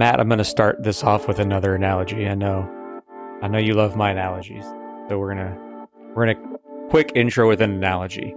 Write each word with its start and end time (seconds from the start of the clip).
Matt, 0.00 0.18
I'm 0.18 0.28
going 0.28 0.38
to 0.38 0.44
start 0.46 0.82
this 0.82 1.04
off 1.04 1.28
with 1.28 1.38
another 1.40 1.74
analogy. 1.74 2.26
I 2.26 2.34
know, 2.34 2.66
I 3.42 3.48
know 3.48 3.58
you 3.58 3.74
love 3.74 3.96
my 3.96 4.10
analogies, 4.10 4.64
so 5.10 5.18
we're 5.18 5.34
gonna 5.34 5.86
we're 6.14 6.32
gonna 6.32 6.56
quick 6.88 7.12
intro 7.14 7.46
with 7.46 7.60
an 7.60 7.70
analogy. 7.72 8.34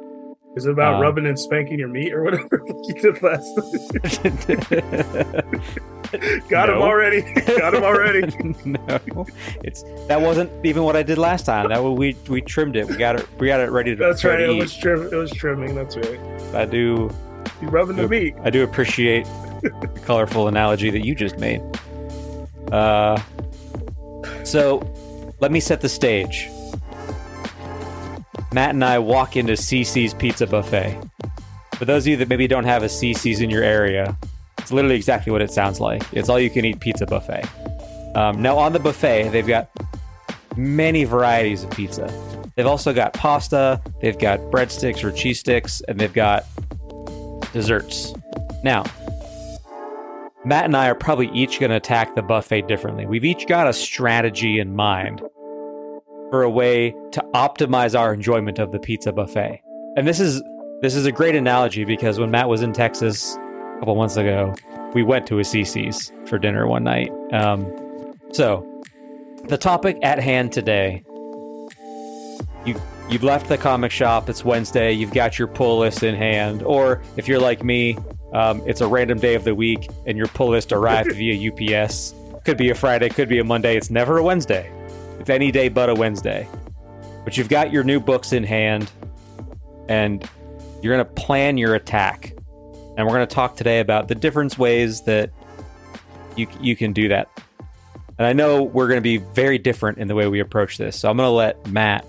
Is 0.58 0.66
it 0.66 0.72
about 0.72 0.96
Um, 0.96 1.02
rubbing 1.02 1.26
and 1.26 1.40
spanking 1.40 1.80
your 1.80 1.88
meat 1.88 2.12
or 2.14 2.22
whatever 2.22 2.62
you 2.68 2.94
did 2.96 3.24
last 3.24 3.48
Got 6.50 6.70
him 6.70 6.82
already. 6.82 7.22
Got 7.58 7.76
him 7.76 7.84
already. 7.84 8.28
no, 8.66 9.26
it's 9.64 9.84
that 10.10 10.20
wasn't 10.20 10.52
even 10.66 10.84
what 10.84 10.98
I 10.98 11.04
did 11.04 11.18
last 11.18 11.46
time. 11.46 11.70
That 11.70 11.82
we 11.82 12.18
we 12.28 12.42
trimmed 12.42 12.76
it. 12.76 12.90
We 12.90 12.98
got 12.98 13.16
it. 13.22 13.40
We 13.40 13.48
got 13.48 13.62
it 13.62 13.72
ready 13.72 13.96
to. 13.96 14.04
That's 14.04 14.26
right. 14.26 14.36
to 14.36 14.50
It 14.50 14.56
eat. 14.58 14.60
was 14.60 14.76
trim. 14.76 15.08
It 15.14 15.16
was 15.16 15.32
trimming. 15.32 15.76
That's 15.76 15.96
right. 15.96 16.20
I 16.54 16.66
do. 16.66 17.10
You 17.62 17.70
rubbing 17.70 17.96
the 17.96 18.10
meat. 18.10 18.36
I 18.44 18.50
do 18.50 18.64
appreciate 18.66 19.26
colorful 20.06 20.48
analogy 20.48 20.90
that 20.90 21.06
you 21.06 21.16
just 21.16 21.38
made. 21.38 21.62
Uh, 22.72 23.22
so 24.44 24.88
let 25.40 25.52
me 25.52 25.60
set 25.60 25.82
the 25.82 25.90
stage. 25.90 26.50
Matt 28.52 28.72
and 28.72 28.84
I 28.84 29.00
walk 29.00 29.36
into 29.36 29.54
CC's 29.54 30.14
Pizza 30.14 30.46
Buffet. 30.46 31.00
For 31.76 31.86
those 31.86 32.04
of 32.04 32.08
you 32.08 32.18
that 32.18 32.30
maybe 32.30 32.48
don't 32.48 32.66
have 32.66 32.84
a 32.84 32.88
CC's 32.88 33.42
in 33.42 33.50
your 33.50 33.64
area, 33.64 34.16
it's 34.60 34.72
literally 34.72 34.96
exactly 34.96 35.32
what 35.32 35.42
it 35.42 35.52
sounds 35.52 35.80
like. 35.80 36.04
It's 36.14 36.30
all 36.30 36.40
you 36.40 36.50
can 36.50 36.64
eat 36.64 36.80
pizza 36.80 37.06
buffet. 37.06 37.46
Um, 38.16 38.42
now, 38.42 38.58
on 38.58 38.74
the 38.74 38.80
buffet, 38.80 39.30
they've 39.30 39.46
got 39.46 39.70
many 40.56 41.04
varieties 41.04 41.64
of 41.64 41.72
pizza. 41.72 42.08
They've 42.56 42.68
also 42.68 42.94
got 42.94 43.14
pasta, 43.14 43.82
they've 44.02 44.18
got 44.18 44.40
breadsticks 44.52 45.04
or 45.04 45.12
cheese 45.12 45.40
sticks, 45.40 45.82
and 45.88 46.00
they've 46.00 46.14
got 46.14 46.46
desserts. 47.52 48.14
Now, 48.64 48.84
Matt 50.46 50.66
and 50.66 50.76
I 50.76 50.90
are 50.90 50.96
probably 50.96 51.30
each 51.30 51.60
going 51.60 51.70
to 51.70 51.78
attack 51.78 52.16
the 52.16 52.22
buffet 52.22 52.68
differently. 52.68 53.06
We've 53.06 53.24
each 53.24 53.48
got 53.48 53.68
a 53.68 53.74
strategy 53.74 54.60
in 54.60 54.76
mind 54.76 55.22
for 56.30 56.44
a 56.44 56.50
way 56.50 56.94
to 57.12 57.24
optimize 57.34 57.98
our 57.98 58.14
enjoyment 58.14 58.60
of 58.60 58.72
the 58.72 58.80
pizza 58.80 59.14
buffet. 59.14 59.62
And 59.96 60.08
this 60.08 60.20
is 60.20 60.42
this 60.82 60.96
is 60.96 61.06
a 61.06 61.12
great 61.12 61.36
analogy 61.36 61.86
because 61.86 62.20
when 62.20 62.30
Matt 62.30 62.50
was 62.50 62.62
in 62.62 62.74
Texas 62.74 63.36
a 63.36 63.80
couple 63.80 63.96
months 63.96 64.18
ago, 64.18 64.54
we 64.94 65.02
went 65.02 65.26
to 65.28 65.40
a 65.40 65.44
CC's 65.44 66.12
for 66.26 66.38
dinner 66.38 66.68
one 66.68 66.84
night. 66.84 67.12
Um, 67.32 67.66
so, 68.34 68.68
the 69.46 69.58
topic 69.58 69.98
at 70.02 70.20
hand 70.20 70.52
today. 70.52 71.04
You 72.66 72.82
you've 73.10 73.24
left 73.24 73.48
the 73.48 73.58
comic 73.58 73.92
shop. 73.92 74.30
It's 74.30 74.44
Wednesday. 74.44 74.92
You've 74.92 75.14
got 75.14 75.40
your 75.40 75.48
pull 75.48 75.80
list 75.80 76.04
in 76.04 76.16
hand, 76.16 76.64
or 76.64 77.02
if 77.16 77.28
you're 77.28 77.40
like 77.40 77.64
me, 77.64 77.98
um, 78.34 78.62
it's 78.66 78.82
a 78.82 78.88
random 78.88 79.20
day 79.20 79.36
of 79.36 79.44
the 79.44 79.56
week 79.56 79.90
and 80.06 80.18
your 80.18 80.28
pull 80.28 80.50
list 80.50 80.72
arrived 80.72 81.12
via 81.16 81.52
UPS. 81.52 82.14
Could 82.46 82.58
be 82.58 82.70
a 82.70 82.76
Friday, 82.76 83.10
could 83.10 83.30
be 83.30 83.40
a 83.40 83.44
Monday. 83.44 83.78
It's 83.78 83.90
never 83.90 84.18
a 84.18 84.24
Wednesday. 84.24 84.72
It's 85.20 85.30
any 85.30 85.52
day 85.52 85.70
but 85.70 85.90
a 85.90 85.96
Wednesday. 85.96 86.48
But 87.24 87.38
you've 87.38 87.50
got 87.50 87.72
your 87.72 87.84
new 87.84 88.00
books 88.02 88.34
in 88.34 88.44
hand, 88.44 88.92
and 89.88 90.30
you're 90.82 90.94
going 90.94 91.06
to 91.06 91.14
plan 91.14 91.58
your 91.58 91.76
attack. 91.76 92.34
And 92.98 93.08
we're 93.08 93.14
going 93.14 93.28
to 93.28 93.34
talk 93.34 93.56
today 93.56 93.80
about 93.80 94.10
the 94.10 94.16
different 94.16 94.58
ways 94.58 95.04
that 95.04 95.32
you 96.36 96.48
you 96.60 96.76
can 96.76 96.92
do 96.92 97.08
that. 97.08 97.30
And 98.18 98.28
I 98.28 98.34
know 98.34 98.64
we're 98.64 98.88
going 98.88 98.98
to 98.98 99.02
be 99.02 99.18
very 99.18 99.58
different 99.58 99.98
in 99.98 100.08
the 100.08 100.16
way 100.16 100.28
we 100.28 100.40
approach 100.40 100.78
this. 100.78 101.00
So 101.00 101.10
I'm 101.10 101.18
going 101.18 101.28
to 101.28 101.32
let 101.32 101.66
Matt 101.68 102.06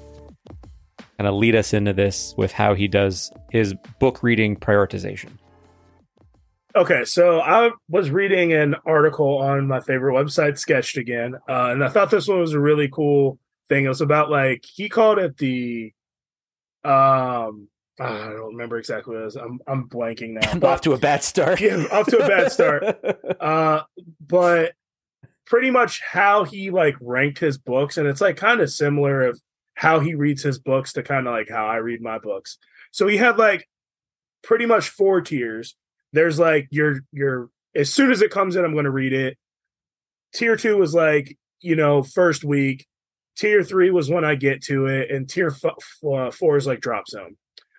kind 1.16 1.28
of 1.28 1.34
lead 1.34 1.54
us 1.54 1.72
into 1.72 1.92
this 1.92 2.34
with 2.36 2.52
how 2.52 2.74
he 2.74 2.88
does 2.88 3.30
his 3.50 3.74
book 4.00 4.22
reading 4.22 4.56
prioritization. 4.56 5.30
Okay, 6.76 7.04
so 7.04 7.40
I 7.40 7.70
was 7.88 8.10
reading 8.10 8.52
an 8.52 8.74
article 8.84 9.38
on 9.38 9.68
my 9.68 9.80
favorite 9.80 10.14
website, 10.14 10.58
Sketched 10.58 10.96
Again, 10.96 11.36
uh, 11.48 11.70
and 11.70 11.84
I 11.84 11.88
thought 11.88 12.10
this 12.10 12.26
one 12.26 12.40
was 12.40 12.52
a 12.52 12.58
really 12.58 12.88
cool 12.88 13.38
thing. 13.68 13.84
It 13.84 13.88
was 13.88 14.00
about 14.00 14.28
like 14.28 14.64
he 14.64 14.88
called 14.88 15.18
it 15.20 15.36
the, 15.36 15.92
um, 16.82 17.68
I 18.00 18.08
don't 18.08 18.52
remember 18.54 18.78
exactly 18.78 19.14
what 19.14 19.20
it 19.22 19.24
was. 19.26 19.36
I'm 19.36 19.60
I'm 19.68 19.88
blanking 19.88 20.30
now. 20.30 20.50
I'm 20.50 20.58
but- 20.60 20.70
off 20.70 20.80
to 20.82 20.94
a 20.94 20.98
bad 20.98 21.22
start. 21.22 21.60
Yeah, 21.60 21.84
off 21.92 22.06
to 22.06 22.18
a 22.18 22.28
bad 22.28 22.50
start. 22.50 22.82
uh 23.40 23.82
but 24.20 24.72
pretty 25.46 25.70
much 25.70 26.00
how 26.00 26.42
he 26.42 26.70
like 26.72 26.96
ranked 27.00 27.38
his 27.38 27.56
books 27.56 27.96
and 27.98 28.08
it's 28.08 28.20
like 28.20 28.36
kind 28.36 28.60
of 28.60 28.70
similar 28.70 29.22
of 29.22 29.40
how 29.74 30.00
he 30.00 30.14
reads 30.14 30.42
his 30.42 30.58
books 30.58 30.92
to 30.94 31.02
kind 31.04 31.28
of 31.28 31.32
like 31.34 31.48
how 31.48 31.66
I 31.66 31.76
read 31.76 32.00
my 32.02 32.18
books. 32.18 32.58
So 32.90 33.06
he 33.06 33.16
had 33.16 33.38
like 33.38 33.68
pretty 34.42 34.66
much 34.66 34.88
four 34.88 35.20
tiers. 35.20 35.76
There's 36.14 36.38
like 36.38 36.68
your 36.70 37.00
your 37.12 37.50
as 37.74 37.92
soon 37.92 38.12
as 38.12 38.22
it 38.22 38.30
comes 38.30 38.54
in 38.54 38.64
I'm 38.64 38.72
going 38.72 38.84
to 38.84 38.90
read 38.90 39.12
it. 39.12 39.36
Tier 40.32 40.56
2 40.56 40.76
was 40.76 40.94
like, 40.94 41.36
you 41.60 41.76
know, 41.76 42.02
first 42.02 42.44
week. 42.44 42.86
Tier 43.36 43.64
3 43.64 43.90
was 43.90 44.08
when 44.08 44.24
I 44.24 44.36
get 44.36 44.62
to 44.64 44.86
it 44.86 45.10
and 45.10 45.28
tier 45.28 45.48
f- 45.48 45.74
uh, 46.08 46.30
4 46.30 46.56
is 46.56 46.66
like 46.68 46.80
drop 46.80 47.08
zone. 47.08 47.36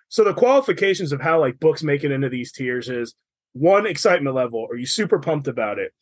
So 0.08 0.22
the 0.22 0.34
qualifications 0.34 1.12
of 1.12 1.22
how 1.22 1.40
like 1.40 1.58
books 1.58 1.82
make 1.82 2.04
it 2.04 2.12
into 2.12 2.28
these 2.28 2.52
tiers 2.52 2.90
is 2.90 3.14
one 3.54 3.86
excitement 3.86 4.36
level. 4.36 4.66
Are 4.70 4.76
you 4.76 4.86
super 4.86 5.18
pumped 5.18 5.48
about 5.48 5.78
it? 5.78 5.92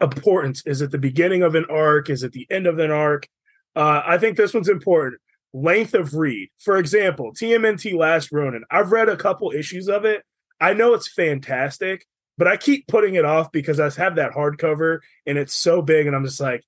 Importance. 0.00 0.62
Is 0.64 0.80
it 0.80 0.90
the 0.90 0.98
beginning 0.98 1.42
of 1.42 1.54
an 1.54 1.66
arc? 1.68 2.08
Is 2.08 2.22
it 2.22 2.32
the 2.32 2.46
end 2.50 2.66
of 2.66 2.78
an 2.78 2.90
arc? 2.90 3.28
Uh, 3.76 4.02
i 4.06 4.16
think 4.16 4.36
this 4.36 4.54
one's 4.54 4.68
important. 4.68 5.20
Length 5.52 5.92
of 5.92 6.14
read. 6.14 6.48
For 6.58 6.78
example 6.78 7.32
tmnt 7.34 7.98
last 7.98 8.32
ronin. 8.32 8.64
I've 8.70 8.92
read 8.92 9.10
a 9.10 9.16
couple 9.16 9.52
issues 9.52 9.90
of 9.90 10.06
it 10.06 10.22
i 10.60 10.72
know 10.72 10.94
it's 10.94 11.08
fantastic 11.08 12.06
but 12.36 12.48
i 12.48 12.56
keep 12.56 12.86
putting 12.86 13.14
it 13.14 13.24
off 13.24 13.50
because 13.52 13.80
i 13.80 13.90
have 13.90 14.16
that 14.16 14.32
hardcover 14.32 15.00
and 15.26 15.38
it's 15.38 15.54
so 15.54 15.82
big 15.82 16.06
and 16.06 16.14
i'm 16.14 16.24
just 16.24 16.40
like 16.40 16.64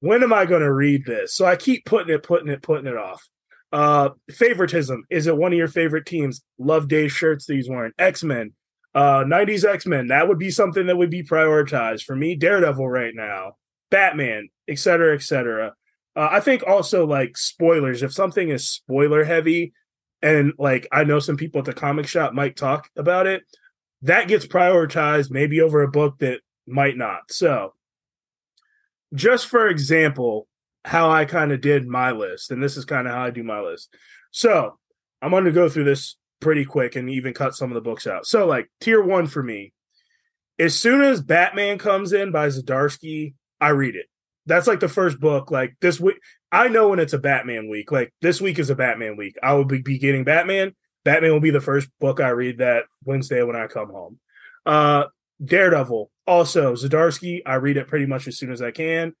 when 0.00 0.22
am 0.22 0.32
i 0.32 0.44
going 0.44 0.62
to 0.62 0.72
read 0.72 1.04
this? 1.04 1.34
So 1.34 1.44
i 1.44 1.56
keep 1.56 1.84
putting 1.84 2.14
it 2.14 2.22
putting 2.22 2.48
it 2.48 2.62
putting 2.62 2.86
it 2.86 2.96
off. 2.96 3.26
Uh 3.72 4.10
favoritism. 4.30 5.04
Is 5.10 5.26
it 5.26 5.36
one 5.36 5.52
of 5.52 5.58
your 5.58 5.68
favorite 5.68 6.06
teams? 6.06 6.42
Love 6.58 6.88
dave's 6.88 7.12
shirts 7.12 7.46
that 7.46 7.54
he's 7.54 7.68
wearing. 7.68 7.92
X-men. 7.98 8.52
Uh 8.94 9.24
90s 9.24 9.64
x-men. 9.64 10.08
That 10.08 10.28
would 10.28 10.38
be 10.38 10.50
something 10.50 10.86
that 10.86 10.96
would 10.96 11.10
be 11.10 11.22
prioritized 11.22 12.04
for 12.04 12.16
me. 12.16 12.34
Daredevil 12.34 12.88
right 12.88 13.14
now. 13.14 13.56
Batman 13.90 14.48
etc 14.68 15.14
etc 15.14 15.72
uh, 16.16 16.28
i 16.32 16.40
think 16.40 16.62
also 16.66 17.06
like 17.06 17.36
spoilers. 17.36 18.02
If 18.02 18.12
something 18.12 18.48
is 18.48 18.68
spoiler 18.68 19.24
heavy 19.24 19.72
and 20.22 20.52
like 20.58 20.86
i 20.92 21.04
know 21.04 21.18
some 21.18 21.36
people 21.36 21.58
at 21.60 21.64
the 21.64 21.72
comic 21.72 22.06
shop 22.06 22.32
might 22.32 22.56
talk 22.56 22.90
about 22.96 23.26
it 23.26 23.42
that 24.02 24.28
gets 24.28 24.46
prioritized 24.46 25.30
maybe 25.30 25.60
over 25.60 25.82
a 25.82 25.90
book 25.90 26.18
that 26.18 26.40
might 26.66 26.96
not 26.96 27.30
so 27.30 27.72
just 29.14 29.46
for 29.46 29.68
example 29.68 30.46
how 30.84 31.10
i 31.10 31.24
kind 31.24 31.52
of 31.52 31.60
did 31.60 31.86
my 31.86 32.10
list 32.10 32.50
and 32.50 32.62
this 32.62 32.76
is 32.76 32.84
kind 32.84 33.06
of 33.06 33.14
how 33.14 33.24
i 33.24 33.30
do 33.30 33.42
my 33.42 33.60
list 33.60 33.94
so 34.30 34.78
i'm 35.22 35.30
going 35.30 35.44
to 35.44 35.52
go 35.52 35.68
through 35.68 35.84
this 35.84 36.16
pretty 36.40 36.64
quick 36.64 36.96
and 36.96 37.10
even 37.10 37.34
cut 37.34 37.54
some 37.54 37.70
of 37.70 37.74
the 37.74 37.80
books 37.80 38.06
out. 38.06 38.26
So 38.26 38.46
like 38.46 38.70
tier 38.80 39.02
one 39.02 39.26
for 39.26 39.42
me, 39.42 39.72
as 40.58 40.74
soon 40.78 41.02
as 41.02 41.22
Batman 41.22 41.78
comes 41.78 42.12
in 42.12 42.32
by 42.32 42.48
Zdarsky, 42.48 43.34
I 43.60 43.70
read 43.70 43.96
it. 43.96 44.06
That's 44.46 44.66
like 44.66 44.80
the 44.80 44.88
first 44.88 45.18
book. 45.18 45.50
Like 45.50 45.76
this 45.80 46.00
week, 46.00 46.18
I 46.56 46.68
know 46.68 46.88
when 46.88 46.98
it's 46.98 47.12
a 47.12 47.18
Batman 47.18 47.68
week. 47.68 47.92
Like 47.92 48.12
this 48.22 48.40
week 48.40 48.58
is 48.58 48.70
a 48.70 48.74
Batman 48.74 49.16
week. 49.16 49.36
I 49.42 49.52
will 49.52 49.66
be, 49.66 49.98
getting 49.98 50.24
Batman. 50.24 50.74
Batman 51.04 51.32
will 51.32 51.40
be 51.40 51.50
the 51.50 51.60
first 51.60 51.88
book 52.00 52.18
I 52.18 52.30
read 52.30 52.58
that 52.58 52.84
Wednesday 53.04 53.42
when 53.42 53.56
I 53.56 53.66
come 53.66 53.90
home. 53.90 54.18
Uh 54.64 55.04
Daredevil, 55.44 56.10
also 56.26 56.74
Zdarsky. 56.74 57.42
I 57.44 57.56
read 57.56 57.76
it 57.76 57.88
pretty 57.88 58.06
much 58.06 58.26
as 58.26 58.38
soon 58.38 58.50
as 58.50 58.62
I 58.62 58.70
can. 58.70 59.12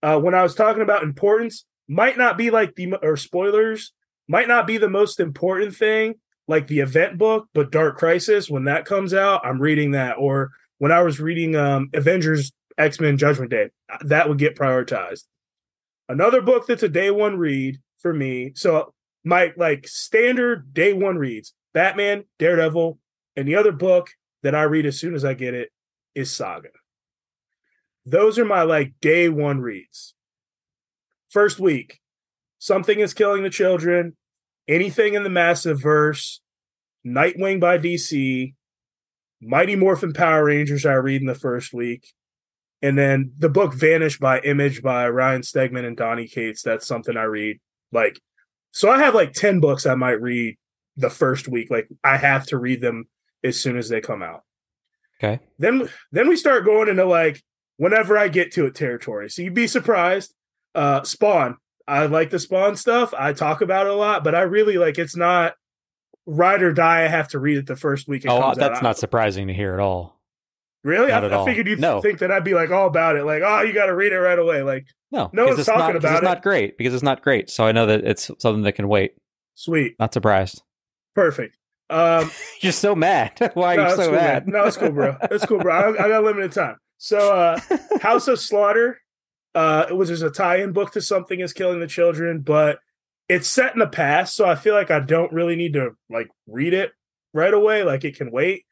Uh, 0.00 0.20
when 0.20 0.32
I 0.34 0.44
was 0.44 0.54
talking 0.54 0.82
about 0.82 1.02
importance, 1.02 1.64
might 1.88 2.16
not 2.16 2.38
be 2.38 2.50
like 2.50 2.76
the 2.76 2.94
or 3.02 3.16
spoilers, 3.16 3.92
might 4.28 4.46
not 4.46 4.66
be 4.66 4.78
the 4.78 4.88
most 4.88 5.18
important 5.18 5.74
thing, 5.74 6.14
like 6.46 6.68
the 6.68 6.78
event 6.80 7.18
book, 7.18 7.48
but 7.52 7.72
Dark 7.72 7.98
Crisis, 7.98 8.48
when 8.48 8.64
that 8.64 8.84
comes 8.84 9.12
out, 9.12 9.44
I'm 9.44 9.60
reading 9.60 9.90
that. 9.90 10.18
Or 10.18 10.50
when 10.78 10.92
I 10.92 11.02
was 11.02 11.18
reading 11.18 11.56
um, 11.56 11.90
Avengers 11.92 12.52
X 12.78 13.00
Men 13.00 13.16
Judgment 13.16 13.50
Day, 13.50 13.70
that 14.02 14.28
would 14.28 14.38
get 14.38 14.56
prioritized. 14.56 15.24
Another 16.08 16.40
book 16.40 16.66
that's 16.66 16.82
a 16.82 16.88
day 16.88 17.10
one 17.10 17.36
read 17.36 17.78
for 17.98 18.12
me. 18.12 18.52
So 18.54 18.94
my 19.24 19.52
like 19.56 19.88
standard 19.88 20.72
day 20.72 20.92
one 20.92 21.16
reads 21.16 21.54
Batman, 21.74 22.24
Daredevil, 22.38 22.98
and 23.36 23.48
the 23.48 23.56
other 23.56 23.72
book 23.72 24.10
that 24.42 24.54
I 24.54 24.62
read 24.62 24.86
as 24.86 24.98
soon 24.98 25.14
as 25.14 25.24
I 25.24 25.34
get 25.34 25.54
it 25.54 25.70
is 26.14 26.30
Saga. 26.30 26.68
Those 28.04 28.38
are 28.38 28.44
my 28.44 28.62
like 28.62 28.94
day 29.00 29.28
one 29.28 29.60
reads. 29.60 30.14
First 31.28 31.58
week, 31.58 32.00
something 32.58 33.00
is 33.00 33.12
killing 33.12 33.42
the 33.42 33.50
children 33.50 34.16
anything 34.68 35.14
in 35.14 35.22
the 35.22 35.30
massive 35.30 35.80
verse, 35.80 36.40
Nightwing 37.06 37.60
by 37.60 37.78
DC, 37.78 38.54
Mighty 39.40 39.76
Morphin 39.76 40.12
Power 40.12 40.46
Rangers 40.46 40.84
I 40.84 40.94
read 40.94 41.20
in 41.20 41.26
the 41.26 41.34
first 41.34 41.72
week, 41.72 42.12
and 42.86 42.96
then 42.96 43.32
the 43.36 43.48
book 43.48 43.74
Vanish 43.74 44.16
by 44.18 44.38
Image 44.40 44.80
by 44.80 45.08
Ryan 45.08 45.42
Stegman 45.42 45.84
and 45.84 45.96
Donny 45.96 46.28
Cates. 46.28 46.62
That's 46.62 46.86
something 46.86 47.16
I 47.16 47.24
read. 47.24 47.58
Like, 47.90 48.20
so 48.70 48.88
I 48.88 48.98
have 48.98 49.12
like 49.12 49.32
10 49.32 49.58
books 49.58 49.86
I 49.86 49.96
might 49.96 50.22
read 50.22 50.56
the 50.96 51.10
first 51.10 51.48
week. 51.48 51.68
Like, 51.68 51.88
I 52.04 52.16
have 52.16 52.46
to 52.46 52.58
read 52.58 52.80
them 52.80 53.08
as 53.42 53.58
soon 53.58 53.76
as 53.76 53.88
they 53.88 54.00
come 54.00 54.22
out. 54.22 54.44
Okay. 55.18 55.40
Then 55.58 55.88
then 56.12 56.28
we 56.28 56.36
start 56.36 56.64
going 56.64 56.88
into 56.88 57.04
like 57.06 57.42
whenever 57.76 58.16
I 58.16 58.28
get 58.28 58.52
to 58.52 58.66
it 58.66 58.76
territory. 58.76 59.30
So 59.30 59.42
you'd 59.42 59.54
be 59.54 59.66
surprised. 59.66 60.32
Uh, 60.74 61.02
Spawn, 61.02 61.56
I 61.88 62.06
like 62.06 62.30
the 62.30 62.38
Spawn 62.38 62.76
stuff. 62.76 63.14
I 63.14 63.32
talk 63.32 63.62
about 63.62 63.86
it 63.86 63.92
a 63.92 63.96
lot, 63.96 64.22
but 64.22 64.34
I 64.36 64.42
really 64.42 64.76
like 64.76 64.98
it's 64.98 65.16
not 65.16 65.54
ride 66.26 66.62
or 66.62 66.72
die. 66.72 67.04
I 67.04 67.08
have 67.08 67.28
to 67.28 67.40
read 67.40 67.58
it 67.58 67.66
the 67.66 67.76
first 67.76 68.06
week. 68.06 68.26
It 68.26 68.30
oh, 68.30 68.54
that's 68.54 68.78
out. 68.78 68.82
not 68.82 68.98
surprising 68.98 69.48
to 69.48 69.54
hear 69.54 69.72
at 69.72 69.80
all. 69.80 70.15
Really. 70.86 71.08
not 71.08 71.30
I, 71.32 71.42
I 71.42 71.44
figured 71.44 71.66
you'd 71.66 71.80
No. 71.80 72.00
think 72.00 72.20
that 72.20 72.30
I'd 72.32 72.44
be 72.44 72.54
like 72.54 72.70
all 72.70 72.86
about 72.86 73.16
it. 73.16 73.24
Like, 73.24 73.42
oh, 73.44 73.60
you 73.62 73.72
got 73.72 73.86
to 73.86 73.94
read 73.94 74.12
it 74.12 74.18
right 74.18 74.38
away. 74.38 74.62
Like, 74.62 74.86
No, 75.10 75.28
no 75.32 75.46
one's 75.46 75.58
it's 75.58 75.66
talking 75.66 75.80
not, 75.80 75.96
about 75.96 76.12
it's 76.12 76.22
it. 76.22 76.24
not 76.24 76.42
great 76.42 76.78
because 76.78 76.94
it's 76.94 77.02
not 77.02 77.22
great. 77.22 77.50
So 77.50 77.64
I 77.64 77.72
know 77.72 77.86
that 77.86 78.04
it's 78.04 78.30
something 78.38 78.62
that 78.62 78.72
can 78.72 78.88
wait. 78.88 79.12
sweet, 79.54 79.96
Not 79.98 80.14
surprised. 80.14 80.62
perfect. 81.14 81.56
Um, 81.90 82.30
You're 82.60 82.72
so 82.72 82.94
mad. 82.94 83.32
Why 83.54 83.74
are 83.74 83.76
no, 83.76 83.88
you 83.90 83.96
so 83.96 84.02
cool, 84.04 84.12
man. 84.12 84.24
mad? 84.24 84.48
No, 84.48 84.64
it's 84.64 84.76
cool, 84.76 84.90
bro. 84.92 85.16
It's 85.30 85.44
cool, 85.46 85.58
bro. 85.58 85.74
I, 85.94 86.04
I 86.04 86.08
got 86.08 86.24
limited 86.24 86.52
time. 86.52 86.76
So, 86.98 87.34
uh, 87.34 87.60
House 88.00 88.26
of 88.28 88.40
Slaughter, 88.40 88.98
uh, 89.54 89.86
which 89.90 90.10
is 90.10 90.22
a 90.22 90.30
tie-in 90.30 90.72
book 90.72 90.92
to 90.92 91.00
Something 91.00 91.40
Is 91.40 91.52
Killing 91.52 91.78
the 91.80 91.86
Children, 91.86 92.40
but 92.40 92.78
it's 93.28 93.48
set 93.48 93.72
in 93.72 93.78
the 93.80 93.86
past, 93.86 94.34
so 94.36 94.46
I 94.46 94.54
feel 94.54 94.74
like 94.74 94.90
I 94.90 95.00
don't 95.00 95.32
really 95.32 95.56
need 95.56 95.72
to 95.74 95.90
like 96.08 96.28
read 96.46 96.72
it 96.74 96.92
right 97.34 97.52
away. 97.52 97.82
Like 97.82 98.04
it 98.04 98.16
can 98.16 98.30
wait. 98.30 98.64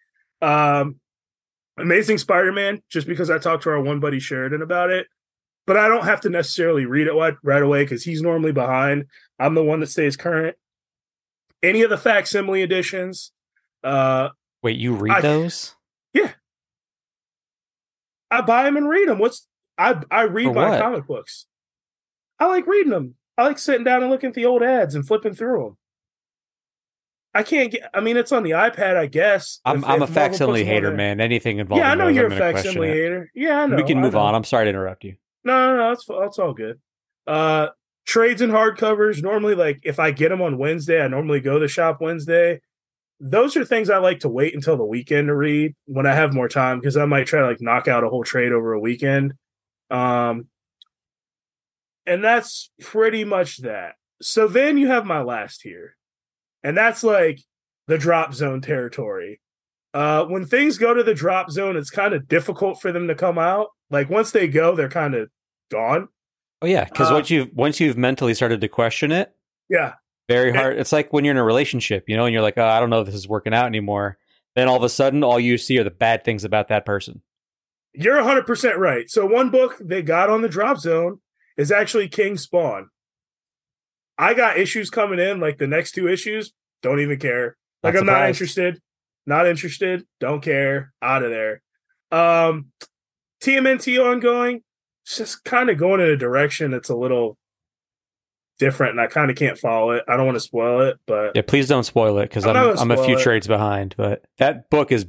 Um, 0.43 1.01
Amazing 1.77 2.19
Spider-Man, 2.19 2.83
just 2.89 3.07
because 3.07 3.31
I 3.31 3.39
talked 3.39 3.65
to 3.65 3.71
our 3.71 3.81
one 3.81 3.99
buddy 4.01 4.21
Sheridan 4.21 4.63
about 4.63 4.91
it, 4.91 5.07
but 5.67 5.77
I 5.77 5.89
don't 5.89 6.05
have 6.05 6.21
to 6.23 6.31
necessarily 6.31 6.87
read 6.87 7.07
it 7.09 7.37
right 7.43 7.63
away 7.63 7.85
because 7.85 8.05
he's 8.05 8.23
normally 8.23 8.53
behind. 8.53 9.07
I'm 9.39 9.55
the 9.55 9.65
one 9.65 9.81
that 9.81 9.89
stays 9.89 10.17
current. 10.17 10.57
Any 11.63 11.83
of 11.83 11.91
the 11.91 11.97
facsimile 11.99 12.63
editions, 12.63 13.33
uh, 13.83 14.29
Wait, 14.63 14.79
you 14.79 14.95
read 14.95 15.17
I- 15.17 15.21
those? 15.21 15.75
Yeah. 16.13 16.33
I 18.31 18.41
buy 18.43 18.65
them 18.65 18.77
and 18.77 18.89
read 18.89 19.09
them. 19.09 19.19
What's 19.19 19.47
I 19.79 20.01
I 20.11 20.23
read 20.23 20.47
For 20.47 20.55
my 20.55 20.71
what? 20.71 20.81
comic 20.81 21.07
books. 21.07 21.47
I 22.39 22.47
like 22.47 22.67
reading 22.67 22.91
them. 22.91 23.15
I 23.37 23.45
like 23.45 23.59
sitting 23.59 23.85
down 23.85 24.03
and 24.03 24.11
looking 24.11 24.29
at 24.29 24.35
the 24.35 24.47
old 24.47 24.63
ads 24.63 24.95
and 24.95 25.07
flipping 25.07 25.35
through 25.35 25.65
them. 25.65 25.77
I 27.35 27.43
can't 27.43 27.73
get. 27.73 27.91
I 27.93 28.01
mean, 28.01 28.17
it's 28.17 28.31
on 28.33 28.43
the 28.45 28.53
iPad, 28.53 28.97
I 28.97 29.07
guess. 29.07 29.61
I'm, 29.65 29.79
if- 29.79 29.85
I'm 29.85 30.01
a 30.01 30.05
if 30.05 30.11
puts 30.11 30.15
facsimile 30.15 30.65
hater, 30.65 30.93
man. 30.93 31.21
Anything 31.21 31.59
involving 31.59 31.85
Yeah, 31.85 31.91
I 31.91 31.95
know 31.97 32.07
those, 32.07 32.17
you're 32.17 32.27
I'm 32.27 32.33
a 32.33 32.37
facsimile 32.37 32.89
it. 32.89 32.95
hater. 32.95 33.31
Yeah, 33.35 33.63
I 33.63 33.67
know. 33.67 33.77
we 33.77 33.83
can 33.85 34.01
move 34.01 34.15
on. 34.17 34.35
I'm 34.35 34.45
sorry 34.45 34.67
to 34.67 34.71
interrupt 34.71 35.05
you. 35.05 35.17
No, 35.43 35.75
no, 35.75 35.77
no. 35.77 35.91
It's 35.93 36.07
it's 36.09 36.39
all 36.39 36.55
good. 36.55 36.81
Uh, 37.27 37.69
trades 38.07 38.41
and 38.41 38.53
hardcovers. 38.53 39.23
Normally, 39.23 39.55
like 39.55 39.81
if 39.83 39.99
I 39.99 40.11
get 40.13 40.29
them 40.29 40.41
on 40.43 40.59
Wednesday, 40.59 41.03
I 41.03 41.09
normally 41.09 41.41
go 41.41 41.55
to 41.55 41.61
the 41.61 41.69
shop 41.69 42.01
Wednesday. 42.01 42.61
Those 43.21 43.57
are 43.57 43.65
things 43.65 43.91
I 43.91 43.99
like 43.99 44.21
to 44.21 44.29
wait 44.29 44.55
until 44.55 44.77
the 44.77 44.85
weekend 44.85 45.29
to 45.29 45.35
read 45.35 45.75
when 45.87 46.07
I 46.07 46.15
have 46.15 46.35
more 46.35 46.49
time 46.49 46.79
because 46.81 46.97
I 46.97 47.05
might 47.05 47.27
try 47.27 47.41
to 47.41 47.47
like 47.47 47.61
knock 47.61 47.89
out 47.89 48.05
a 48.05 48.09
whole 48.09 48.25
trade 48.25 48.53
over 48.53 48.73
a 48.73 48.81
weekend. 48.81 49.35
Um, 49.91 50.49
and 52.07 52.23
that's 52.23 52.71
pretty 52.81 53.25
much 53.25 53.59
that. 53.59 53.95
So 54.21 54.47
then 54.49 54.79
you 54.79 54.89
have 54.89 55.05
my 55.07 55.23
last 55.23 55.63
here, 55.63 55.97
and 56.65 56.77
that's 56.77 57.05
like 57.05 57.41
the 57.87 57.99
drop 57.99 58.35
zone 58.35 58.61
territory. 58.61 59.41
Uh, 59.93 60.25
when 60.25 60.45
things 60.45 60.77
go 60.79 60.93
to 60.93 61.05
the 61.05 61.15
drop 61.15 61.51
zone, 61.53 61.77
it's 61.77 61.91
kind 61.91 62.15
of 62.15 62.27
difficult 62.27 62.81
for 62.83 62.91
them 62.91 63.07
to 63.07 63.15
come 63.15 63.39
out. 63.39 63.69
Like 63.91 64.11
once 64.11 64.33
they 64.33 64.49
go, 64.49 64.75
they're 64.75 64.89
kind 64.89 65.15
of 65.15 65.29
gone. 65.71 66.09
Oh 66.63 66.67
yeah, 66.67 66.85
because 66.85 67.11
Uh, 67.11 67.15
once 67.15 67.31
you've 67.31 67.51
once 67.53 67.79
you've 67.79 67.97
mentally 67.97 68.35
started 68.35 68.61
to 68.63 68.69
question 68.69 69.13
it, 69.13 69.33
Yeah, 69.69 69.93
very 70.29 70.53
hard. 70.53 70.79
It's 70.79 70.91
like 70.93 71.13
when 71.13 71.25
you're 71.25 71.33
in 71.33 71.39
a 71.39 71.45
relationship, 71.45 72.05
you 72.09 72.17
know, 72.17 72.25
and 72.25 72.33
you're 72.33 72.43
like, 72.43 72.59
oh, 72.59 72.67
I 72.67 72.81
don't 72.81 72.91
know 72.91 73.01
if 73.01 73.07
this 73.07 73.15
is 73.15 73.29
working 73.29 73.55
out 73.55 73.67
anymore. 73.67 74.19
Then 74.57 74.67
all 74.69 74.77
of 74.77 74.83
a 74.83 74.89
sudden, 74.89 75.23
all 75.23 75.39
you 75.39 75.59
see 75.59 75.79
are 75.79 75.85
the 75.85 75.91
bad 75.91 76.25
things 76.25 76.45
about 76.45 76.69
that 76.69 76.87
person. 76.87 77.23
you're 77.93 78.17
100% 78.17 78.77
right. 78.77 79.09
So 79.11 79.27
one 79.27 79.51
book 79.51 79.77
they 79.81 80.03
got 80.03 80.31
on 80.31 80.43
the 80.43 80.49
drop 80.49 80.79
zone 80.79 81.21
is 81.57 81.71
actually 81.71 82.09
King 82.09 82.37
Spawn. 82.37 82.89
I 84.19 84.35
got 84.35 84.59
issues 84.59 84.91
coming 84.91 85.19
in, 85.19 85.41
like 85.41 85.59
the 85.59 85.67
next 85.67 85.93
two 85.93 86.09
issues, 86.09 86.53
don't 86.83 87.01
even 87.01 87.19
care. 87.19 87.57
Like 87.83 87.95
Not 87.95 88.01
I'm 88.01 88.07
not 88.07 88.29
interested. 88.29 88.81
Not 89.27 89.47
interested. 89.47 90.05
Don't 90.21 90.41
care. 90.43 90.93
Out 91.03 91.23
of 91.23 91.31
there. 91.31 91.63
Um 92.13 92.67
TMNT 93.43 93.99
ongoing. 94.03 94.63
It's 95.05 95.19
just 95.19 95.45
kind 95.45 95.69
of 95.69 95.77
going 95.79 96.01
in 96.01 96.09
a 96.09 96.17
direction 96.17 96.71
that's 96.71 96.89
a 96.89 96.97
little 96.97 97.37
different, 98.59 98.93
and 98.93 99.01
I 99.01 99.07
kind 99.07 99.31
of 99.31 99.37
can't 99.37 99.59
follow 99.59 99.91
it. 99.91 100.05
I 100.09 100.17
don't 100.17 100.25
want 100.27 100.37
to 100.37 100.41
spoil 100.41 100.81
it, 100.83 100.99
but 101.07 101.33
Yeah, 101.35 101.43
please 101.43 101.69
don't 101.69 101.85
spoil 101.85 102.19
it 102.19 102.29
because 102.31 102.47
I'm 102.47 102.57
I'm 102.57 102.79
I'm 102.79 102.91
a 102.91 103.05
few 103.05 103.19
it. 103.19 103.23
trades 103.23 103.47
behind. 103.47 103.95
But 103.99 104.25
that 104.39 104.71
book 104.71 104.93
is 104.93 105.07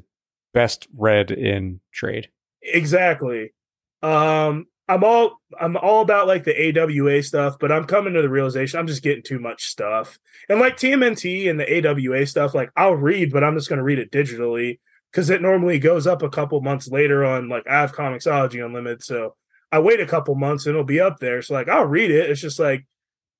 best 0.53 0.87
read 0.97 1.31
in 1.31 1.79
trade. 1.93 2.29
Exactly. 2.61 3.53
Um, 4.01 4.65
I'm 4.87 5.03
all 5.03 5.41
I'm 5.59 5.77
all 5.77 6.01
about 6.01 6.27
like 6.27 6.43
the 6.43 6.79
AWA 6.79 7.23
stuff, 7.23 7.57
but 7.59 7.71
I'm 7.71 7.85
coming 7.85 8.13
to 8.13 8.21
the 8.21 8.29
realization 8.29 8.79
I'm 8.79 8.87
just 8.87 9.03
getting 9.03 9.23
too 9.23 9.39
much 9.39 9.65
stuff. 9.65 10.19
And 10.47 10.59
like 10.59 10.77
TMNT 10.77 11.49
and 11.49 11.59
the 11.59 11.87
AWA 11.87 12.25
stuff, 12.27 12.53
like 12.53 12.71
I'll 12.75 12.95
read, 12.95 13.31
but 13.31 13.43
I'm 13.43 13.55
just 13.55 13.69
gonna 13.69 13.83
read 13.83 13.99
it 13.99 14.11
digitally 14.11 14.79
because 15.11 15.29
it 15.29 15.41
normally 15.41 15.79
goes 15.79 16.05
up 16.05 16.21
a 16.21 16.29
couple 16.29 16.61
months 16.61 16.87
later 16.87 17.25
on 17.25 17.49
like 17.49 17.67
I 17.67 17.81
have 17.81 17.93
Comixology 17.93 18.63
Unlimited, 18.63 19.03
so 19.03 19.35
I 19.71 19.79
wait 19.79 19.99
a 19.99 20.05
couple 20.05 20.35
months 20.35 20.65
and 20.65 20.73
it'll 20.73 20.83
be 20.83 20.99
up 20.99 21.19
there. 21.19 21.41
So 21.41 21.55
like 21.55 21.69
I'll 21.69 21.85
read 21.85 22.11
it. 22.11 22.29
It's 22.29 22.41
just 22.41 22.59
like 22.59 22.85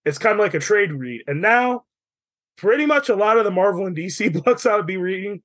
it's 0.03 0.17
kind 0.17 0.33
of 0.33 0.39
like 0.39 0.53
a 0.55 0.59
trade 0.59 0.91
read. 0.91 1.23
And 1.27 1.41
now 1.41 1.83
pretty 2.57 2.85
much 2.85 3.09
a 3.09 3.15
lot 3.15 3.37
of 3.37 3.43
the 3.43 3.51
Marvel 3.51 3.85
and 3.85 3.95
DC 3.95 4.43
books 4.43 4.65
I 4.65 4.75
would 4.75 4.87
be 4.87 4.97
reading 4.97 5.43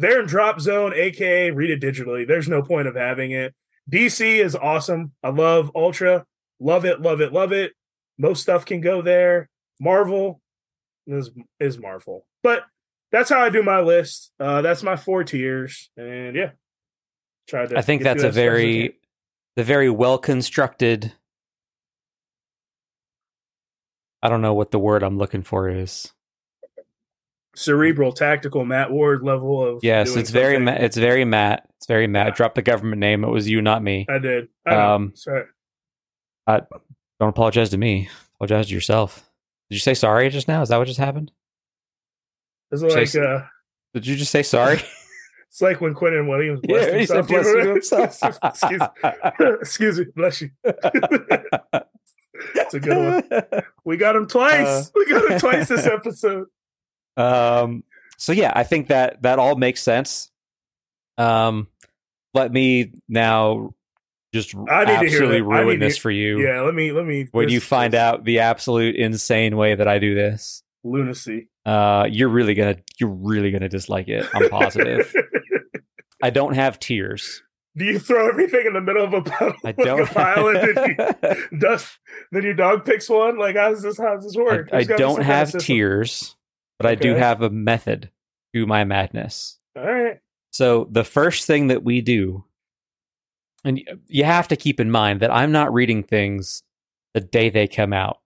they're 0.00 0.20
in 0.20 0.26
drop 0.26 0.60
zone, 0.60 0.94
aka 0.94 1.50
read 1.50 1.70
it 1.70 1.82
digitally. 1.82 2.26
There's 2.26 2.48
no 2.48 2.62
point 2.62 2.88
of 2.88 2.96
having 2.96 3.32
it. 3.32 3.54
DC 3.90 4.44
is 4.44 4.54
awesome. 4.54 5.12
I 5.22 5.30
love 5.30 5.70
Ultra. 5.74 6.24
Love 6.60 6.84
it, 6.84 7.00
love 7.00 7.20
it, 7.20 7.32
love 7.32 7.52
it. 7.52 7.72
Most 8.18 8.42
stuff 8.42 8.64
can 8.64 8.80
go 8.80 9.02
there. 9.02 9.48
Marvel 9.80 10.40
is 11.06 11.30
is 11.58 11.78
Marvel. 11.78 12.26
But 12.42 12.64
that's 13.10 13.30
how 13.30 13.40
I 13.40 13.48
do 13.48 13.62
my 13.62 13.80
list. 13.80 14.30
Uh 14.38 14.62
that's 14.62 14.82
my 14.82 14.96
four 14.96 15.24
tiers. 15.24 15.90
And 15.96 16.36
yeah. 16.36 16.50
Try 17.48 17.66
to 17.66 17.78
I 17.78 17.82
think 17.82 18.02
that's 18.02 18.22
a 18.22 18.26
that 18.26 18.28
as 18.28 18.34
fast 18.34 18.38
as 18.38 18.38
I 18.38 18.40
can. 18.40 18.52
very 18.52 18.96
the 19.56 19.64
very 19.64 19.90
well 19.90 20.18
constructed. 20.18 21.12
I 24.22 24.28
don't 24.28 24.42
know 24.42 24.54
what 24.54 24.70
the 24.70 24.78
word 24.78 25.02
I'm 25.02 25.16
looking 25.16 25.42
for 25.42 25.68
is. 25.68 26.12
Cerebral 27.54 28.12
tactical 28.12 28.64
Matt 28.64 28.90
Ward 28.90 29.22
level 29.22 29.64
of 29.66 29.82
Yes, 29.82 30.16
it's 30.16 30.30
very 30.30 30.58
ma- 30.58 30.72
it's 30.72 30.96
very 30.96 31.24
Matt. 31.24 31.68
It's 31.76 31.86
very 31.86 32.06
Matt. 32.06 32.36
Drop 32.36 32.54
the 32.54 32.62
government 32.62 33.00
name. 33.00 33.24
It 33.24 33.30
was 33.30 33.48
you, 33.48 33.62
not 33.62 33.82
me. 33.82 34.06
I 34.08 34.18
did. 34.18 34.48
I. 34.66 34.74
Um, 34.74 35.12
Sorry. 35.14 35.44
I 36.46 36.62
don't 37.18 37.28
apologize 37.28 37.70
to 37.70 37.78
me. 37.78 38.08
Apologize 38.36 38.68
to 38.68 38.74
yourself. 38.74 39.30
Did 39.68 39.76
you 39.76 39.80
say 39.80 39.94
sorry 39.94 40.28
just 40.30 40.48
now? 40.48 40.62
Is 40.62 40.70
that 40.70 40.78
what 40.78 40.86
just 40.86 40.98
happened? 40.98 41.30
It's 42.72 42.82
like 42.82 42.92
Chase- 42.92 43.16
uh 43.16 43.46
Did 43.94 44.06
you 44.06 44.16
just 44.16 44.30
say 44.32 44.42
sorry? 44.42 44.80
it's 45.48 45.60
like 45.60 45.80
when 45.80 45.94
Quentin 45.94 46.26
Williams 46.28 46.60
blessed 46.62 46.94
he 46.94 47.06
said 47.06 47.28
himself. 47.28 47.28
bless 47.28 47.46
you 47.46 48.04
himself. 48.08 48.38
excuse, 48.44 48.80
excuse 49.60 49.98
me, 49.98 50.06
bless 50.16 50.40
you. 50.40 50.50
It's 52.54 52.74
a 52.74 52.80
good 52.80 53.30
one. 53.30 53.62
We 53.84 53.96
got 53.96 54.16
him 54.16 54.26
twice. 54.26 54.66
Uh, 54.66 54.84
we 54.94 55.06
got 55.06 55.30
him 55.30 55.38
twice 55.38 55.68
this 55.68 55.86
episode. 55.86 56.46
Um, 57.16 57.84
so 58.16 58.32
yeah, 58.32 58.52
I 58.54 58.64
think 58.64 58.88
that 58.88 59.22
that 59.22 59.38
all 59.38 59.56
makes 59.56 59.82
sense. 59.82 60.30
Um, 61.18 61.68
let 62.34 62.52
me 62.52 62.92
now 63.08 63.74
just 64.32 64.54
I 64.68 64.84
need 64.84 64.92
to 64.92 64.98
hear 65.08 65.22
absolutely. 65.24 65.36
I 65.38 65.60
ruin 65.60 65.80
this 65.80 65.96
to- 65.96 66.00
for 66.02 66.10
you 66.10 66.40
Yeah, 66.40 66.60
let 66.62 66.74
me 66.74 66.92
let 66.92 67.04
me 67.04 67.26
when 67.32 67.46
this- 67.46 67.52
you 67.54 67.60
find 67.60 67.92
this 67.94 67.98
out 68.00 68.24
the 68.24 68.40
absolute 68.40 68.96
insane 68.96 69.56
way 69.56 69.74
that 69.74 69.88
I 69.88 69.98
do 69.98 70.14
this. 70.14 70.62
lunacy. 70.84 71.48
Uh, 71.66 72.06
you're 72.10 72.28
really 72.30 72.54
gonna 72.54 72.76
you're 72.98 73.10
really 73.10 73.50
gonna 73.50 73.68
dislike 73.68 74.08
it. 74.08 74.26
I'm 74.32 74.48
positive. 74.48 75.14
I 76.22 76.30
don't 76.30 76.54
have 76.54 76.78
tears. 76.78 77.42
Do 77.76 77.84
you 77.84 77.98
throw 77.98 78.28
everything 78.28 78.66
in 78.66 78.72
the 78.74 78.80
middle 78.80 79.04
of 79.04 79.12
a 79.14 79.22
pile, 79.22 79.54
I 79.64 79.72
don't. 79.78 80.00
a 80.00 80.06
pile 80.06 80.48
and 80.48 80.76
then 80.76 80.96
you 81.52 81.58
dust 81.58 81.98
then 82.32 82.42
your 82.44 82.54
dog 82.54 82.84
picks 82.84 83.08
one? 83.08 83.38
Like 83.38 83.56
how 83.56 83.70
does 83.70 83.82
this 83.82 83.98
how 83.98 84.14
does 84.16 84.24
this 84.24 84.36
work? 84.36 84.70
I 84.72 84.84
be 84.84 84.94
don't 84.96 85.22
have 85.22 85.52
tears, 85.58 86.34
but 86.80 86.90
I 86.90 86.94
do 86.94 87.14
have 87.14 87.42
a 87.42 87.50
method 87.50 88.10
to 88.54 88.66
my 88.66 88.84
madness. 88.84 89.58
All 89.76 89.84
right. 89.84 90.18
So 90.50 90.88
the 90.90 91.04
first 91.04 91.46
thing 91.46 91.66
that 91.66 91.84
we 91.84 92.00
do, 92.00 92.44
and 93.64 93.82
you 94.06 94.24
have 94.24 94.48
to 94.48 94.56
keep 94.56 94.80
in 94.80 94.90
mind 94.90 95.20
that 95.20 95.30
I'm 95.30 95.52
not 95.52 95.74
reading 95.74 96.02
things 96.02 96.62
the 97.12 97.20
day 97.20 97.50
they 97.50 97.68
come 97.68 97.92
out 97.92 98.20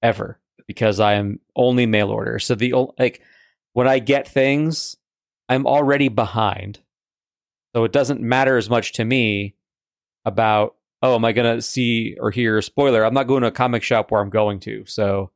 ever 0.00 0.38
because 0.68 1.00
I 1.00 1.14
am 1.14 1.40
only 1.56 1.86
mail 1.86 2.10
order. 2.10 2.38
So 2.38 2.54
the 2.54 2.72
like 2.98 3.20
when 3.72 3.88
I 3.88 3.98
get 3.98 4.28
things, 4.28 4.96
I'm 5.48 5.66
already 5.66 6.08
behind. 6.08 6.78
So 7.74 7.82
it 7.82 7.92
doesn't 7.92 8.20
matter 8.20 8.56
as 8.56 8.70
much 8.70 8.92
to 8.92 9.04
me 9.04 9.56
about 10.24 10.76
oh, 11.02 11.16
am 11.16 11.24
I 11.24 11.32
going 11.32 11.56
to 11.56 11.62
see 11.62 12.16
or 12.20 12.30
hear 12.30 12.58
a 12.58 12.62
spoiler? 12.62 13.04
I'm 13.04 13.14
not 13.14 13.26
going 13.26 13.42
to 13.42 13.48
a 13.48 13.52
comic 13.52 13.82
shop 13.82 14.10
where 14.10 14.20
I'm 14.20 14.30
going 14.30 14.60
to. 14.60 14.84
So 14.86 15.30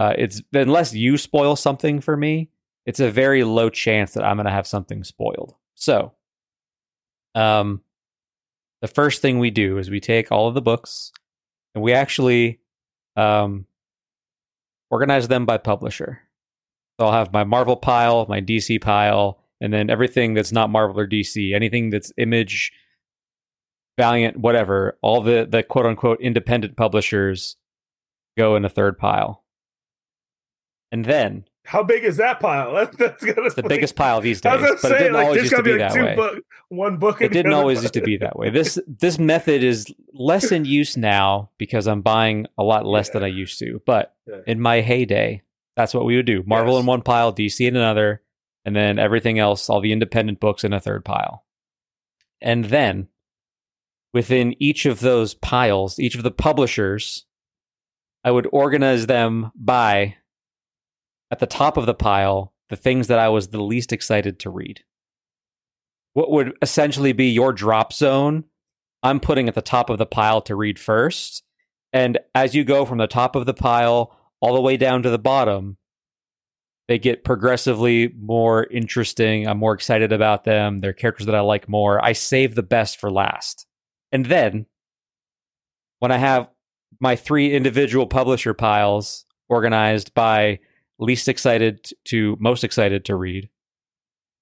uh, 0.00 0.14
it's 0.16 0.40
unless 0.54 0.94
you 0.94 1.18
spoil 1.18 1.56
something 1.56 2.00
for 2.00 2.16
me, 2.16 2.48
it's 2.86 3.00
a 3.00 3.10
very 3.10 3.44
low 3.44 3.68
chance 3.68 4.14
that 4.14 4.24
I'm 4.24 4.38
going 4.38 4.46
to 4.46 4.50
have 4.50 4.66
something 4.66 5.04
spoiled. 5.04 5.54
So, 5.74 6.14
um, 7.34 7.82
the 8.80 8.88
first 8.88 9.20
thing 9.20 9.38
we 9.38 9.50
do 9.50 9.76
is 9.76 9.90
we 9.90 10.00
take 10.00 10.32
all 10.32 10.48
of 10.48 10.54
the 10.54 10.62
books 10.62 11.12
and 11.74 11.84
we 11.84 11.92
actually 11.92 12.60
um, 13.14 13.66
organize 14.90 15.28
them 15.28 15.44
by 15.44 15.58
publisher. 15.58 16.22
So 16.98 17.04
I'll 17.04 17.12
have 17.12 17.30
my 17.30 17.44
Marvel 17.44 17.76
pile, 17.76 18.24
my 18.26 18.40
DC 18.40 18.80
pile, 18.80 19.44
and 19.60 19.70
then 19.70 19.90
everything 19.90 20.32
that's 20.32 20.50
not 20.50 20.70
Marvel 20.70 20.98
or 20.98 21.06
DC, 21.06 21.54
anything 21.54 21.90
that's 21.90 22.10
Image, 22.16 22.72
Valiant, 23.98 24.38
whatever, 24.38 24.96
all 25.02 25.20
the 25.20 25.46
the 25.46 25.62
quote 25.62 25.84
unquote 25.84 26.22
independent 26.22 26.78
publishers 26.78 27.56
go 28.38 28.56
in 28.56 28.64
a 28.64 28.70
third 28.70 28.96
pile. 28.96 29.39
And 30.92 31.04
then 31.04 31.44
How 31.64 31.82
big 31.84 32.02
is 32.04 32.16
that 32.16 32.40
pile? 32.40 32.74
That's, 32.74 32.96
that's 32.98 33.24
gonna 33.24 33.48
the 33.50 33.62
like- 33.62 33.68
biggest 33.68 33.94
pile 33.96 34.20
these 34.20 34.44
I 34.44 34.56
days, 34.56 34.78
but 34.82 34.92
it 34.92 34.98
didn't 34.98 35.12
like 35.12 35.24
always 35.26 35.42
used 35.42 35.56
to 35.56 35.62
be 35.62 35.72
like 35.76 35.92
that 35.92 36.04
way. 36.04 36.14
book, 36.16 36.44
one 36.68 36.96
book. 36.98 37.20
It 37.22 37.32
didn't 37.32 37.52
always 37.52 37.82
used 37.82 37.94
to 37.94 38.00
be 38.02 38.16
that 38.18 38.36
way. 38.36 38.50
This 38.50 38.78
this 38.88 39.18
method 39.18 39.62
is 39.62 39.86
less 40.12 40.50
in 40.52 40.64
use 40.64 40.96
now 40.96 41.50
because 41.58 41.86
I'm 41.86 42.02
buying 42.02 42.46
a 42.58 42.62
lot 42.64 42.86
less 42.86 43.08
Yeah. 43.08 43.12
than 43.14 43.22
I 43.24 43.28
used 43.28 43.58
to. 43.60 43.80
But 43.86 44.14
Yeah. 44.26 44.36
in 44.46 44.60
my 44.60 44.80
heyday, 44.80 45.42
that's 45.76 45.94
what 45.94 46.04
we 46.04 46.16
would 46.16 46.26
do. 46.26 46.42
Marvel 46.46 46.74
Yes. 46.74 46.80
in 46.80 46.86
one 46.86 47.02
pile, 47.02 47.32
DC 47.32 47.66
in 47.66 47.76
another, 47.76 48.22
and 48.64 48.74
then 48.74 48.98
everything 48.98 49.38
else, 49.38 49.70
all 49.70 49.80
the 49.80 49.92
independent 49.92 50.40
books 50.40 50.64
in 50.64 50.72
a 50.72 50.80
third 50.80 51.04
pile. 51.04 51.44
And 52.42 52.64
then 52.66 53.08
within 54.12 54.54
each 54.60 54.86
of 54.86 55.00
those 55.00 55.34
piles, 55.34 55.98
each 56.00 56.16
of 56.16 56.22
the 56.24 56.30
publishers, 56.32 57.26
I 58.24 58.30
would 58.32 58.48
organize 58.52 59.06
them 59.06 59.52
by 59.54 60.16
at 61.30 61.38
the 61.38 61.46
top 61.46 61.76
of 61.76 61.86
the 61.86 61.94
pile, 61.94 62.52
the 62.68 62.76
things 62.76 63.06
that 63.08 63.18
I 63.18 63.28
was 63.28 63.48
the 63.48 63.62
least 63.62 63.92
excited 63.92 64.38
to 64.40 64.50
read. 64.50 64.82
What 66.12 66.30
would 66.30 66.56
essentially 66.60 67.12
be 67.12 67.30
your 67.30 67.52
drop 67.52 67.92
zone, 67.92 68.44
I'm 69.02 69.20
putting 69.20 69.48
at 69.48 69.54
the 69.54 69.62
top 69.62 69.90
of 69.90 69.98
the 69.98 70.06
pile 70.06 70.40
to 70.42 70.56
read 70.56 70.78
first. 70.78 71.42
And 71.92 72.18
as 72.34 72.54
you 72.54 72.64
go 72.64 72.84
from 72.84 72.98
the 72.98 73.06
top 73.06 73.36
of 73.36 73.46
the 73.46 73.54
pile 73.54 74.16
all 74.40 74.54
the 74.54 74.60
way 74.60 74.76
down 74.76 75.02
to 75.02 75.10
the 75.10 75.18
bottom, 75.18 75.76
they 76.88 76.98
get 76.98 77.24
progressively 77.24 78.12
more 78.18 78.64
interesting. 78.64 79.46
I'm 79.46 79.58
more 79.58 79.74
excited 79.74 80.12
about 80.12 80.44
them. 80.44 80.78
They're 80.78 80.92
characters 80.92 81.26
that 81.26 81.34
I 81.34 81.40
like 81.40 81.68
more. 81.68 82.04
I 82.04 82.12
save 82.12 82.54
the 82.54 82.62
best 82.62 82.98
for 82.98 83.10
last. 83.10 83.66
And 84.10 84.26
then 84.26 84.66
when 86.00 86.10
I 86.10 86.18
have 86.18 86.48
my 86.98 87.14
three 87.14 87.52
individual 87.52 88.06
publisher 88.06 88.54
piles 88.54 89.24
organized 89.48 90.14
by 90.14 90.58
least 91.00 91.28
excited 91.28 91.90
to 92.06 92.36
most 92.40 92.64
excited 92.64 93.04
to 93.06 93.16
read, 93.16 93.48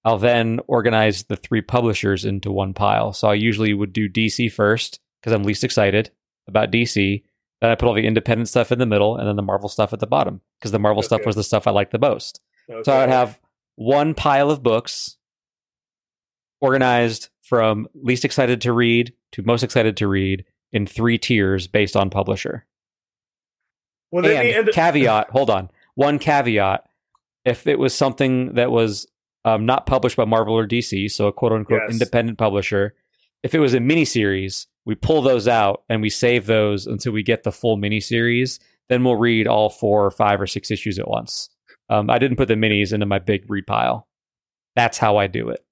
I'll 0.05 0.19
then 0.19 0.61
organize 0.67 1.25
the 1.25 1.37
three 1.37 1.61
publishers 1.61 2.25
into 2.25 2.51
one 2.51 2.75
pile. 2.75 3.13
So 3.13 3.29
I 3.29 3.35
usually 3.35 3.75
would 3.75 3.93
do 3.93 4.09
DC 4.09 4.53
first 4.53 5.01
because 5.21 5.33
I'm 5.33 5.43
least 5.43 5.65
excited 5.65 6.11
about 6.47 6.71
DC. 6.71 7.23
Then 7.61 7.71
I 7.71 7.75
put 7.75 7.89
all 7.89 7.95
the 7.95 8.07
independent 8.07 8.49
stuff 8.49 8.71
in 8.71 8.79
the 8.79 8.87
middle 8.87 9.17
and 9.17 9.29
then 9.29 9.37
the 9.37 9.43
Marvel 9.43 9.69
stuff 9.69 9.93
at 9.93 10.01
the 10.01 10.07
bottom 10.07 10.41
because 10.59 10.71
the 10.71 10.79
Marvel 10.79 11.03
stuff 11.03 11.27
was 11.27 11.37
the 11.37 11.43
stuff 11.43 11.67
I 11.67 11.73
liked 11.73 11.93
the 11.93 11.99
most. 11.99 12.41
Okay. 12.71 12.83
So 12.85 12.93
I 12.93 13.01
would 13.01 13.09
have 13.09 13.41
one 13.77 14.15
pile 14.15 14.51
of 14.51 14.63
books 14.63 15.17
organized 16.61 17.29
from 17.43 17.89
least 17.95 18.25
excited 18.25 18.61
to 18.63 18.73
read 18.73 19.13
to 19.33 19.43
most 19.43 19.63
excited 19.63 19.97
to 19.97 20.09
read 20.09 20.45
in 20.73 20.87
three 20.87 21.19
tiers 21.19 21.67
based 21.67 21.97
on 21.97 22.11
publisher. 22.11 22.67
well, 24.11 24.23
then 24.23 24.47
and 24.47 24.69
the 24.69 24.73
caveat, 24.73 25.31
hold 25.31 25.51
on. 25.51 25.71
One 25.99 26.21
caveat. 26.21 26.89
If 27.45 27.67
it 27.67 27.77
was 27.81 27.93
something 27.93 28.55
that 28.55 28.71
was 28.71 29.09
um, 29.45 29.67
not 29.67 29.85
published 29.85 30.17
by 30.17 30.27
Marvel 30.27 30.57
or 30.57 30.65
DC, 30.65 31.11
so 31.11 31.27
a 31.27 31.33
quote 31.33 31.51
unquote 31.51 31.81
Yes. 31.89 31.95
independent 31.95 32.39
publisher, 32.39 32.95
if 33.43 33.53
it 33.53 33.59
was 33.59 33.75
a 33.75 33.81
miniseries, 33.81 34.67
we 34.85 34.95
pull 34.95 35.23
those 35.23 35.49
out 35.49 35.83
and 35.89 36.01
we 36.01 36.09
save 36.09 36.47
those 36.47 36.87
until 36.87 37.11
we 37.11 37.25
get 37.25 37.43
the 37.43 37.51
full 37.51 37.77
miniseries. 37.77 38.61
Then 38.89 39.03
we'll 39.03 39.17
read 39.17 39.49
all 39.49 39.71
four 39.71 40.07
or 40.07 40.13
five 40.13 40.41
or 40.41 40.47
six 40.47 40.71
issues 40.71 41.01
at 41.01 41.09
once. 41.09 41.49
Um, 41.89 42.11
I 42.11 42.21
didn't 42.21 42.37
put 42.37 42.47
the 42.47 42.55
minis 42.55 42.93
into 42.93 43.05
my 43.07 43.19
big 43.19 43.51
read 43.51 43.67
pile. 43.67 44.07
That's 44.77 44.99
how 44.99 45.17
I 45.17 45.27
do 45.27 45.49
it. 45.49 45.65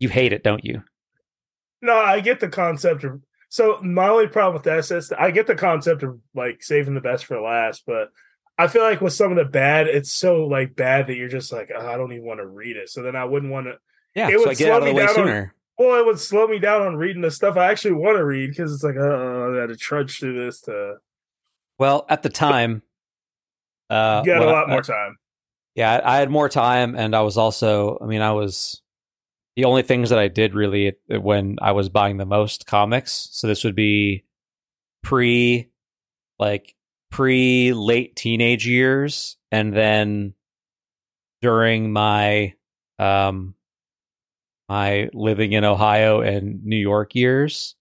You 0.00 0.08
hate 0.08 0.32
it, 0.32 0.42
don't 0.42 0.64
you? 0.64 0.82
No, 1.80 1.94
I 1.94 2.18
get 2.18 2.40
the 2.40 2.48
concept 2.48 3.04
of. 3.04 3.22
So 3.50 3.78
my 3.82 4.08
only 4.08 4.26
problem 4.26 4.54
with 4.54 4.64
that 4.64 4.90
is 4.90 5.12
I 5.12 5.30
get 5.30 5.46
the 5.46 5.54
concept 5.54 6.02
of 6.02 6.18
like 6.34 6.64
saving 6.64 6.94
the 6.94 7.00
best 7.00 7.24
for 7.24 7.40
last, 7.40 7.84
but 7.86 8.08
I 8.56 8.68
feel 8.68 8.82
like 8.82 9.00
with 9.00 9.12
some 9.12 9.30
of 9.32 9.36
the 9.36 9.44
bad, 9.44 9.86
it's 9.88 10.12
so 10.12 10.46
like 10.46 10.76
bad 10.76 11.08
that 11.08 11.16
you're 11.16 11.28
just 11.28 11.52
like, 11.52 11.70
oh, 11.76 11.86
I 11.86 11.96
don't 11.96 12.12
even 12.12 12.24
want 12.24 12.40
to 12.40 12.46
read 12.46 12.76
it. 12.76 12.88
So 12.88 13.02
then 13.02 13.16
I 13.16 13.24
wouldn't 13.24 13.50
want 13.52 13.66
to. 13.66 13.78
Yeah, 14.14 14.28
It 14.28 14.34
so 14.34 14.38
would 14.40 14.48
I 14.50 14.54
get 14.54 14.70
out 14.70 14.82
of 14.82 14.88
slow 14.88 14.92
me 14.94 15.06
down 15.06 15.28
on- 15.28 15.50
Well, 15.76 15.98
it 16.00 16.06
would 16.06 16.18
slow 16.20 16.46
me 16.46 16.58
down 16.60 16.82
on 16.82 16.96
reading 16.96 17.22
the 17.22 17.32
stuff 17.32 17.56
I 17.56 17.70
actually 17.70 17.94
want 17.94 18.16
to 18.16 18.24
read 18.24 18.50
because 18.50 18.72
it's 18.72 18.84
like, 18.84 18.94
oh, 18.96 19.54
I 19.56 19.60
had 19.60 19.70
to 19.70 19.76
trudge 19.76 20.20
through 20.20 20.44
this 20.44 20.60
to 20.62 20.96
Well, 21.78 22.06
at 22.08 22.22
the 22.22 22.28
time, 22.28 22.82
uh, 23.90 24.22
get 24.22 24.36
a 24.36 24.40
when 24.40 24.48
I- 24.48 24.52
lot 24.52 24.68
more 24.68 24.82
time. 24.82 25.16
Yeah, 25.74 26.00
I 26.04 26.18
had 26.18 26.30
more 26.30 26.48
time, 26.48 26.94
and 26.94 27.16
I 27.16 27.22
was 27.22 27.36
also. 27.36 27.98
I 28.00 28.06
mean, 28.06 28.20
I 28.22 28.30
was 28.30 28.80
the 29.56 29.64
only 29.64 29.82
things 29.82 30.10
that 30.10 30.20
I 30.20 30.28
did 30.28 30.54
really 30.54 30.92
when 31.08 31.56
I 31.60 31.72
was 31.72 31.88
buying 31.88 32.16
the 32.18 32.24
most 32.24 32.66
comics. 32.66 33.28
So 33.32 33.48
this 33.48 33.64
would 33.64 33.74
be 33.74 34.24
pre, 35.02 35.70
like 36.38 36.76
pre 37.14 37.72
late 37.72 38.16
teenage 38.16 38.66
years, 38.66 39.36
and 39.52 39.72
then 39.74 40.34
during 41.40 41.92
my 41.92 42.54
um 42.98 43.54
my 44.68 45.08
living 45.12 45.52
in 45.52 45.62
Ohio 45.64 46.20
and 46.22 46.64
New 46.64 46.76
York 46.76 47.14
years, 47.14 47.76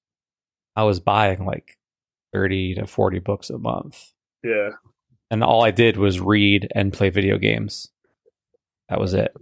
I 0.76 0.84
was 0.84 1.00
buying 1.00 1.46
like 1.46 1.78
thirty 2.32 2.76
to 2.76 2.86
forty 2.86 3.20
books 3.20 3.50
a 3.50 3.58
month 3.58 4.12
Yeah. 4.44 4.72
and 5.32 5.44
all 5.44 5.64
I 5.64 5.72
did 5.72 5.98
was 5.98 6.20
read 6.20 6.68
and 6.76 6.92
play 6.94 7.10
video 7.10 7.38
games. 7.38 7.90
That 8.90 9.00
was 9.00 9.14
it. 9.14 9.34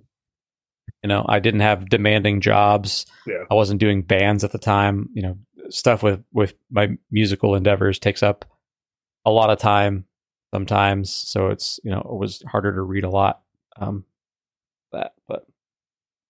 You 1.04 1.08
know, 1.08 1.26
I 1.28 1.40
didn't 1.40 1.62
have 1.62 1.90
demanding 1.90 2.42
jobs. 2.42 3.08
Yeah. 3.26 3.44
I 3.50 3.56
wasn't 3.56 3.80
doing 3.80 4.04
bands 4.04 4.44
at 4.44 4.52
the 4.52 4.60
time. 4.60 5.10
You 5.14 5.22
know, 5.24 5.38
stuff 5.70 6.04
with 6.04 6.24
with 6.32 6.54
my 6.70 6.98
musical 7.10 7.56
endeavors 7.56 7.98
takes 8.00 8.22
up 8.24 8.46
a 9.26 9.32
lot 9.32 9.50
of 9.50 9.58
time 9.60 10.06
sometimes. 10.54 11.14
So 11.14 11.50
it's 11.50 11.80
you 11.84 11.92
know 11.92 12.00
it 12.02 12.16
was 12.18 12.42
harder 12.48 12.74
to 12.74 12.82
read 12.82 13.04
a 13.04 13.10
lot. 13.10 13.42
Um, 13.78 14.06
that 14.92 15.14
but 15.28 15.46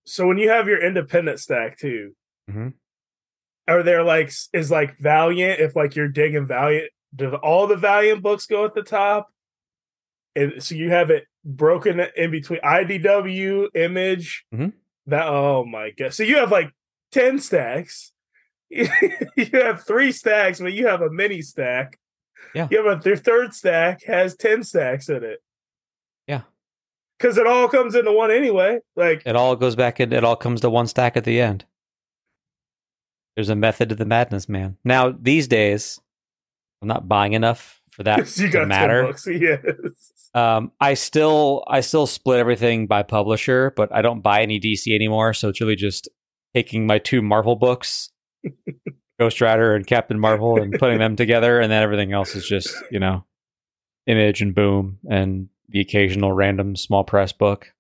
So 0.05 0.27
when 0.27 0.38
you 0.38 0.50
have 0.50 0.67
your 0.67 0.81
independent 0.83 1.39
stack 1.39 1.77
too, 1.77 2.15
Mhm. 2.50 2.74
are 3.67 3.83
there 3.83 4.03
like 4.03 4.31
is 4.53 4.71
like 4.71 4.98
Valiant? 5.00 5.60
If 5.60 5.75
like 5.75 5.95
you're 5.95 6.07
digging 6.07 6.48
Valiant, 6.48 6.91
do 7.15 7.33
all 7.36 7.67
the 7.67 7.77
Valiant 7.77 8.21
books 8.21 8.45
go 8.45 8.65
at 8.65 8.74
the 8.75 8.83
top? 8.83 9.29
And 10.36 10.63
so 10.63 10.75
you 10.75 10.89
have 10.91 11.10
it 11.10 11.25
broken 11.43 12.00
in 12.15 12.31
between 12.31 12.60
IDW, 12.63 13.69
Image. 13.75 14.45
Mhm. 14.53 14.74
That 15.07 15.27
oh 15.27 15.65
my 15.65 15.89
god! 15.91 16.13
So 16.13 16.24
you 16.24 16.38
have 16.38 16.51
like 16.51 16.71
ten 17.12 17.39
stacks. 17.39 18.13
you 18.69 18.88
have 19.53 19.86
three 19.86 20.12
stacks, 20.12 20.60
but 20.60 20.71
you 20.74 20.88
have 20.88 21.01
a 21.01 21.10
mini 21.10 21.41
stack. 21.41 21.98
Yeah. 22.53 22.67
Yeah, 22.69 22.81
but 22.83 23.05
your 23.05 23.17
third 23.17 23.53
stack 23.53 24.03
has 24.05 24.36
ten 24.36 24.63
stacks 24.63 25.10
in 25.10 25.24
it. 25.24 25.41
Yeah. 26.27 26.41
Because 27.17 27.38
it 27.38 27.48
all 27.48 27.67
comes 27.67 27.95
into 27.95 28.12
one 28.12 28.31
anyway. 28.31 28.79
Like 28.95 29.24
it 29.25 29.36
all 29.36 29.55
goes 29.55 29.75
back 29.75 30.00
and 30.00 30.12
it 30.13 30.24
all 30.24 30.36
comes 30.36 30.62
to 30.62 30.69
one 30.69 30.88
stack 30.88 31.15
at 31.15 31.24
the 31.24 31.39
end. 31.39 31.65
There's 33.36 33.50
a 33.50 33.55
method 33.55 33.89
to 33.89 33.95
the 33.95 34.05
madness, 34.05 34.50
man. 34.50 34.77
Now 34.83 35.12
these 35.12 35.48
days, 35.48 36.00
I'm 36.81 36.88
not 36.88 37.07
buying 37.07 37.33
enough 37.33 37.81
for 37.91 38.03
that 38.03 38.25
to 38.27 38.65
matter. 38.65 39.03
10 39.03 39.12
books. 39.12 39.27
Yes. 39.31 39.62
Um, 40.33 40.71
I 40.79 40.93
still 40.93 41.63
I 41.67 41.81
still 41.81 42.07
split 42.07 42.39
everything 42.39 42.88
by 42.88 43.03
publisher, 43.03 43.74
but 43.75 43.93
I 43.93 44.01
don't 44.01 44.21
buy 44.21 44.41
any 44.41 44.60
DC 44.60 44.93
anymore. 44.93 45.33
So 45.33 45.50
it's 45.50 45.60
really 45.60 45.75
just 45.75 46.07
taking 46.55 46.88
my 46.88 47.00
two 47.00 47.21
Marvel 47.21 47.55
books, 47.57 48.10
Ghost 49.22 49.40
Rider 49.40 49.75
and 49.75 49.86
Captain 49.86 50.20
Marvel, 50.20 50.60
and 50.60 50.74
putting 50.80 50.98
them 50.98 51.16
together, 51.16 51.60
and 51.60 51.72
then 51.72 51.84
everything 51.84 52.12
else 52.12 52.36
is 52.36 52.44
just 52.44 52.75
you 52.90 53.00
know, 53.00 53.24
Image 54.08 54.42
and 54.42 54.56
Boom 54.56 54.98
and 55.08 55.48
the 55.70 55.80
occasional 55.80 56.32
random 56.32 56.75
small 56.75 57.04
press 57.04 57.32
book. 57.32 57.72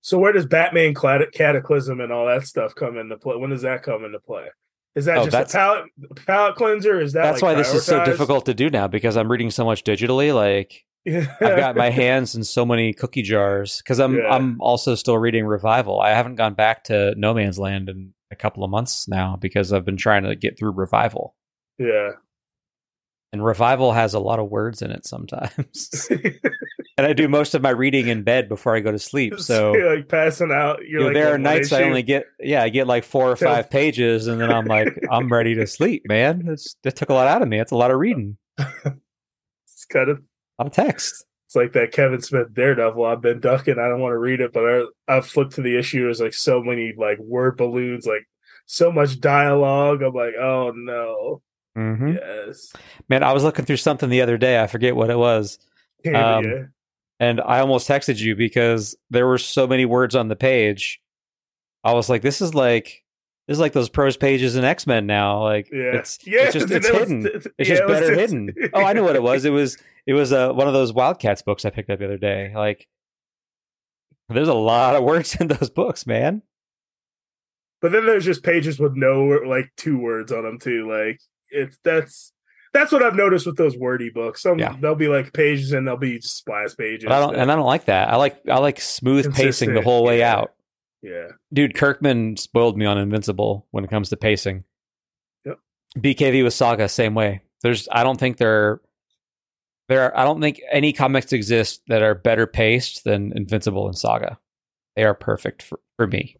So 0.00 0.18
where 0.18 0.32
does 0.32 0.46
Batman 0.46 0.94
Cataclysm 0.94 2.00
and 2.00 2.10
all 2.12 2.26
that 2.26 2.44
stuff 2.44 2.74
come 2.74 2.98
into 2.98 3.16
play? 3.16 3.36
When 3.36 3.50
does 3.50 3.62
that 3.62 3.84
come 3.84 4.04
into 4.04 4.18
play? 4.18 4.48
Is 4.96 5.04
that 5.04 5.18
Oh, 5.18 5.28
just 5.28 5.54
a 5.54 5.56
palette 5.56 5.84
palette 6.26 6.56
cleanser? 6.56 7.00
Is 7.00 7.12
that 7.12 7.22
That's 7.22 7.40
like, 7.40 7.54
why 7.54 7.62
this 7.62 7.72
is 7.72 7.84
so 7.84 8.04
difficult 8.04 8.46
to 8.46 8.54
do 8.54 8.68
now 8.68 8.88
because 8.88 9.16
I'm 9.16 9.30
reading 9.30 9.52
so 9.52 9.64
much 9.64 9.84
digitally. 9.84 10.34
Like 10.34 10.84
I've 11.06 11.56
got 11.56 11.76
my 11.76 11.90
hands 12.02 12.34
in 12.34 12.42
so 12.42 12.66
many 12.66 12.92
cookie 12.92 13.22
jars 13.22 13.78
because 13.78 14.00
I'm 14.00 14.16
Yeah. 14.16 14.28
I'm 14.28 14.60
also 14.60 14.96
still 14.96 15.18
reading 15.18 15.46
Revival. 15.46 16.00
I 16.00 16.10
haven't 16.10 16.34
gone 16.34 16.54
back 16.54 16.82
to 16.84 17.14
No 17.16 17.32
Man's 17.32 17.60
Land 17.60 17.88
in 17.88 18.12
a 18.32 18.36
couple 18.36 18.64
of 18.64 18.70
months 18.70 19.06
now 19.06 19.36
because 19.40 19.72
I've 19.72 19.84
been 19.84 19.96
trying 19.96 20.24
to 20.24 20.34
get 20.34 20.58
through 20.58 20.72
Revival. 20.72 21.36
yeah. 21.78 22.12
And 23.34 23.42
Revival 23.42 23.92
has 23.92 24.12
a 24.12 24.18
lot 24.18 24.40
of 24.40 24.50
words 24.50 24.82
in 24.82 24.90
it 24.90 25.06
sometimes. 25.06 26.06
and 26.98 27.06
I 27.06 27.14
do 27.14 27.28
most 27.28 27.54
of 27.54 27.62
my 27.62 27.70
reading 27.70 28.08
in 28.08 28.24
bed 28.24 28.46
before 28.46 28.76
I 28.76 28.80
go 28.80 28.92
to 28.92 28.98
sleep. 28.98 29.40
So 29.40 29.74
you're 29.74 29.96
like 29.96 30.08
passing 30.08 30.52
out. 30.52 30.80
You're 30.80 30.88
you 30.88 30.98
know, 30.98 31.04
like 31.06 31.14
there 31.14 31.32
are 31.32 31.38
nights 31.38 31.72
I 31.72 31.84
only 31.84 32.02
get 32.02 32.26
yeah 32.38 32.62
I 32.62 32.68
get 32.68 32.86
like 32.86 33.04
four 33.04 33.30
or 33.30 33.36
five 33.36 33.70
pages, 33.70 34.26
and 34.26 34.38
then 34.38 34.52
I'm 34.52 34.66
like 34.66 34.88
I'm 35.10 35.32
ready 35.32 35.54
to 35.54 35.66
sleep, 35.66 36.02
man. 36.06 36.44
It's, 36.46 36.76
that 36.82 36.94
took 36.94 37.08
a 37.08 37.14
lot 37.14 37.26
out 37.26 37.40
of 37.40 37.48
me. 37.48 37.58
It's 37.58 37.72
a 37.72 37.76
lot 37.76 37.90
of 37.90 37.98
reading, 37.98 38.36
It's 38.58 39.86
kind 39.90 40.10
of 40.10 40.18
a 40.18 40.62
lot 40.62 40.66
of 40.66 40.72
text. 40.72 41.24
It's 41.52 41.56
like 41.56 41.72
that 41.74 41.92
Kevin 41.92 42.22
Smith 42.22 42.54
Daredevil. 42.54 43.04
I've 43.04 43.20
been 43.20 43.38
ducking. 43.40 43.78
I 43.78 43.86
don't 43.90 44.00
want 44.00 44.12
to 44.12 44.18
read 44.18 44.40
it, 44.40 44.54
but 44.54 44.64
I, 44.64 44.84
I've 45.06 45.26
flipped 45.26 45.52
to 45.56 45.60
the 45.62 45.78
issue. 45.78 46.04
There's 46.04 46.18
like 46.20 46.32
so 46.32 46.62
many 46.62 46.94
like 46.96 47.18
word 47.18 47.58
balloons, 47.58 48.06
like 48.06 48.26
so 48.64 48.90
much 48.90 49.20
dialogue. 49.20 50.00
I'm 50.02 50.14
like, 50.14 50.32
oh 50.40 50.72
no, 50.74 51.42
Mm-hmm. 51.76 52.14
yes, 52.14 52.72
Man, 53.10 53.22
I 53.22 53.34
was 53.34 53.44
looking 53.44 53.66
through 53.66 53.76
something 53.76 54.08
the 54.08 54.22
other 54.22 54.38
day. 54.38 54.62
I 54.62 54.66
forget 54.66 54.96
what 54.96 55.10
it 55.10 55.18
was. 55.18 55.58
Um, 56.06 56.70
and 57.20 57.40
I 57.40 57.60
almost 57.60 57.86
texted 57.88 58.18
you 58.18 58.34
because 58.34 58.96
there 59.10 59.26
were 59.26 59.38
so 59.38 59.66
many 59.66 59.84
words 59.84 60.14
on 60.16 60.28
the 60.28 60.36
page. 60.36 61.02
I 61.84 61.92
was 61.92 62.08
like, 62.08 62.22
"This 62.22 62.40
is 62.40 62.54
like 62.54 63.01
this 63.48 63.56
is 63.56 63.60
like 63.60 63.72
those 63.72 63.88
prose 63.88 64.16
pages 64.16 64.56
in 64.56 64.64
X 64.64 64.86
Men 64.86 65.06
now. 65.06 65.42
Like, 65.42 65.68
yeah, 65.72 65.96
it's 65.96 66.18
yeah. 66.26 66.42
it's 66.44 66.52
just 66.54 66.70
it's 66.70 66.86
that 66.88 66.98
was- 67.00 67.08
hidden. 67.08 67.26
It's 67.34 67.46
yeah, 67.58 67.64
just 67.64 67.82
it 67.82 67.88
better 67.88 68.14
just- 68.14 68.20
hidden. 68.32 68.54
Oh, 68.74 68.84
I 68.84 68.92
know 68.92 69.02
what 69.02 69.16
it 69.16 69.22
was. 69.22 69.44
It 69.44 69.50
was 69.50 69.78
it 70.06 70.14
was 70.14 70.32
uh, 70.32 70.52
one 70.52 70.66
of 70.68 70.72
those 70.74 70.92
Wildcats 70.92 71.42
books 71.42 71.64
I 71.64 71.70
picked 71.70 71.90
up 71.90 71.98
the 71.98 72.04
other 72.06 72.18
day. 72.18 72.52
Like, 72.54 72.86
there's 74.28 74.48
a 74.48 74.54
lot 74.54 74.96
of 74.96 75.04
words 75.04 75.34
in 75.40 75.48
those 75.48 75.70
books, 75.70 76.06
man. 76.06 76.42
But 77.80 77.90
then 77.92 78.06
there's 78.06 78.24
just 78.24 78.44
pages 78.44 78.78
with 78.78 78.94
no 78.94 79.24
like 79.46 79.72
two 79.76 79.98
words 79.98 80.30
on 80.32 80.44
them 80.44 80.58
too. 80.60 80.88
Like 80.88 81.20
it's 81.50 81.78
that's 81.84 82.32
that's 82.72 82.92
what 82.92 83.02
I've 83.02 83.16
noticed 83.16 83.44
with 83.44 83.56
those 83.56 83.76
wordy 83.76 84.08
books. 84.08 84.40
Some 84.42 84.58
Yeah. 84.58 84.76
they'll 84.80 84.94
be 84.94 85.08
like 85.08 85.32
pages 85.32 85.72
and 85.72 85.86
they'll 85.86 85.96
be 85.96 86.20
splash 86.20 86.76
pages. 86.76 87.04
But 87.06 87.12
I 87.12 87.20
don't, 87.20 87.36
and 87.36 87.50
I 87.52 87.56
don't 87.56 87.66
like 87.66 87.86
that. 87.86 88.08
I 88.08 88.16
like 88.16 88.40
I 88.48 88.58
like 88.58 88.80
smooth 88.80 89.34
pacing 89.34 89.74
the 89.74 89.82
whole 89.82 90.04
way 90.04 90.22
out. 90.22 90.52
Yeah. 91.02 91.28
dude, 91.52 91.74
Kirkman 91.74 92.36
spoiled 92.36 92.76
me 92.76 92.86
on 92.86 92.98
Invincible 92.98 93.66
when 93.70 93.84
it 93.84 93.90
comes 93.90 94.08
to 94.10 94.16
pacing. 94.16 94.64
Yep. 95.44 95.58
BKV 95.98 96.44
with 96.44 96.54
Saga, 96.54 96.88
same 96.88 97.14
way. 97.14 97.42
There's, 97.62 97.88
I 97.92 98.02
don't 98.02 98.18
think 98.18 98.36
there, 98.36 98.80
there, 99.88 100.02
are, 100.02 100.16
I 100.16 100.24
don't 100.24 100.40
think 100.40 100.60
any 100.70 100.92
comics 100.92 101.32
exist 101.32 101.82
that 101.88 102.02
are 102.02 102.14
better 102.14 102.46
paced 102.46 103.04
than 103.04 103.32
Invincible 103.36 103.86
and 103.86 103.96
Saga. 103.96 104.38
They 104.96 105.04
are 105.04 105.14
perfect 105.14 105.62
for, 105.62 105.80
for 105.96 106.06
me. 106.06 106.36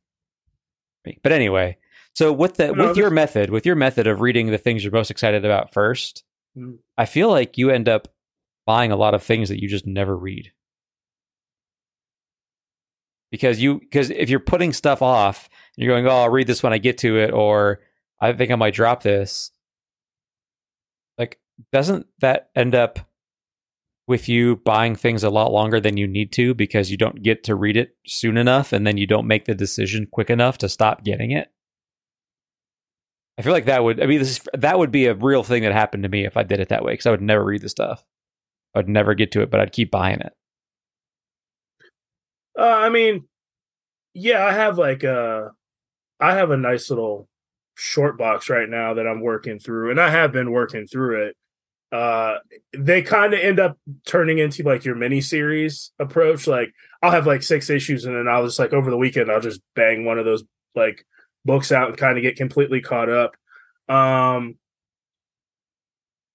But 1.22 1.32
anyway, 1.32 1.78
so 2.14 2.32
with 2.32 2.54
the 2.54 2.72
No, 2.72 2.88
with 2.88 2.96
your 2.96 3.10
method, 3.10 3.50
with 3.50 3.66
your 3.66 3.74
method 3.74 4.06
of 4.06 4.20
reading 4.20 4.50
the 4.50 4.58
things 4.58 4.84
you're 4.84 4.92
most 4.92 5.10
excited 5.10 5.44
about 5.44 5.72
first, 5.72 6.24
Mm. 6.56 6.78
I 6.96 7.06
feel 7.06 7.30
like 7.30 7.58
you 7.58 7.70
end 7.70 7.88
up 7.88 8.08
buying 8.66 8.92
a 8.92 8.96
lot 8.96 9.14
of 9.14 9.22
things 9.22 9.48
that 9.48 9.60
you 9.60 9.68
just 9.68 9.86
never 9.86 10.16
read. 10.16 10.52
Because 13.32 13.60
you 13.60 13.80
because 13.80 14.10
if 14.10 14.28
you're 14.28 14.38
putting 14.38 14.72
stuff 14.72 15.02
off, 15.02 15.48
you're 15.76 15.92
going, 15.92 16.06
"Oh, 16.06 16.22
I'll 16.22 16.28
read 16.28 16.46
this 16.46 16.62
when 16.62 16.74
I 16.74 16.78
get 16.78 16.98
to 16.98 17.18
it," 17.18 17.32
or 17.32 17.80
"I 18.20 18.32
think 18.34 18.52
I 18.52 18.56
might 18.56 18.74
drop 18.74 19.02
this." 19.02 19.50
Like, 21.18 21.40
doesn't 21.72 22.06
that 22.20 22.50
end 22.54 22.74
up 22.74 23.00
with 24.06 24.28
you 24.28 24.56
buying 24.56 24.94
things 24.94 25.24
a 25.24 25.30
lot 25.30 25.50
longer 25.50 25.80
than 25.80 25.96
you 25.96 26.06
need 26.06 26.30
to 26.32 26.52
because 26.52 26.90
you 26.90 26.98
don't 26.98 27.22
get 27.22 27.42
to 27.44 27.54
read 27.54 27.76
it 27.76 27.96
soon 28.06 28.36
enough, 28.36 28.70
and 28.72 28.86
then 28.86 28.98
you 28.98 29.06
don't 29.06 29.26
make 29.26 29.46
the 29.46 29.54
decision 29.54 30.06
quick 30.12 30.28
enough 30.28 30.58
to 30.58 30.68
stop 30.68 31.02
getting 31.02 31.30
it? 31.30 31.50
I 33.38 33.42
feel 33.42 33.52
like 33.54 33.64
that 33.64 33.82
would. 33.82 33.98
I 34.02 34.06
mean, 34.06 34.18
this 34.18 34.30
is, 34.30 34.48
that 34.52 34.78
would 34.78 34.90
be 34.90 35.06
a 35.06 35.14
real 35.14 35.42
thing 35.42 35.62
that 35.62 35.72
happened 35.72 36.02
to 36.02 36.08
me 36.10 36.26
if 36.26 36.36
I 36.36 36.42
did 36.42 36.60
it 36.60 36.68
that 36.68 36.84
way 36.84 36.92
because 36.92 37.06
I 37.06 37.10
would 37.12 37.22
never 37.22 37.42
read 37.42 37.62
the 37.62 37.70
stuff. 37.70 38.04
I 38.74 38.80
would 38.80 38.90
never 38.90 39.14
get 39.14 39.32
to 39.32 39.40
it, 39.40 39.50
but 39.50 39.58
I'd 39.58 39.72
keep 39.72 39.90
buying 39.90 40.20
it. 40.20 40.34
Uh, 42.58 42.62
I 42.62 42.88
mean, 42.90 43.26
yeah, 44.14 44.44
I 44.44 44.52
have 44.52 44.78
like 44.78 45.04
a, 45.04 45.50
I 46.20 46.34
have 46.34 46.50
a 46.50 46.56
nice 46.56 46.90
little 46.90 47.28
short 47.74 48.18
box 48.18 48.48
right 48.50 48.68
now 48.68 48.94
that 48.94 49.06
I'm 49.06 49.20
working 49.22 49.58
through, 49.58 49.90
and 49.90 50.00
I 50.00 50.10
have 50.10 50.32
been 50.32 50.52
working 50.52 50.86
through 50.86 51.28
it. 51.28 51.36
Uh, 51.92 52.38
they 52.76 53.02
kind 53.02 53.34
of 53.34 53.40
end 53.40 53.60
up 53.60 53.78
turning 54.06 54.38
into 54.38 54.62
like 54.62 54.84
your 54.84 54.94
mini 54.94 55.20
series 55.20 55.92
approach. 55.98 56.46
Like 56.46 56.72
I'll 57.02 57.10
have 57.10 57.26
like 57.26 57.42
six 57.42 57.70
issues, 57.70 58.04
and 58.04 58.16
then 58.16 58.28
I'll 58.28 58.44
just 58.46 58.58
like 58.58 58.72
over 58.72 58.90
the 58.90 58.96
weekend 58.96 59.30
I'll 59.30 59.40
just 59.40 59.60
bang 59.74 60.04
one 60.04 60.18
of 60.18 60.24
those 60.24 60.44
like 60.74 61.04
books 61.44 61.72
out 61.72 61.88
and 61.88 61.98
kind 61.98 62.16
of 62.18 62.22
get 62.22 62.36
completely 62.36 62.80
caught 62.80 63.10
up. 63.10 63.32
Um, 63.94 64.56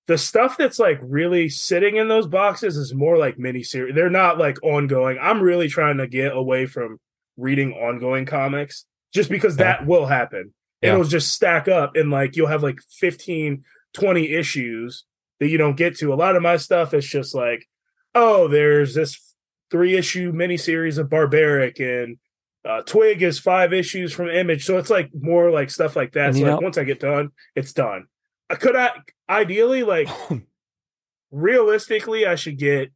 the 0.07 0.17
stuff 0.17 0.57
that's 0.57 0.79
like 0.79 0.99
really 1.01 1.49
sitting 1.49 1.97
in 1.97 2.07
those 2.07 2.27
boxes 2.27 2.77
is 2.77 2.93
more 2.93 3.17
like 3.17 3.37
mini 3.37 3.63
series. 3.63 3.93
They're 3.95 4.09
not 4.09 4.37
like 4.37 4.57
ongoing. 4.63 5.17
I'm 5.21 5.41
really 5.41 5.67
trying 5.67 5.97
to 5.97 6.07
get 6.07 6.35
away 6.35 6.65
from 6.65 6.99
reading 7.35 7.73
ongoing 7.73 8.25
comics 8.25 8.85
just 9.13 9.29
because 9.29 9.57
Yeah. 9.57 9.63
that 9.65 9.85
will 9.87 10.05
happen. 10.05 10.53
Yeah. 10.81 10.93
It'll 10.93 11.03
just 11.03 11.33
stack 11.33 11.67
up 11.67 11.95
and 11.95 12.09
like 12.09 12.35
you'll 12.35 12.47
have 12.47 12.63
like 12.63 12.79
15, 12.99 13.63
20 13.93 14.29
issues 14.33 15.03
that 15.39 15.49
you 15.49 15.57
don't 15.57 15.75
get 15.77 15.97
to. 15.97 16.13
A 16.13 16.15
lot 16.15 16.35
of 16.35 16.41
my 16.41 16.57
stuff 16.57 16.93
is 16.93 17.05
just 17.05 17.35
like, 17.35 17.67
oh, 18.15 18.47
there's 18.47 18.95
this 18.95 19.35
three 19.69 19.95
issue 19.97 20.31
miniseries 20.31 20.97
of 20.97 21.09
Barbaric 21.09 21.79
and 21.79 22.17
uh, 22.63 22.81
Twig 22.83 23.21
is 23.21 23.39
five 23.39 23.73
issues 23.73 24.13
from 24.13 24.29
Image. 24.29 24.65
So 24.65 24.77
it's 24.77 24.89
like 24.89 25.09
more 25.13 25.51
like 25.51 25.69
stuff 25.69 25.95
like 25.95 26.13
that. 26.13 26.27
And 26.27 26.35
So 26.37 26.41
like 26.43 26.51
know- 26.51 26.59
once 26.59 26.77
I 26.77 26.83
get 26.85 26.99
done, 26.99 27.29
it's 27.55 27.73
done. 27.73 28.05
I 28.49 28.55
could 28.55 28.75
I 28.75 28.91
ideally 29.29 29.83
like 29.83 30.09
realistically 31.31 32.25
I 32.25 32.35
should 32.35 32.57
get 32.57 32.91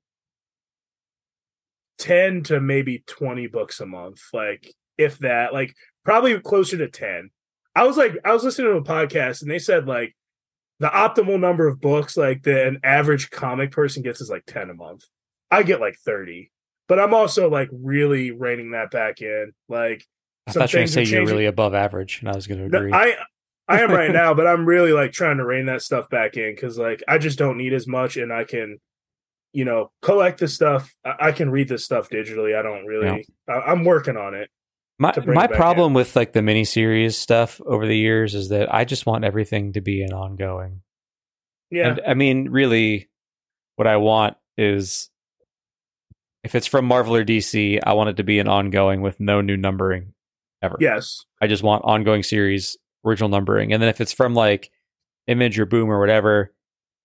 10 2.00 2.44
to 2.44 2.60
maybe 2.60 3.04
20 3.08 3.48
books 3.48 3.80
a 3.80 3.86
month. 3.86 4.22
Like 4.34 4.74
if 4.98 5.20
that, 5.20 5.54
like 5.54 5.76
probably 6.04 6.40
closer 6.40 6.78
to 6.78 6.88
10. 6.88 7.30
I 7.76 7.84
was 7.84 7.98
like 7.98 8.14
I 8.26 8.34
was 8.34 8.44
listening 8.44 8.72
to 8.72 8.78
a 8.78 8.84
podcast 8.84 9.42
and 9.42 9.52
they 9.52 9.60
said 9.60 9.88
like 9.88 10.16
the 10.80 10.88
optimal 10.88 11.40
number 11.40 11.68
of 11.68 11.80
books 11.80 12.18
like 12.18 12.44
that 12.44 12.68
an 12.68 12.80
average 12.84 13.30
comic 13.30 13.72
person 13.72 14.02
gets 14.02 14.20
is 14.20 14.30
like 14.30 14.46
10 14.48 14.70
a 14.70 14.74
month. 14.74 15.04
I 15.50 15.64
get 15.64 15.80
like 15.80 15.98
30. 16.04 16.52
But 16.88 17.00
I'm 17.00 17.14
also 17.14 17.50
like 17.50 17.70
really 17.72 18.32
reining 18.32 18.72
that 18.72 18.92
back 18.92 19.22
in. 19.22 19.54
Like 19.70 20.06
I 20.48 20.52
thought 20.52 20.74
you 20.74 20.80
were 20.80 20.80
going 20.80 20.88
to 20.88 20.94
say 20.94 21.04
you're 21.04 21.26
really 21.26 21.46
above 21.46 21.74
average, 21.74 22.20
and 22.20 22.30
I 22.30 22.36
was 22.36 22.48
going 22.48 22.60
to 22.60 22.68
No, 22.68 22.80
agree. 22.80 22.92
I 22.92 23.16
I 23.72 23.82
am 23.82 23.92
right 23.92 24.12
now, 24.12 24.34
but 24.34 24.48
I'm 24.52 24.66
really 24.66 24.94
like 24.94 25.12
trying 25.12 25.38
to 25.38 25.46
rein 25.46 25.66
that 25.68 25.82
stuff 25.82 26.10
back 26.10 26.38
in 26.38 26.54
because 26.54 26.78
like 26.78 27.04
I 27.08 27.18
just 27.18 27.38
don't 27.38 27.58
need 27.58 27.74
as 27.74 27.88
much, 27.88 28.18
and 28.18 28.32
I 28.32 28.44
can, 28.44 28.80
you 29.54 29.66
know, 29.66 29.92
collect 30.02 30.40
the 30.40 30.48
stuff. 30.48 30.94
I, 31.06 31.28
I 31.28 31.32
can 31.32 31.50
read 31.50 31.68
this 31.68 31.84
stuff 31.84 32.10
digitally. 32.10 32.58
I 32.58 32.62
don't 32.62 32.86
really. 32.86 33.26
I, 33.50 33.54
I'm 33.54 33.84
working 33.84 34.18
on 34.18 34.34
it. 34.34 34.50
my 34.98 35.14
my 35.26 35.46
it 35.46 35.52
problem 35.52 35.94
with 35.94 36.16
like 36.16 36.34
the 36.34 36.42
miniseries 36.42 37.14
stuff 37.14 37.62
over 37.66 37.88
the 37.88 37.98
years 37.98 38.36
is 38.36 38.50
that 38.50 38.74
I 38.74 38.86
just 38.86 39.06
want 39.06 39.26
everything 39.26 39.74
to 39.74 39.82
be 39.82 40.02
an 40.04 40.14
ongoing. 40.14 40.82
Yeah, 41.70 41.88
And 41.88 42.02
I 42.06 42.14
mean, 42.14 42.50
really, 42.50 43.10
what 43.78 43.88
I 43.88 43.98
want 43.98 44.36
is 44.58 45.10
if 46.44 46.56
it's 46.56 46.68
from 46.68 46.86
Marvel 46.86 47.16
or 47.16 47.24
DC, 47.24 47.80
I 47.84 47.94
want 47.94 48.10
it 48.10 48.18
to 48.18 48.24
be 48.24 48.40
an 48.40 48.48
ongoing 48.48 49.02
with 49.02 49.20
no 49.20 49.42
new 49.42 49.58
numbering 49.58 50.14
ever. 50.62 50.78
yes, 50.80 51.26
I 51.42 51.48
just 51.48 51.64
want 51.64 51.84
ongoing 51.86 52.24
series, 52.24 52.78
original 53.06 53.30
numbering. 53.30 53.74
And 53.74 53.82
then 53.82 53.90
if 53.90 54.02
it's 54.02 54.14
from 54.14 54.34
like 54.34 54.72
Image 55.28 55.60
or 55.60 55.66
Boom 55.66 55.90
or 55.90 56.00
whatever, 56.00 56.54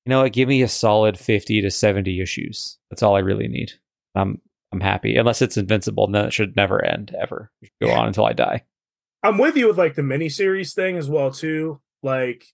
you 0.05 0.11
know 0.11 0.23
what? 0.23 0.33
Give 0.33 0.49
me 0.49 0.63
a 0.63 0.69
solid 0.69 1.19
50 1.19 1.63
to 1.63 1.71
70 1.71 2.21
issues. 2.21 2.79
That's 2.91 3.03
all 3.03 3.17
I 3.17 3.21
really 3.21 3.49
need. 3.49 3.73
I'm 4.15 4.41
I'm 4.73 4.81
happy. 4.81 5.17
Unless 5.17 5.43
it's 5.43 5.57
invincible, 5.57 6.07
then 6.11 6.27
it 6.27 6.33
should 6.33 6.57
never 6.57 6.85
end 6.85 7.15
ever. 7.19 7.51
Go 7.81 7.91
on 7.93 8.07
until 8.09 8.25
I 8.27 8.33
die. 8.33 8.65
I'm 9.23 9.39
with 9.39 9.57
you 9.57 9.69
with 9.69 9.79
like 9.79 9.95
the 9.95 10.03
miniseries 10.03 10.75
thing 10.75 10.97
as 10.97 11.09
well 11.09 11.31
too. 11.31 11.81
Like, 12.03 12.47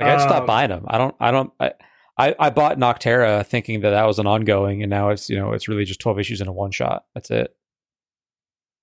Like 0.00 0.08
I 0.10 0.18
stopped 0.18 0.40
Um, 0.40 0.46
buying 0.46 0.70
them. 0.70 0.84
I 0.88 0.98
don't. 0.98 1.14
I 1.20 1.30
don't. 1.30 1.52
I, 1.60 1.72
I 2.18 2.34
I 2.38 2.50
bought 2.50 2.78
Nocterra 2.78 3.44
thinking 3.46 3.80
that 3.82 3.90
that 3.90 4.04
was 4.04 4.18
an 4.18 4.26
ongoing, 4.26 4.82
and 4.82 4.88
now 4.90 5.10
it's 5.10 5.28
you 5.28 5.36
know 5.36 5.52
it's 5.52 5.68
really 5.68 5.84
just 5.84 6.00
twelve 6.00 6.18
issues 6.18 6.40
in 6.40 6.48
a 6.48 6.52
one 6.52 6.70
shot. 6.70 7.04
That's 7.14 7.30
it. 7.30 7.54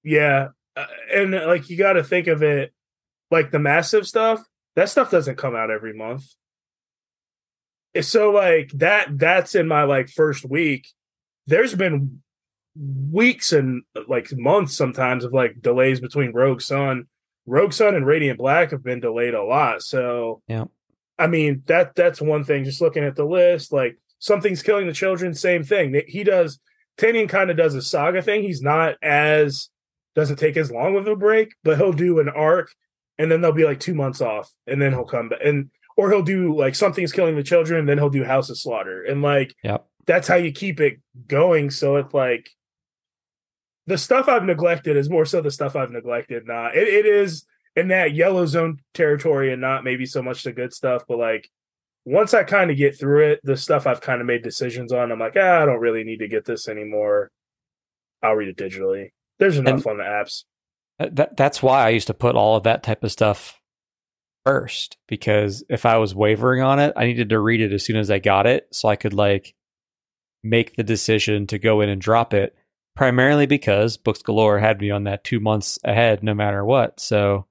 yeah, 0.04 0.50
uh, 0.76 0.86
and 1.14 1.32
like 1.32 1.70
you 1.70 1.78
got 1.78 1.94
to 1.94 2.04
think 2.04 2.28
of 2.28 2.44
it 2.44 2.74
like 3.34 3.52
the 3.52 3.60
massive 3.60 4.08
stuff. 4.08 4.46
That 4.76 4.90
stuff 4.90 5.12
doesn't 5.12 5.38
come 5.38 5.56
out 5.56 5.72
every 5.72 5.94
month. 5.94 6.24
So 8.00 8.32
like 8.32 8.72
that 8.76 9.18
that's 9.18 9.56
in 9.56 9.68
my 9.68 9.84
like 9.84 10.10
first 10.10 10.46
week. 10.46 10.88
There's 11.48 11.76
been 11.76 12.22
weeks 12.76 13.52
and 13.52 13.84
like 14.08 14.32
months 14.34 14.76
sometimes 14.76 15.26
of 15.26 15.34
like 15.34 15.62
delays 15.62 16.00
between 16.00 16.32
Rogue 16.32 16.62
Sun. 16.62 17.08
Rogue 17.46 17.74
Sun 17.74 17.96
and 17.96 18.06
Radiant 18.06 18.38
Black 18.38 18.72
have 18.72 18.84
been 18.84 19.00
delayed 19.00 19.34
a 19.34 19.44
lot. 19.44 19.82
So 19.82 20.42
Yeah. 20.48 20.66
I 21.18 21.28
mean 21.28 21.64
that 21.66 21.96
that's 21.96 22.22
one 22.22 22.44
thing. 22.44 22.64
Just 22.64 22.82
looking 22.82 23.04
at 23.04 23.16
the 23.16 23.26
list, 23.26 23.74
like 23.74 23.98
something's 24.20 24.64
killing 24.64 24.88
the 24.88 24.94
children, 24.94 25.34
same 25.34 25.64
thing. 25.64 26.00
He 26.08 26.24
does 26.24 26.60
Tynion 26.98 27.28
kind 27.28 27.50
of 27.50 27.58
does 27.58 27.74
a 27.74 27.82
saga 27.82 28.22
thing. 28.22 28.44
He's 28.44 28.62
not 28.62 28.96
as 29.02 29.70
doesn't 30.16 30.38
take 30.38 30.56
as 30.56 30.72
long 30.72 30.96
of 30.96 31.08
a 31.08 31.16
break, 31.16 31.50
but 31.64 31.78
he'll 31.78 31.94
do 31.94 32.20
an 32.20 32.30
arc 32.30 32.74
and 33.18 33.32
then 33.32 33.42
there'll 33.42 33.56
be 33.56 33.66
like 33.66 33.80
two 33.80 33.94
months 33.94 34.22
off, 34.22 34.52
and 34.68 34.82
then 34.82 34.92
he'll 34.94 35.06
come 35.06 35.30
back 35.30 35.40
and 35.44 35.70
or 35.96 36.10
he'll 36.10 36.24
do 36.24 36.58
like 36.58 36.76
something's 36.76 37.12
killing 37.12 37.36
the 37.36 37.44
children, 37.44 37.80
and 37.80 37.90
then 37.90 37.98
he'll 37.98 38.10
do 38.10 38.24
House 38.24 38.50
of 38.50 38.58
Slaughter. 38.58 39.04
And 39.04 39.22
like 39.22 39.56
Yep. 39.64 39.86
that's 40.06 40.28
how 40.28 40.36
you 40.36 40.52
keep 40.52 40.80
it 40.80 41.00
going. 41.28 41.70
So 41.70 41.98
it's 41.98 42.14
like 42.14 42.50
the 43.86 43.98
stuff 43.98 44.28
I've 44.28 44.46
neglected 44.46 44.98
is 44.98 45.10
more 45.10 45.26
so 45.26 45.42
the 45.42 45.52
stuff 45.52 45.76
I've 45.76 45.92
neglected. 45.92 46.48
Not 46.48 46.76
it, 46.76 46.88
it 46.88 47.06
is 47.06 47.46
in 47.76 47.90
that 47.90 48.14
yellow 48.14 48.46
zone 48.46 48.80
territory 48.94 49.52
and 49.52 49.62
not 49.62 49.84
maybe 49.84 50.06
so 50.06 50.22
much 50.22 50.44
the 50.44 50.52
good 50.52 50.74
stuff, 50.74 51.04
but 51.08 51.18
like 51.18 51.50
once 52.06 52.34
I 52.34 52.44
kind 52.44 52.70
of 52.70 52.78
get 52.78 53.00
through 53.00 53.32
it, 53.32 53.40
the 53.44 53.58
stuff 53.58 53.88
I've 53.88 54.02
kind 54.02 54.22
of 54.22 54.28
made 54.28 54.44
decisions 54.44 54.92
on, 54.92 55.12
I'm 55.12 55.20
like, 55.20 55.36
ah, 55.38 55.62
I 55.62 55.66
don't 55.66 55.80
really 55.80 56.04
need 56.04 56.20
to 56.20 56.28
get 56.28 56.46
this 56.46 56.68
anymore. 56.68 57.32
I'll 58.22 58.36
read 58.36 58.50
it 58.50 58.58
digitally. 58.58 59.12
There's 59.40 59.58
enough 59.58 59.86
and 59.86 59.88
on 59.88 59.98
the 59.98 60.04
apps. 60.04 60.44
Uh, 61.04 61.10
that 61.12 61.38
that's 61.38 61.62
why 61.62 61.86
I 61.86 61.90
used 61.90 62.08
to 62.08 62.14
put 62.14 62.36
all 62.36 62.56
of 62.56 62.64
that 62.64 62.84
type 62.84 63.04
of 63.04 63.12
stuff 63.12 63.60
first 64.46 64.98
because 65.08 65.64
if 65.70 65.86
I 65.86 65.98
was 65.98 66.16
wavering 66.16 66.62
on 66.62 66.80
it, 66.80 66.94
I 66.96 67.06
needed 67.06 67.30
to 67.30 67.40
read 67.40 67.62
it 67.62 67.74
as 67.74 67.86
soon 67.86 67.98
as 67.98 68.12
I 68.12 68.20
got 68.20 68.46
it 68.46 68.68
so 68.72 68.90
I 68.90 68.96
could 68.96 69.14
like 69.14 69.56
make 70.44 70.76
the 70.76 70.84
decision 70.84 71.48
to 71.48 71.60
go 71.60 71.82
in 71.82 71.90
and 71.90 72.02
drop 72.02 72.34
it. 72.34 72.56
Primarily 72.96 73.48
because 73.48 73.98
Books 73.98 74.22
Galore 74.22 74.60
had 74.60 74.80
me 74.80 74.92
on 74.92 75.06
that 75.06 75.24
two 75.24 75.40
months 75.40 75.80
ahead, 75.84 76.22
no 76.22 76.36
matter 76.36 76.64
what. 76.64 77.00
So 77.00 77.48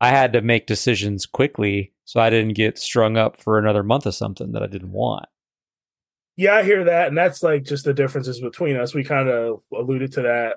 I 0.00 0.08
had 0.08 0.32
to 0.32 0.42
make 0.42 0.66
decisions 0.66 1.26
quickly 1.26 1.92
so 2.04 2.20
I 2.20 2.28
didn't 2.28 2.54
get 2.54 2.78
strung 2.78 3.16
up 3.16 3.40
for 3.40 3.56
another 3.56 3.84
month 3.84 4.04
of 4.04 4.16
something 4.16 4.50
that 4.50 4.64
I 4.64 4.66
didn't 4.66 4.90
want. 4.90 5.26
Yeah, 6.36 6.56
I 6.56 6.64
hear 6.64 6.82
that. 6.84 7.06
And 7.06 7.16
that's 7.16 7.42
like 7.42 7.62
just 7.62 7.84
the 7.84 7.94
differences 7.94 8.40
between 8.40 8.76
us. 8.76 8.94
We 8.94 9.04
kind 9.04 9.28
of 9.28 9.60
alluded 9.72 10.12
to 10.14 10.22
that 10.22 10.56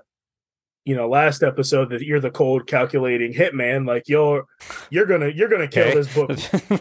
you 0.87 0.95
know 0.95 1.07
last 1.09 1.43
episode 1.43 1.89
that 1.89 2.01
you're 2.01 2.19
the 2.19 2.31
cold 2.31 2.65
calculating 2.65 3.33
hitman 3.33 3.85
like 3.85 4.07
you're 4.07 4.45
you're 4.89 5.05
gonna 5.05 5.27
you're 5.27 5.49
gonna 5.49 5.67
kill 5.67 5.87
okay. 5.87 5.95
this 5.95 6.13
book 6.13 6.29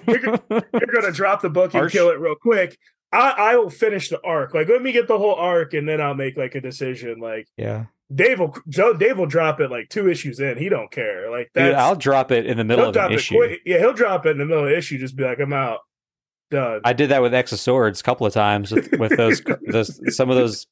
you're, 0.06 0.18
gonna, 0.18 0.42
you're 0.48 0.94
gonna 0.94 1.12
drop 1.12 1.42
the 1.42 1.50
book 1.50 1.74
and 1.74 1.90
kill 1.90 2.08
it 2.10 2.20
real 2.20 2.36
quick 2.36 2.78
I, 3.12 3.30
I 3.30 3.56
will 3.56 3.70
finish 3.70 4.08
the 4.08 4.20
arc. 4.22 4.52
Like, 4.52 4.68
let 4.68 4.82
me 4.82 4.92
get 4.92 5.08
the 5.08 5.16
whole 5.16 5.34
arc, 5.34 5.74
and 5.74 5.88
then 5.88 6.00
I'll 6.00 6.14
make 6.14 6.36
like 6.36 6.54
a 6.54 6.60
decision. 6.60 7.20
Like, 7.20 7.46
yeah, 7.56 7.86
Dave 8.14 8.40
will 8.40 8.56
Joe 8.68 8.94
Dave 8.94 9.16
will 9.16 9.26
drop 9.26 9.60
it 9.60 9.70
like 9.70 9.88
two 9.88 10.10
issues 10.10 10.40
in. 10.40 10.58
He 10.58 10.68
don't 10.68 10.90
care. 10.90 11.30
Like, 11.30 11.50
that. 11.54 11.74
I'll 11.74 11.96
drop 11.96 12.30
it 12.30 12.46
in 12.46 12.56
the 12.56 12.64
middle 12.64 12.88
of 12.88 12.96
an 12.96 13.12
issue. 13.12 13.36
Quick. 13.36 13.60
Yeah, 13.64 13.78
he'll 13.78 13.92
drop 13.92 14.26
it 14.26 14.30
in 14.30 14.38
the 14.38 14.44
middle 14.44 14.64
of 14.64 14.70
the 14.70 14.76
issue. 14.76 14.98
Just 14.98 15.16
be 15.16 15.24
like, 15.24 15.38
I'm 15.38 15.52
out. 15.52 15.80
Done. 16.48 16.80
I 16.84 16.92
did 16.92 17.10
that 17.10 17.22
with 17.22 17.34
X 17.34 17.50
of 17.50 17.58
Swords 17.58 18.00
a 18.00 18.04
couple 18.04 18.24
of 18.24 18.32
times 18.32 18.70
with, 18.70 18.92
with 19.00 19.16
those 19.16 19.42
those 19.66 20.14
some 20.14 20.30
of 20.30 20.36
those 20.36 20.68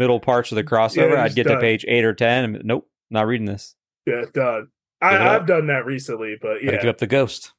middle 0.00 0.18
parts 0.18 0.50
of 0.50 0.56
the 0.56 0.64
crossover. 0.64 1.12
Yeah, 1.12 1.22
I'd 1.22 1.34
get 1.36 1.46
done. 1.46 1.56
to 1.56 1.60
page 1.60 1.84
eight 1.86 2.04
or 2.04 2.14
ten. 2.14 2.56
And, 2.56 2.64
nope, 2.64 2.88
not 3.10 3.26
reading 3.26 3.46
this. 3.46 3.76
Yeah, 4.06 4.24
done. 4.32 4.68
I, 5.02 5.12
have 5.12 5.46
done 5.46 5.68
that 5.68 5.86
recently, 5.86 6.36
but 6.40 6.64
yeah, 6.64 6.72
give 6.72 6.88
up 6.88 6.98
the 6.98 7.06
ghost. 7.06 7.52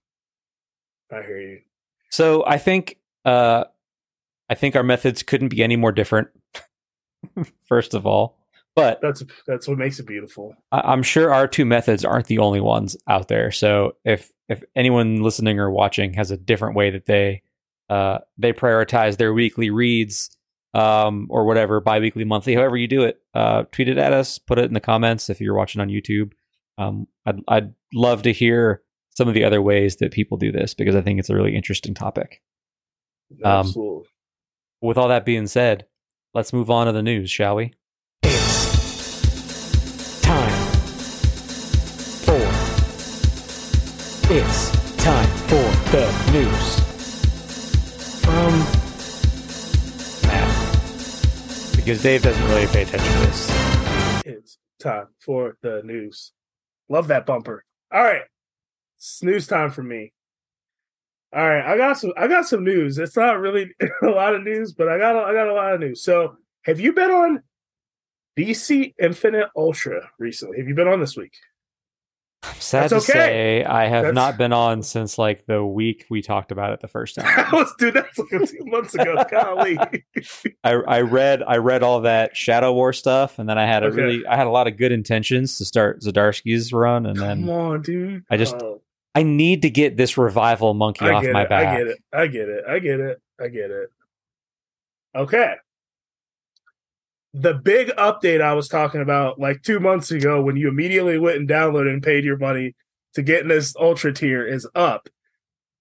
I 1.12 1.22
hear 1.22 1.40
you. 1.40 1.60
So 2.10 2.44
I 2.46 2.58
think 2.58 2.98
uh, 3.24 3.66
I 4.50 4.56
think 4.56 4.76
our 4.76 4.84
methods 4.84 5.24
couldn't 5.24 5.50
be 5.50 5.64
any 5.64 5.76
more 5.76 5.92
different. 5.92 6.28
first 7.68 7.94
of 7.94 8.06
all, 8.06 8.38
but 8.76 9.00
that's 9.02 9.24
that's 9.48 9.68
what 9.68 9.78
makes 9.78 10.00
it 10.00 10.08
beautiful. 10.08 10.56
I, 10.72 10.94
am 10.94 11.04
sure 11.04 11.34
our 11.34 11.48
two 11.48 11.66
methods 11.66 12.04
aren't 12.04 12.28
the 12.28 12.40
only 12.40 12.62
ones 12.62 12.98
out 13.08 13.28
there. 13.28 13.52
So 13.52 13.94
if 14.04 14.32
if 14.50 14.64
anyone 14.76 15.22
listening 15.22 15.60
or 15.60 15.70
watching 15.72 16.14
has 16.14 16.32
a 16.32 16.38
different 16.38 16.76
way 16.76 16.90
that 16.92 17.06
they 17.06 17.44
uh, 17.90 18.20
they 18.38 18.54
prioritize 18.54 19.18
their 19.18 19.34
weekly 19.34 19.70
reads 19.70 20.30
um, 20.74 21.28
or 21.30 21.46
whatever, 21.46 21.82
biweekly, 21.82 22.24
monthly, 22.24 22.56
however 22.56 22.78
you 22.78 22.88
do 22.88 23.04
it, 23.04 23.22
uh, 23.34 23.64
tweet 23.72 23.90
it 23.90 23.98
at 23.98 24.14
us, 24.14 24.38
put 24.38 24.60
it 24.60 24.66
in 24.66 24.74
the 24.74 24.80
comments 24.80 25.30
if 25.30 25.42
you're 25.42 25.56
watching 25.56 25.82
on 25.82 25.90
YouTube. 25.90 26.32
Um, 26.78 27.08
I'd 27.26 27.40
I'd 27.48 27.74
love 27.94 28.24
to 28.24 28.34
hear 28.34 28.82
some 29.10 29.28
of 29.28 29.34
the 29.34 29.44
other 29.44 29.62
ways 29.62 29.98
that 29.98 30.12
people 30.12 30.38
do 30.38 30.52
this 30.52 30.74
because 30.74 30.96
I 30.96 31.02
think 31.02 31.20
it's 31.20 31.30
a 31.30 31.36
really 31.36 31.56
interesting 31.56 31.94
topic. 31.94 32.42
Um, 33.44 33.52
Absolutely 33.60 34.08
with 34.82 34.98
all 34.98 35.08
that 35.08 35.26
being 35.26 35.48
said, 35.48 35.86
let's 36.34 36.52
move 36.52 36.70
on 36.70 36.88
to 36.88 36.92
the 36.92 37.04
news, 37.04 37.30
shall 37.30 37.56
we? 37.56 37.74
It's 38.24 40.22
time 40.22 40.68
for. 42.26 42.42
It's 44.34 44.72
time 44.98 45.30
for 45.48 45.72
the 45.92 46.32
news. 46.32 46.78
Um, 48.28 48.81
Because 51.84 52.04
Dave 52.04 52.22
doesn't 52.22 52.48
really 52.50 52.68
pay 52.68 52.84
attention 52.84 53.12
to 53.12 53.20
this. 53.26 54.24
It's 54.24 54.58
time 54.80 55.08
for 55.20 55.58
the 55.64 55.82
news. 55.84 56.32
Love 56.90 57.08
that 57.08 57.26
bumper. 57.26 57.66
All 57.92 58.04
right. 58.04 58.22
It's 58.98 59.24
news 59.24 59.48
time 59.48 59.72
for 59.72 59.82
me. 59.82 60.14
All 61.34 61.48
right, 61.48 61.66
I 61.66 61.78
got 61.78 61.98
some. 61.98 62.12
I 62.18 62.28
got 62.28 62.46
some 62.46 62.64
news. 62.64 62.98
It's 62.98 63.16
not 63.16 63.40
really 63.40 63.72
a 64.04 64.08
lot 64.08 64.36
of 64.36 64.44
news, 64.44 64.74
but 64.74 64.90
I 64.90 64.98
got. 64.98 65.16
I 65.16 65.34
got 65.34 65.48
a 65.48 65.54
lot 65.54 65.74
of 65.74 65.80
news. 65.80 66.04
So, 66.04 66.36
have 66.66 66.80
you 66.80 66.92
been 66.92 67.10
on 67.10 67.42
DC 68.38 68.94
Infinite 69.02 69.48
Ultra 69.56 70.12
recently? 70.20 70.58
Have 70.58 70.68
you 70.68 70.76
been 70.76 70.90
on 70.90 71.00
this 71.00 71.16
week? 71.16 71.34
I'm 72.44 72.56
sad 72.56 72.90
That's 72.90 73.06
to 73.06 73.12
okay. 73.12 73.20
say 73.20 73.64
I 73.64 73.88
have 73.88 74.06
that's... 74.06 74.16
not 74.16 74.38
been 74.38 74.52
on 74.52 74.82
since 74.82 75.20
like 75.20 75.46
the 75.46 75.64
week 75.64 76.08
we 76.10 76.24
talked 76.24 76.52
about 76.52 76.74
it 76.74 76.80
the 76.80 76.88
first 76.88 77.16
time. 77.16 77.46
was, 77.54 77.72
dude, 77.78 77.94
that's 77.94 78.18
like 78.18 78.30
two 78.30 78.66
months 78.66 78.96
ago. 78.96 79.24
Golly. 79.30 79.78
I, 80.64 80.72
I 80.72 81.02
read 81.02 81.44
I 81.44 81.58
read 81.58 81.84
all 81.84 82.02
that 82.02 82.36
Shadow 82.36 82.74
War 82.74 82.94
stuff, 82.94 83.38
and 83.38 83.48
then 83.48 83.60
I 83.60 83.68
had 83.68 83.84
a 83.84 83.88
okay. 83.88 83.96
really 83.96 84.26
I 84.26 84.38
had 84.38 84.48
a 84.48 84.50
lot 84.50 84.68
of 84.68 84.78
good 84.78 84.92
intentions 84.92 85.60
to 85.60 85.66
start 85.66 86.02
Zdarsky's 86.02 86.74
run, 86.74 87.06
and 87.06 87.20
then 87.20 87.42
come 87.42 87.50
on, 87.52 87.82
dude. 87.84 88.24
I 88.30 88.38
just 88.38 88.56
oh. 88.56 88.82
I 89.14 89.22
need 89.22 89.62
to 89.62 89.70
get 89.70 89.96
this 89.96 90.18
revival 90.18 90.74
monkey 90.74 91.06
I 91.06 91.12
off 91.12 91.24
my 91.26 91.44
it. 91.44 91.50
back. 91.50 91.68
I 91.68 91.78
get 91.78 91.88
it. 91.88 92.00
I 92.12 92.28
get 92.28 92.50
it. 92.50 92.64
I 92.68 92.80
get 92.80 93.00
it. 93.00 93.22
I 93.40 93.48
get 93.50 93.70
it. 93.72 93.90
Okay. 95.16 95.56
The 97.34 97.54
big 97.54 97.90
update 97.96 98.42
I 98.42 98.54
was 98.54 98.68
talking 98.68 99.02
about 99.02 99.40
like 99.40 99.62
two 99.62 99.80
months 99.80 100.12
ago 100.12 100.42
when 100.42 100.58
you 100.58 100.68
immediately 100.68 101.18
went 101.18 101.38
and 101.38 101.48
downloaded 101.48 101.94
and 101.94 102.04
paid 102.04 102.26
your 102.26 102.38
money 102.38 102.76
to 103.14 103.22
get 103.22 103.42
in 103.42 103.48
this 103.48 103.76
ultra 103.78 104.14
tier 104.14 104.46
is 104.46 104.68
up. 104.76 105.08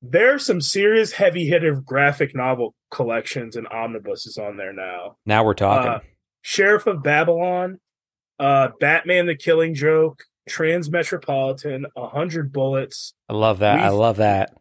There's 0.02 0.46
some 0.46 0.60
serious 0.60 1.12
heavy 1.12 1.46
hitter 1.46 1.74
graphic 1.80 2.34
novel 2.34 2.74
collections 2.90 3.56
and 3.56 3.66
omnibuses 3.68 4.38
on 4.38 4.56
there 4.56 4.72
now. 4.72 5.16
Now 5.26 5.44
we're 5.44 5.54
talking. 5.54 5.90
Uh, 5.90 6.00
Sheriff 6.42 6.86
of 6.86 7.02
Babylon, 7.02 7.80
uh, 8.38 8.68
Batman 8.80 9.26
the 9.26 9.36
Killing 9.36 9.74
Joke, 9.74 10.22
Transmetropolitan, 10.48 11.84
100 11.94 12.52
Bullets. 12.52 13.14
I 13.28 13.34
love 13.34 13.58
that. 13.58 13.76
We, 13.76 13.82
I 13.82 13.88
love 13.90 14.16
that. 14.16 14.54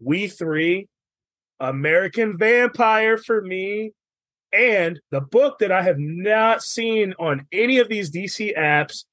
We 0.00 0.28
Three, 0.28 0.88
American 1.58 2.38
Vampire 2.38 3.18
for 3.18 3.40
me, 3.42 3.92
and 4.54 5.00
the 5.10 5.20
book 5.20 5.58
that 5.58 5.72
I 5.72 5.82
have 5.82 5.98
not 5.98 6.62
seen 6.62 7.14
on 7.18 7.46
any 7.52 7.78
of 7.78 7.88
these 7.88 8.10
DC 8.10 8.56
apps 8.56 9.04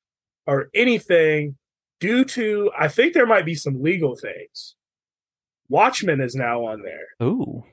or 0.45 0.69
anything 0.73 1.57
due 1.99 2.23
to, 2.25 2.71
I 2.77 2.87
think 2.87 3.13
there 3.13 3.25
might 3.25 3.45
be 3.45 3.55
some 3.55 3.81
legal 3.81 4.15
things. 4.15 4.75
Watchmen 5.69 6.21
is 6.21 6.35
now 6.35 6.65
on 6.65 6.81
there. 6.81 7.07
Ooh. 7.27 7.63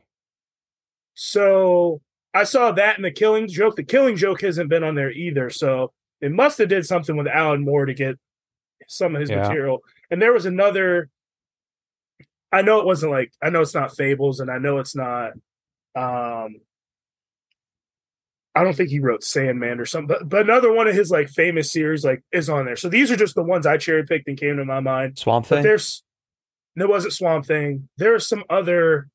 So 1.14 2.00
I 2.33 2.44
saw 2.44 2.70
that 2.72 2.96
in 2.96 3.02
the 3.02 3.11
Killing 3.11 3.48
Joke. 3.48 3.76
The 3.76 3.83
Killing 3.83 4.16
Joke 4.16 4.40
hasn't 4.42 4.70
been 4.70 4.85
on 4.85 4.94
there 4.94 5.11
either. 5.11 5.50
So 5.50 5.92
it 6.20 6.31
must 6.31 6.59
have 6.59 6.68
did 6.68 6.87
something 6.87 7.16
with 7.16 7.26
Alan 7.26 7.64
Moore 7.64 7.87
to 7.87 7.94
get 7.94 8.16
some 8.87 9.14
of 9.14 9.20
his 9.20 9.31
yeah. 9.31 9.42
material. 9.42 9.83
And 10.11 10.22
there 10.22 10.33
was 10.33 10.46
another. 10.46 11.11
I 12.52 12.62
know 12.62 12.78
it 12.81 12.87
wasn't 12.87 13.12
like 13.12 13.33
I 13.42 13.50
know 13.50 13.61
it's 13.61 13.74
not 13.74 13.96
Fables, 13.96 14.40
and 14.40 14.50
I 14.50 14.59
know 14.59 14.78
it's 14.78 14.94
not. 14.96 15.33
um 15.96 16.61
I 18.58 18.64
don't 18.64 18.74
think 18.74 18.90
he 18.90 18.98
wrote 18.98 19.22
Sandman 19.22 19.78
or 19.78 19.86
something, 19.86 20.08
but, 20.08 20.28
but 20.28 20.40
another 20.40 20.72
one 20.72 20.88
of 20.88 20.94
his 20.96 21.12
like 21.12 21.28
famous 21.28 21.70
series 21.70 22.04
like 22.04 22.24
is 22.32 22.50
on 22.50 22.64
there. 22.64 22.74
So 22.74 22.88
these 22.88 23.08
are 23.12 23.16
just 23.16 23.36
the 23.36 23.42
ones 23.44 23.66
I 23.66 23.76
cherry 23.76 24.04
picked 24.04 24.26
and 24.26 24.36
came 24.36 24.56
to 24.56 24.64
my 24.64 24.80
mind. 24.80 25.16
Swamp 25.16 25.46
Thing. 25.46 25.58
But 25.58 25.62
there's 25.62 26.02
there 26.74 26.88
wasn't 26.88 27.12
Swamp 27.12 27.46
Thing. 27.46 27.88
There 27.98 28.16
are 28.16 28.18
some 28.18 28.42
other 28.50 29.10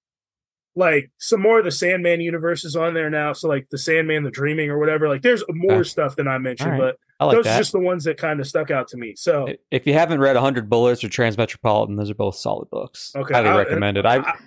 like 0.77 1.11
some 1.17 1.41
more 1.41 1.59
of 1.59 1.65
the 1.65 1.71
Sandman 1.71 2.21
universe 2.21 2.63
is 2.63 2.77
on 2.77 2.93
there 2.93 3.09
now. 3.09 3.33
So 3.33 3.49
like 3.49 3.67
the 3.69 3.77
Sandman, 3.77 4.23
the 4.23 4.31
Dreaming, 4.31 4.69
or 4.69 4.79
whatever. 4.79 5.09
Like 5.09 5.23
there's 5.23 5.43
more 5.49 5.79
okay. 5.79 5.89
stuff 5.89 6.15
than 6.15 6.29
I 6.29 6.37
mentioned, 6.37 6.71
right. 6.71 6.95
but 7.19 7.25
like 7.25 7.35
those 7.35 7.43
that. 7.43 7.55
are 7.55 7.59
just 7.59 7.73
the 7.73 7.79
ones 7.79 8.05
that 8.05 8.17
kind 8.17 8.39
of 8.39 8.47
stuck 8.47 8.71
out 8.71 8.87
to 8.89 8.97
me. 8.97 9.13
So 9.17 9.49
if 9.71 9.85
you 9.85 9.93
haven't 9.93 10.21
read 10.21 10.35
100 10.35 10.69
Bullets 10.69 11.03
or 11.03 11.09
Transmetropolitan, 11.09 11.97
those 11.97 12.09
are 12.09 12.15
both 12.15 12.35
solid 12.35 12.69
books. 12.69 13.11
Okay, 13.13 13.33
highly 13.33 13.49
I, 13.49 13.53
uh, 13.53 13.57
recommended. 13.57 14.05
I, 14.05 14.19
I 14.19 14.37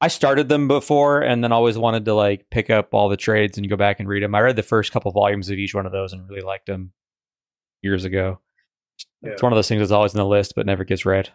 I 0.00 0.08
started 0.08 0.48
them 0.48 0.68
before 0.68 1.20
and 1.20 1.42
then 1.42 1.50
always 1.50 1.76
wanted 1.76 2.04
to 2.04 2.14
like 2.14 2.50
pick 2.50 2.70
up 2.70 2.94
all 2.94 3.08
the 3.08 3.16
trades 3.16 3.58
and 3.58 3.68
go 3.68 3.76
back 3.76 3.98
and 3.98 4.08
read 4.08 4.22
them. 4.22 4.34
I 4.34 4.40
read 4.40 4.56
the 4.56 4.62
first 4.62 4.92
couple 4.92 5.10
volumes 5.10 5.50
of 5.50 5.58
each 5.58 5.74
one 5.74 5.86
of 5.86 5.92
those 5.92 6.12
and 6.12 6.28
really 6.28 6.42
liked 6.42 6.66
them 6.66 6.92
years 7.82 8.04
ago. 8.04 8.38
Yeah. 9.22 9.32
It's 9.32 9.42
one 9.42 9.52
of 9.52 9.56
those 9.56 9.68
things 9.68 9.80
that's 9.80 9.90
always 9.90 10.14
in 10.14 10.18
the 10.18 10.26
list 10.26 10.54
but 10.54 10.66
never 10.66 10.84
gets 10.84 11.04
read. 11.04 11.30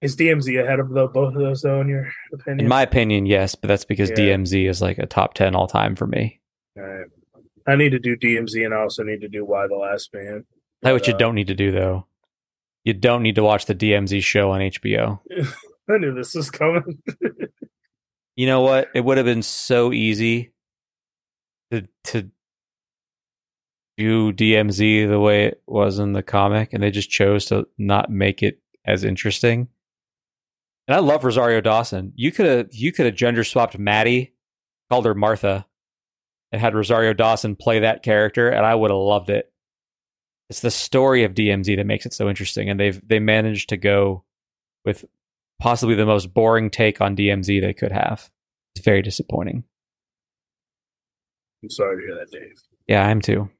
Is 0.00 0.14
DMZ 0.14 0.62
ahead 0.62 0.78
of 0.78 0.90
the, 0.90 1.08
both 1.08 1.34
of 1.34 1.40
those 1.40 1.62
though, 1.62 1.80
in 1.80 1.88
your 1.88 2.08
opinion? 2.32 2.60
In 2.60 2.68
my 2.68 2.82
opinion, 2.82 3.26
yes, 3.26 3.56
but 3.56 3.66
that's 3.66 3.84
because 3.84 4.10
yeah. 4.10 4.16
DMZ 4.16 4.68
is 4.68 4.80
like 4.80 4.98
a 4.98 5.06
top 5.06 5.34
ten 5.34 5.56
all 5.56 5.66
time 5.66 5.96
for 5.96 6.06
me. 6.06 6.40
All 6.76 6.84
right. 6.84 7.06
I 7.66 7.74
need 7.74 7.90
to 7.90 7.98
do 7.98 8.16
DMZ 8.16 8.64
and 8.64 8.72
I 8.72 8.78
also 8.78 9.02
need 9.02 9.22
to 9.22 9.28
do 9.28 9.44
Y 9.44 9.66
the 9.68 9.74
Last 9.74 10.10
Man. 10.14 10.44
That's 10.82 10.92
what 10.92 11.08
you 11.08 11.14
uh, 11.14 11.18
don't 11.18 11.34
need 11.34 11.48
to 11.48 11.54
do 11.54 11.72
though. 11.72 12.06
You 12.84 12.94
don't 12.94 13.22
need 13.22 13.34
to 13.34 13.42
watch 13.42 13.66
the 13.66 13.74
DMZ 13.74 14.22
show 14.22 14.52
on 14.52 14.60
HBO. 14.60 15.18
I 15.90 15.98
knew 15.98 16.14
this 16.14 16.34
was 16.34 16.50
coming. 16.50 17.02
you 18.38 18.46
know 18.46 18.60
what? 18.60 18.88
It 18.94 19.04
would 19.04 19.16
have 19.16 19.26
been 19.26 19.42
so 19.42 19.92
easy 19.92 20.52
to 21.72 21.88
to 22.04 22.30
do 23.96 24.32
DMZ 24.32 25.08
the 25.08 25.18
way 25.18 25.46
it 25.46 25.60
was 25.66 25.98
in 25.98 26.12
the 26.12 26.22
comic, 26.22 26.72
and 26.72 26.80
they 26.80 26.92
just 26.92 27.10
chose 27.10 27.46
to 27.46 27.66
not 27.78 28.12
make 28.12 28.44
it 28.44 28.60
as 28.86 29.02
interesting. 29.02 29.66
And 30.86 30.94
I 30.94 31.00
love 31.00 31.24
Rosario 31.24 31.60
Dawson. 31.60 32.12
You 32.14 32.30
could 32.30 32.46
have 32.46 32.68
you 32.70 32.92
could 32.92 33.06
have 33.06 33.16
gender 33.16 33.42
swapped 33.42 33.76
Matty, 33.76 34.34
called 34.88 35.06
her 35.06 35.16
Martha, 35.16 35.66
and 36.52 36.60
had 36.60 36.76
Rosario 36.76 37.14
Dawson 37.14 37.56
play 37.56 37.80
that 37.80 38.04
character, 38.04 38.48
and 38.50 38.64
I 38.64 38.76
would 38.76 38.92
have 38.92 39.00
loved 39.00 39.30
it. 39.30 39.52
It's 40.48 40.60
the 40.60 40.70
story 40.70 41.24
of 41.24 41.34
DMZ 41.34 41.76
that 41.76 41.86
makes 41.86 42.06
it 42.06 42.14
so 42.14 42.28
interesting, 42.28 42.70
and 42.70 42.78
they've 42.78 43.00
they 43.04 43.18
managed 43.18 43.70
to 43.70 43.76
go 43.76 44.22
with 44.84 45.04
possibly 45.58 45.94
the 45.94 46.06
most 46.06 46.32
boring 46.32 46.70
take 46.70 47.00
on 47.00 47.16
DMZ 47.16 47.60
they 47.60 47.72
could 47.72 47.92
have. 47.92 48.30
It's 48.74 48.84
very 48.84 49.02
disappointing. 49.02 49.64
I'm 51.62 51.70
sorry 51.70 52.00
to 52.00 52.06
hear 52.06 52.16
that, 52.16 52.30
Dave. 52.30 52.62
Yeah, 52.86 53.06
I 53.06 53.10
am 53.10 53.20
too. 53.20 53.50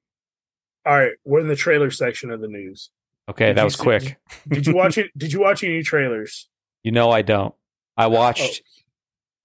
All 0.86 0.96
right, 0.96 1.12
we're 1.24 1.40
in 1.40 1.48
the 1.48 1.56
trailer 1.56 1.90
section 1.90 2.30
of 2.30 2.40
the 2.40 2.48
news. 2.48 2.90
Okay, 3.28 3.48
Did 3.48 3.56
that 3.58 3.64
was 3.64 3.74
see- 3.74 3.82
quick. 3.82 4.18
Did 4.48 4.66
you 4.66 4.74
watch 4.74 4.96
it? 4.96 5.10
Did 5.18 5.32
you 5.32 5.40
watch 5.40 5.62
any 5.62 5.82
trailers? 5.82 6.48
You 6.84 6.92
know 6.92 7.10
I 7.10 7.22
don't. 7.22 7.54
I 7.96 8.04
oh. 8.04 8.10
watched 8.10 8.62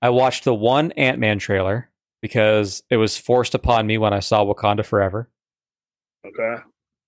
I 0.01 0.09
watched 0.09 0.43
the 0.43 0.53
one 0.53 0.91
Ant 0.93 1.19
Man 1.19 1.39
trailer 1.39 1.89
because 2.21 2.83
it 2.89 2.97
was 2.97 3.17
forced 3.17 3.55
upon 3.55 3.87
me 3.87 3.97
when 3.97 4.13
I 4.13 4.19
saw 4.19 4.45
Wakanda 4.45 4.85
Forever. 4.85 5.29
Okay. 6.25 6.61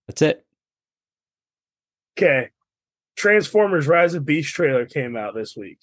That's 0.08 0.22
it. 0.22 0.46
Okay. 2.18 2.50
Transformers 3.16 3.88
Rise 3.88 4.14
of 4.14 4.26
Beast 4.26 4.54
trailer 4.54 4.86
came 4.86 5.16
out 5.16 5.36
this 5.36 5.56
week. 5.56 5.80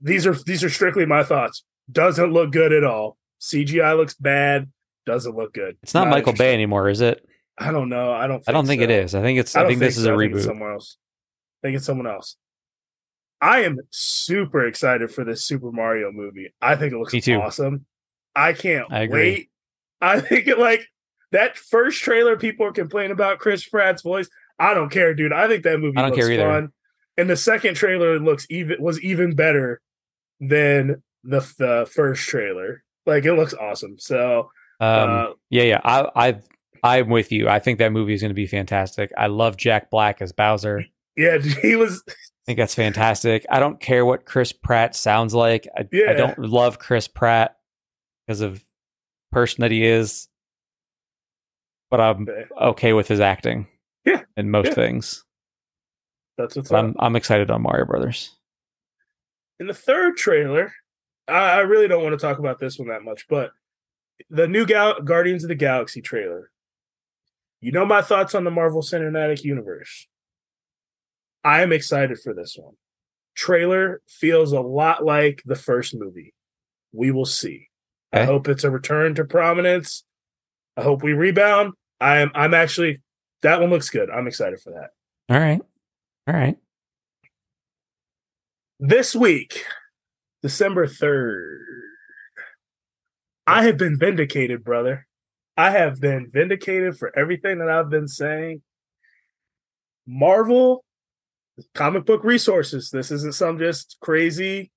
These 0.00 0.26
are 0.26 0.34
these 0.34 0.64
are 0.64 0.70
strictly 0.70 1.06
my 1.06 1.22
thoughts. 1.22 1.64
Doesn't 1.90 2.32
look 2.32 2.52
good 2.52 2.72
at 2.72 2.84
all. 2.84 3.16
CGI 3.40 3.96
looks 3.96 4.14
bad. 4.14 4.70
Doesn't 5.06 5.36
look 5.36 5.52
good. 5.52 5.76
It's 5.82 5.94
not, 5.94 6.08
Michael. 6.08 6.32
Bay 6.32 6.54
anymore, 6.54 6.88
is 6.88 7.00
it? 7.00 7.26
I 7.58 7.72
don't 7.72 7.88
know. 7.88 8.12
I 8.12 8.26
don't. 8.26 8.38
Think 8.38 8.48
I 8.48 8.52
don't 8.52 8.66
think 8.66 8.80
so. 8.80 8.84
it 8.84 8.90
is. 8.90 9.14
I 9.14 9.22
think 9.22 9.38
it's 9.38 9.54
I, 9.54 9.60
don't 9.60 9.70
think 9.70 9.80
this 9.80 9.96
is 9.96 10.04
a 10.04 10.06
so. 10.06 10.14
I 10.14 10.18
think 10.18 10.32
it's 10.34 10.42
reboot. 10.42 10.46
someone 10.46 10.72
else. 10.72 10.96
I 11.62 11.66
think 11.66 11.76
it's 11.76 11.86
someone 11.86 12.06
else. 12.06 12.36
I 13.40 13.60
am 13.64 13.78
super 13.90 14.66
excited 14.66 15.10
for 15.10 15.24
this 15.24 15.42
Super 15.42 15.72
Mario 15.72 16.12
movie. 16.12 16.54
I 16.62 16.76
think 16.76 16.92
it 16.92 16.98
looks 16.98 17.28
awesome. 17.28 17.86
I 18.34 18.52
can't 18.52 18.90
I 18.90 19.02
agree. 19.02 19.20
wait. 19.20 19.50
I 20.00 20.20
think 20.20 20.46
it 20.46 20.58
like 20.58 20.86
that 21.32 21.58
first 21.58 22.00
trailer. 22.02 22.36
People 22.36 22.66
are 22.66 22.72
complaining 22.72 23.12
about 23.12 23.40
Chris 23.40 23.66
Pratt's 23.66 24.02
voice. 24.02 24.28
I 24.58 24.74
don't 24.74 24.90
care, 24.90 25.14
dude. 25.14 25.32
I 25.32 25.48
think 25.48 25.64
that 25.64 25.80
movie 25.80 25.96
I 25.98 26.02
don't 26.02 26.10
looks 26.10 26.22
care 26.22 26.32
either. 26.32 26.46
fun. 26.46 26.72
And 27.16 27.28
the 27.28 27.36
second 27.36 27.74
trailer 27.74 28.18
looks 28.18 28.46
even 28.50 28.76
was 28.80 29.00
even 29.02 29.34
better 29.34 29.80
than 30.40 31.02
the 31.24 31.40
the 31.58 31.88
first 31.90 32.28
trailer. 32.28 32.82
Like 33.06 33.24
it 33.24 33.34
looks 33.34 33.54
awesome. 33.54 33.98
So 33.98 34.50
Um, 34.80 35.10
uh, 35.10 35.26
yeah, 35.50 35.62
yeah. 35.64 35.80
I 35.84 36.10
I 36.14 36.40
I'm 36.82 37.08
with 37.08 37.30
you. 37.30 37.48
I 37.48 37.58
think 37.58 37.78
that 37.78 37.92
movie 37.92 38.14
is 38.14 38.20
going 38.20 38.30
to 38.30 38.34
be 38.34 38.46
fantastic. 38.46 39.12
I 39.16 39.28
love 39.28 39.56
Jack 39.56 39.90
Black 39.90 40.20
as 40.20 40.32
Bowser. 40.32 40.84
yeah, 41.16 41.38
he 41.62 41.76
was 41.76 42.02
I 42.08 42.12
think 42.46 42.58
that's 42.58 42.74
fantastic. 42.74 43.46
I 43.50 43.60
don't 43.60 43.78
care 43.78 44.04
what 44.04 44.24
Chris 44.24 44.52
Pratt 44.52 44.96
sounds 44.96 45.32
like. 45.32 45.68
I, 45.76 45.86
I 46.08 46.14
don't 46.14 46.38
love 46.38 46.80
Chris 46.80 47.06
Pratt 47.06 47.56
because 48.26 48.40
of 48.40 48.64
person 49.30 49.62
that 49.62 49.70
he 49.70 49.86
is, 49.86 50.26
but 51.88 52.00
I'm 52.00 52.26
okay 52.60 52.94
with 52.94 53.06
his 53.06 53.20
acting. 53.20 53.68
Yeah. 54.04 54.22
in 54.36 54.50
most 54.50 54.68
Yeah. 54.68 54.74
things. 54.74 55.24
that's 56.38 56.56
what's 56.56 56.72
I'm 56.72 56.94
I'm 56.98 57.16
excited 57.16 57.50
on 57.50 57.62
Mario 57.62 57.84
Brothers. 57.86 58.34
in 59.60 59.66
the 59.68 59.74
third 59.74 60.16
trailer, 60.16 60.72
I, 61.28 61.34
I 61.34 61.58
really 61.58 61.86
don't 61.88 62.02
want 62.02 62.18
to 62.18 62.24
talk 62.26 62.38
about 62.38 62.58
this 62.58 62.78
one 62.78 62.88
that 62.88 63.02
much, 63.04 63.26
but 63.28 63.52
the 64.30 64.48
new 64.48 64.66
Gal- 64.66 65.00
Guardians 65.02 65.44
of 65.44 65.48
the 65.48 65.54
Galaxy 65.54 66.00
trailer. 66.00 66.50
You 67.60 67.70
know 67.70 67.84
my 67.86 68.02
thoughts 68.02 68.34
on 68.34 68.42
the 68.44 68.50
Marvel 68.50 68.82
Cinematic 68.82 69.44
Universe. 69.44 70.08
I 71.44 71.62
am 71.62 71.72
excited 71.72 72.18
for 72.18 72.34
this 72.34 72.56
one. 72.58 72.74
Trailer 73.36 74.00
feels 74.08 74.52
a 74.52 74.60
lot 74.60 75.04
like 75.04 75.42
the 75.44 75.54
first 75.56 75.94
movie. 75.94 76.34
We 76.92 77.10
will 77.12 77.24
see. 77.24 77.68
I 78.12 78.24
hope 78.24 78.48
it's 78.48 78.64
a 78.64 78.70
return 78.70 79.14
to 79.14 79.24
prominence. 79.24 80.04
I 80.76 80.82
hope 80.82 81.02
we 81.02 81.12
rebound. 81.12 81.74
I 82.00 82.18
am. 82.18 82.30
I'm 82.34 82.52
actually. 82.52 83.00
That 83.42 83.60
one 83.60 83.70
looks 83.70 83.90
good. 83.90 84.10
I'm 84.10 84.26
excited 84.26 84.60
for 84.60 84.70
that. 84.70 84.90
All 85.34 85.40
right, 85.40 85.60
all 86.26 86.34
right. 86.34 86.56
this 88.78 89.14
week, 89.14 89.64
December 90.42 90.86
3rd, 90.86 91.58
I 93.46 93.64
have 93.64 93.76
been 93.76 93.98
vindicated, 93.98 94.64
brother. 94.64 95.06
I 95.56 95.70
have 95.70 96.00
been 96.00 96.30
vindicated 96.32 96.96
for 96.98 97.16
everything 97.16 97.58
that 97.58 97.68
I've 97.68 97.90
been 97.90 98.08
saying. 98.08 98.62
Marvel, 100.06 100.84
comic 101.74 102.04
book 102.06 102.24
resources. 102.24 102.90
This 102.90 103.10
isn't 103.10 103.34
some 103.34 103.58
just 103.58 103.98
crazy, 104.00 104.72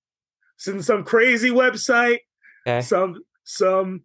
this 0.58 0.68
isn't 0.68 0.84
some 0.86 1.04
crazy 1.04 1.50
website, 1.50 2.20
Okay, 2.68 2.82
some 2.82 3.18
some 3.44 4.02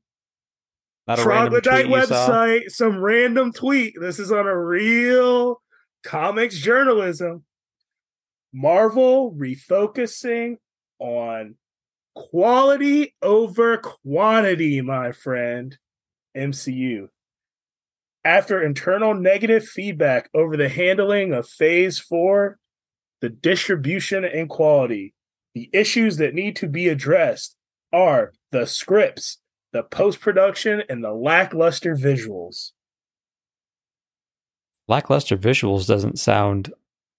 not 1.11 1.18
a 1.18 1.23
troglodyte 1.23 1.87
website, 1.87 2.70
some 2.70 3.01
random 3.01 3.53
tweet. 3.53 3.94
This 4.01 4.18
is 4.18 4.31
on 4.31 4.46
a 4.46 4.57
real 4.57 5.61
comics 6.05 6.59
journalism. 6.59 7.44
Marvel 8.53 9.33
refocusing 9.33 10.57
on 10.99 11.57
quality 12.14 13.14
over 13.23 13.79
quantity, 13.79 14.81
my 14.81 15.12
friend. 15.12 15.77
MCU. 16.37 17.09
After 18.25 18.62
internal 18.62 19.14
negative 19.14 19.66
feedback 19.66 20.31
over 20.33 20.57
the 20.57 20.68
handling 20.68 21.33
of 21.33 21.49
Phase 21.49 21.99
4, 21.99 22.57
the 23.20 23.31
distribution 23.31 24.25
and 24.25 24.49
quality, 24.49 25.14
the 25.55 25.70
issues 25.73 26.18
that 26.18 26.35
need 26.35 26.55
to 26.57 26.68
be 26.68 26.87
addressed 26.87 27.57
are 27.92 28.33
the 28.53 28.64
scripts, 28.64 29.39
the 29.72 29.83
post 29.83 30.20
production, 30.20 30.83
and 30.88 31.02
the 31.04 31.12
lackluster 31.12 31.94
visuals. 31.94 32.72
Lackluster 34.88 35.37
visuals 35.37 35.87
doesn't 35.87 36.18
sound 36.18 36.72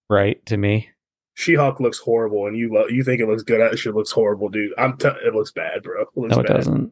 right 0.09 0.45
to 0.45 0.57
me. 0.57 0.89
She 1.33 1.55
Hulk 1.55 1.79
looks 1.79 1.99
horrible, 1.99 2.45
and 2.47 2.57
you 2.57 2.71
lo- 2.73 2.87
you 2.87 3.03
think 3.03 3.21
it 3.21 3.27
looks 3.27 3.43
good. 3.43 3.61
It 3.61 3.77
shit 3.79 3.95
looks 3.95 4.11
horrible, 4.11 4.49
dude. 4.49 4.73
I'm 4.77 4.97
t- 4.97 5.07
it 5.25 5.33
looks 5.33 5.51
bad, 5.51 5.83
bro. 5.83 6.01
It 6.01 6.07
looks 6.15 6.35
No, 6.35 6.41
it 6.41 6.47
bad. 6.47 6.57
doesn't. 6.57 6.91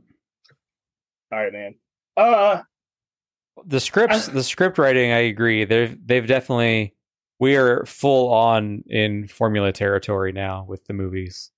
All 1.31 1.39
right, 1.39 1.51
man. 1.53 1.75
Uh, 2.15 2.61
The 3.65 3.81
scripts, 3.81 4.27
the 4.29 4.43
script 4.43 4.77
writing, 4.77 5.11
I 5.11 5.19
agree. 5.19 5.65
They've 5.65 5.97
they've 6.07 6.25
definitely 6.25 6.95
we 7.39 7.57
are 7.57 7.85
full 7.85 8.29
on 8.33 8.83
in 8.87 9.27
formula 9.27 9.73
territory 9.73 10.31
now 10.31 10.63
with 10.63 10.85
the 10.85 10.93
movies. 10.93 11.51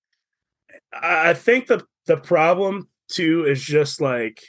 I 0.91 1.29
I 1.29 1.33
think 1.35 1.67
the 1.67 1.85
the 2.07 2.17
problem 2.17 2.89
too 3.12 3.45
is 3.45 3.62
just 3.62 4.02
like 4.02 4.41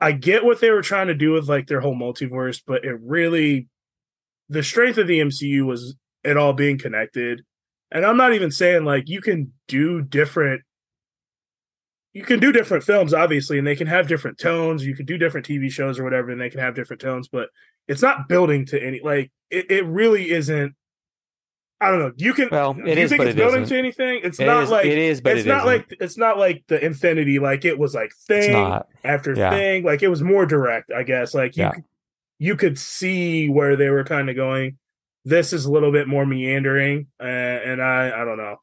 I 0.00 0.12
get 0.12 0.44
what 0.44 0.60
they 0.60 0.70
were 0.70 0.82
trying 0.82 1.08
to 1.08 1.14
do 1.14 1.32
with 1.32 1.48
like 1.48 1.66
their 1.66 1.80
whole 1.80 1.94
multiverse, 1.94 2.62
but 2.66 2.84
it 2.84 2.96
really 3.02 3.68
the 4.48 4.62
strength 4.62 4.98
of 4.98 5.06
the 5.06 5.20
MCU 5.20 5.64
was 5.64 5.94
it 6.24 6.36
all 6.36 6.52
being 6.52 6.78
connected. 6.78 7.42
And 7.92 8.04
I'm 8.04 8.16
not 8.16 8.34
even 8.34 8.50
saying 8.50 8.84
like 8.84 9.08
you 9.08 9.20
can 9.20 9.52
do 9.68 10.02
different 10.02 10.62
you 12.12 12.24
can 12.24 12.40
do 12.40 12.50
different 12.50 12.82
films 12.82 13.14
obviously 13.14 13.58
and 13.58 13.66
they 13.66 13.76
can 13.76 13.86
have 13.86 14.08
different 14.08 14.38
tones, 14.38 14.84
you 14.84 14.96
can 14.96 15.06
do 15.06 15.18
different 15.18 15.46
TV 15.46 15.70
shows 15.70 15.98
or 15.98 16.04
whatever 16.04 16.30
and 16.30 16.40
they 16.40 16.50
can 16.50 16.60
have 16.60 16.74
different 16.74 17.02
tones, 17.02 17.28
but 17.28 17.48
it's 17.86 18.02
not 18.02 18.28
building 18.28 18.64
to 18.66 18.82
any 18.82 19.00
like 19.02 19.30
it, 19.50 19.70
it 19.70 19.84
really 19.86 20.30
isn't 20.30 20.74
I 21.80 21.90
don't 21.90 21.98
know. 22.00 22.12
You 22.18 22.34
can 22.34 22.48
Well, 22.50 22.72
it 22.84 22.98
you 22.98 23.04
is, 23.04 23.10
think 23.10 23.20
but 23.20 23.28
it's 23.28 23.34
it 23.34 23.38
building 23.38 23.62
isn't. 23.62 23.74
to 23.74 23.78
anything? 23.78 24.20
It's 24.22 24.38
It 24.38 24.44
not 24.46 24.64
is- 24.64 24.70
like 24.70 24.84
it 24.86 24.98
is, 24.98 25.20
but 25.22 25.38
it's 25.38 25.46
it 25.46 25.48
not 25.48 25.66
isn't. 25.66 25.66
like 25.90 25.96
it's 26.00 26.18
not 26.18 26.38
like 26.38 26.64
the 26.68 26.84
Infinity. 26.84 27.38
Like 27.38 27.64
it 27.64 27.78
was 27.78 27.94
like 27.94 28.12
thing 28.28 28.54
after 29.02 29.34
Yeah. 29.34 29.50
thing. 29.50 29.84
Like 29.84 30.02
it 30.02 30.08
was 30.08 30.22
more 30.22 30.44
direct, 30.44 30.90
I 30.92 31.02
guess. 31.04 31.32
Like 31.34 31.56
you 31.56 31.62
Yeah. 31.64 31.70
could- 31.72 31.84
you 32.38 32.56
could 32.56 32.78
see 32.78 33.48
where 33.48 33.76
they 33.76 33.88
were 33.90 34.04
kind 34.04 34.28
of 34.30 34.36
going. 34.36 34.78
This 35.24 35.52
is 35.52 35.66
a 35.66 35.70
little 35.72 35.92
bit 35.92 36.08
more 36.08 36.24
meandering, 36.26 37.06
uh, 37.20 37.24
and 37.24 37.82
I 37.82 38.08
I 38.22 38.24
don't 38.24 38.38
know. 38.38 38.56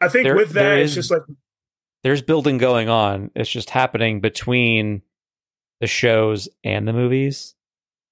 I 0.00 0.08
think 0.08 0.24
There- 0.24 0.36
with 0.36 0.50
that, 0.52 0.78
it's 0.78 0.94
just 0.94 1.10
like 1.10 1.22
There's 2.02 2.20
building 2.22 2.58
going 2.58 2.88
on. 2.88 3.30
It's 3.36 3.48
just 3.50 3.70
happening 3.70 4.20
between 4.20 5.02
the 5.80 5.86
shows 5.86 6.48
and 6.64 6.86
the 6.88 6.92
movies, 6.92 7.54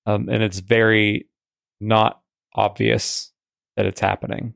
um, 0.07 0.29
and 0.29 0.43
it's 0.43 0.61
very 0.61 1.27
not 1.81 2.21
obvious 2.55 3.33
that 3.81 3.87
it's 3.87 4.01
happening. 4.03 4.53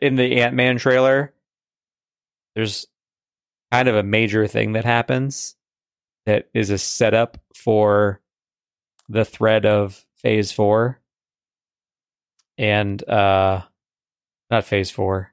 In 0.00 0.14
the 0.14 0.40
Ant 0.40 0.54
Man 0.54 0.78
trailer, 0.78 1.34
there's 2.54 2.86
kind 3.72 3.88
of 3.88 3.96
a 3.96 4.04
major 4.04 4.46
thing 4.46 4.74
that 4.74 4.84
happens 4.84 5.56
that 6.26 6.48
is 6.54 6.70
a 6.70 6.78
setup 6.78 7.38
for 7.56 8.20
the 9.08 9.24
thread 9.24 9.66
of 9.66 10.06
phase 10.18 10.52
four. 10.52 11.00
And 12.56 13.02
uh 13.08 13.62
not 14.48 14.64
phase 14.64 14.92
four. 14.92 15.16
Are 15.18 15.32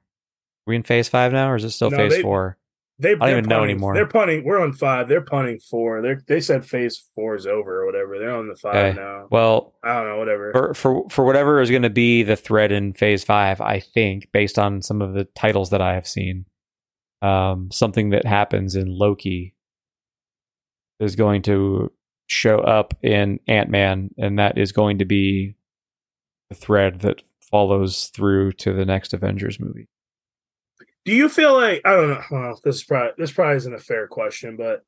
we 0.66 0.74
in 0.74 0.82
phase 0.82 1.08
five 1.08 1.30
now 1.32 1.52
or 1.52 1.56
is 1.56 1.62
it 1.62 1.70
still 1.70 1.90
No, 1.92 1.98
phase 1.98 2.14
they- 2.14 2.22
four 2.22 2.57
They, 3.00 3.14
don't 3.14 3.28
even 3.28 3.44
know 3.44 3.62
anymore. 3.62 3.94
They're 3.94 4.08
punting. 4.08 4.44
We're 4.44 4.60
on 4.60 4.72
five. 4.72 5.06
They're 5.08 5.20
punting 5.24 5.60
four. 5.60 6.02
They 6.02 6.16
they 6.26 6.40
said 6.40 6.66
phase 6.66 7.08
four 7.14 7.36
is 7.36 7.46
over 7.46 7.82
or 7.82 7.86
whatever. 7.86 8.18
They're 8.18 8.34
on 8.34 8.48
the 8.48 8.56
five 8.56 8.74
Okay. 8.74 8.98
now. 8.98 9.28
Well, 9.30 9.74
I 9.84 9.94
don't 9.94 10.08
know. 10.08 10.18
Whatever. 10.18 10.52
for 10.52 10.74
for 10.74 11.08
for 11.08 11.24
whatever 11.24 11.60
is 11.60 11.70
going 11.70 11.82
to 11.82 11.90
be 11.90 12.24
the 12.24 12.34
thread 12.34 12.72
in 12.72 12.92
phase 12.92 13.22
five, 13.22 13.60
I 13.60 13.78
think, 13.78 14.28
based 14.32 14.58
on 14.58 14.82
some 14.82 15.00
of 15.00 15.14
the 15.14 15.24
titles 15.24 15.70
that 15.70 15.80
I 15.80 15.94
have 15.94 16.08
seen, 16.08 16.46
um, 17.22 17.70
something 17.70 18.10
that 18.10 18.26
happens 18.26 18.74
in 18.74 18.88
Loki 18.88 19.54
is 20.98 21.14
going 21.14 21.42
to 21.42 21.92
show 22.26 22.58
up 22.58 22.94
in 23.02 23.38
Ant 23.46 23.70
Man, 23.70 24.10
and 24.18 24.40
that 24.40 24.58
is 24.58 24.72
going 24.72 24.98
to 24.98 25.04
be 25.04 25.54
the 26.50 26.56
thread 26.56 27.00
that 27.00 27.22
follows 27.40 28.06
through 28.08 28.52
to 28.52 28.72
the 28.72 28.84
next 28.84 29.12
Avengers 29.14 29.60
movie. 29.60 29.88
Do 31.08 31.14
you 31.14 31.30
feel 31.30 31.54
like 31.54 31.80
I 31.86 31.96
don't 31.96 32.10
know? 32.10 32.22
Well, 32.30 32.60
this 32.62 32.76
is 32.76 32.84
probably 32.84 33.12
this 33.16 33.32
probably 33.32 33.56
isn't 33.56 33.74
a 33.74 33.78
fair 33.78 34.06
question, 34.06 34.58
but 34.58 34.82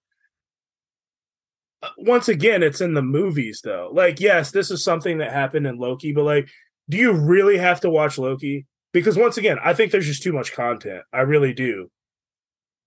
uh, 1.83 1.89
once 1.97 2.29
again, 2.29 2.63
it's 2.63 2.83
in 2.83 2.93
the 2.93 3.01
movies 3.01 3.63
though. 3.65 3.89
Like, 3.91 4.21
yes, 4.21 4.51
this 4.51 4.71
is 4.71 4.85
something 4.85 5.17
that 5.17 5.33
happened 5.33 5.67
in 5.67 5.79
Loki, 5.79 6.13
but 6.13 6.25
like, 6.25 6.51
do 6.91 6.99
you 6.99 7.13
really 7.13 7.57
have 7.57 7.81
to 7.81 7.89
watch 7.89 8.19
Loki? 8.19 8.67
Because 8.93 9.17
once 9.17 9.39
again, 9.39 9.57
I 9.65 9.73
think 9.73 9.93
there's 9.93 10.05
just 10.05 10.23
too 10.23 10.35
much 10.35 10.53
content. 10.53 11.05
I 11.11 11.21
really 11.21 11.55
do. 11.55 11.91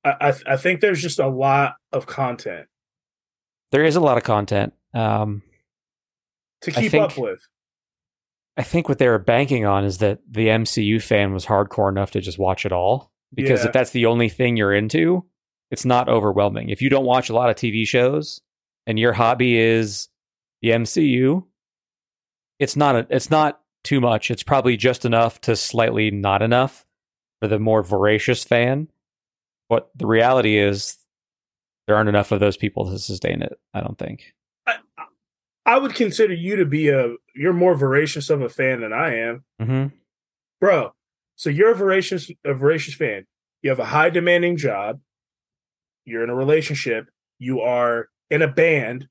I 0.06 0.12
I, 0.30 0.34
I 0.54 0.58
think 0.58 0.82
there's 0.82 1.02
just 1.02 1.18
a 1.18 1.28
lot 1.28 1.74
of 1.92 2.06
content 2.06 2.68
There 3.72 3.84
is 3.84 3.96
a 3.96 4.00
lot 4.00 4.20
of 4.20 4.24
content. 4.24 4.74
Um, 4.94 5.42
to 6.62 6.70
keep 6.70 6.92
think- 6.92 7.04
up 7.04 7.18
with. 7.18 7.40
I 8.58 8.62
think 8.62 8.88
what 8.88 9.00
they 9.00 9.08
were 9.08 9.18
banking 9.18 9.66
on 9.66 9.86
is 9.86 9.98
that 9.98 10.20
the 10.30 10.50
MCU 10.50 11.02
fan 11.02 11.34
was 11.34 11.48
hardcore 11.48 11.90
enough 11.90 12.12
to 12.12 12.22
just 12.22 12.38
watch 12.38 12.68
it 12.68 12.72
all. 12.72 13.12
Because 13.34 13.62
Yeah. 13.62 13.68
if 13.68 13.74
that's 13.74 13.92
the 13.92 14.06
only 14.06 14.30
thing 14.30 14.58
you're 14.58 14.74
into, 14.74 15.26
it's 15.72 15.86
not 15.86 16.08
overwhelming. 16.10 16.70
If 16.70 16.82
you 16.82 16.90
don't 16.90 17.06
watch 17.06 17.30
a 17.30 17.34
lot 17.34 17.50
of 17.50 17.56
TV 17.56 17.86
shows 17.88 18.42
and 18.86 19.00
your 19.00 19.14
hobby 19.14 19.58
is 19.58 20.08
the 20.62 20.70
MCU, 20.72 21.46
it's 22.60 22.76
not 22.76 22.96
a, 22.96 23.08
it's 23.10 23.30
not 23.32 23.60
too 23.84 24.00
much. 24.00 24.30
It's 24.32 24.44
probably 24.44 24.78
just 24.78 25.04
enough 25.06 25.42
to 25.42 25.56
slightly 25.56 26.12
not 26.12 26.42
enough 26.42 26.86
for 27.42 27.48
the 27.48 27.60
more 27.60 27.82
voracious 27.84 28.44
fan. 28.44 28.88
But 29.70 29.90
the 29.96 30.06
reality 30.06 30.58
is 30.58 30.98
there 31.88 31.96
aren't 31.96 32.10
enough 32.10 32.32
of 32.32 32.40
those 32.40 32.56
people 32.58 32.90
to 32.92 33.00
sustain 33.00 33.42
it, 33.42 33.60
I 33.74 33.82
don't 33.82 33.98
think. 33.98 34.34
I, 34.68 34.76
I 35.66 35.78
would 35.80 35.96
consider 35.96 36.34
you 36.34 36.56
to 36.58 36.66
be 36.66 36.90
a 36.90 37.16
you're 37.36 37.54
more 37.54 37.76
voracious 37.76 38.30
of 38.30 38.42
a 38.42 38.50
fan 38.50 38.82
than 38.82 38.94
I 38.94 39.16
am. 39.18 39.44
Mm-hmm. 39.62 39.88
bro. 40.62 40.94
So 41.36 41.50
you're 41.50 41.72
a 41.72 41.76
voracious, 41.76 42.30
a 42.46 42.54
voracious 42.54 42.94
fan. 42.94 43.26
You 43.62 43.70
have 43.70 43.80
a 43.80 43.86
high 43.86 44.10
demanding 44.10 44.58
job. 44.58 45.00
You're 46.06 46.24
in 46.24 46.30
a 46.30 46.36
relationship. 46.36 47.08
You 47.40 47.62
are 47.62 48.10
in 48.30 48.42
a 48.42 48.48
band. 48.48 49.08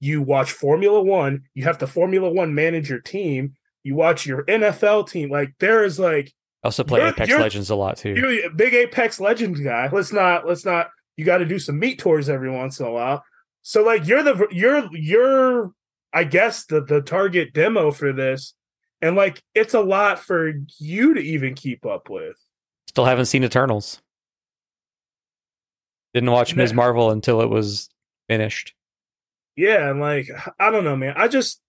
You 0.00 0.22
watch 0.22 0.52
Formula 0.52 1.00
One. 1.02 1.44
You 1.54 1.64
have 1.64 1.78
to 1.78 1.86
Formula 1.86 2.28
One 2.30 2.54
manage 2.54 2.90
your 2.90 2.98
team. 3.00 3.54
You 3.84 3.94
watch 3.94 4.26
your 4.26 4.44
NFL 4.44 5.08
team. 5.08 5.30
Like 5.30 5.54
there 5.60 5.84
is 5.84 5.98
like 5.98 6.32
I 6.64 6.68
also 6.68 6.84
play 6.84 7.00
You're- 7.00 7.10
Apex 7.10 7.28
you're- 7.28 7.42
Legends 7.42 7.70
a 7.70 7.74
lot 7.74 7.96
too. 7.96 8.14
you're 8.14 8.46
a 8.46 8.50
big 8.50 8.74
Apex 8.74 9.20
Legends 9.20 9.60
guy. 9.60 9.88
Let's 9.92 10.12
not. 10.12 10.46
Let's 10.46 10.64
not. 10.64 10.90
You 11.16 11.24
got 11.24 11.38
to 11.38 11.44
do 11.44 11.58
some 11.58 11.78
meat 11.78 11.98
tours 11.98 12.28
every 12.28 12.50
once 12.50 12.80
in 12.80 12.86
a 12.86 12.90
while. 12.90 13.24
So 13.62 13.82
like 13.84 14.06
you're 14.06 14.22
the 14.24 14.46
you're 14.50 14.88
you're 14.92 15.70
I 16.12 16.24
guess 16.24 16.64
the 16.66 16.80
the 16.82 17.00
target 17.00 17.52
demo 17.52 17.90
for 17.92 18.12
this, 18.12 18.54
and 19.02 19.16
like 19.16 19.42
it's 19.54 19.74
a 19.74 19.80
lot 19.80 20.20
for 20.20 20.52
you 20.78 21.14
to 21.14 21.20
even 21.20 21.54
keep 21.54 21.84
up 21.84 22.08
with. 22.08 22.36
Still 22.88 23.04
haven't 23.04 23.26
seen 23.26 23.44
Eternals. 23.44 24.00
Didn't 26.14 26.30
watch 26.30 26.54
Ms. 26.54 26.72
Marvel 26.72 27.10
until 27.10 27.40
it 27.40 27.48
was 27.48 27.88
finished. 28.28 28.74
Yeah, 29.56 29.90
and 29.90 30.00
like 30.00 30.28
I 30.58 30.70
don't 30.70 30.84
know, 30.84 30.96
man. 30.96 31.14
I 31.16 31.28
just 31.28 31.60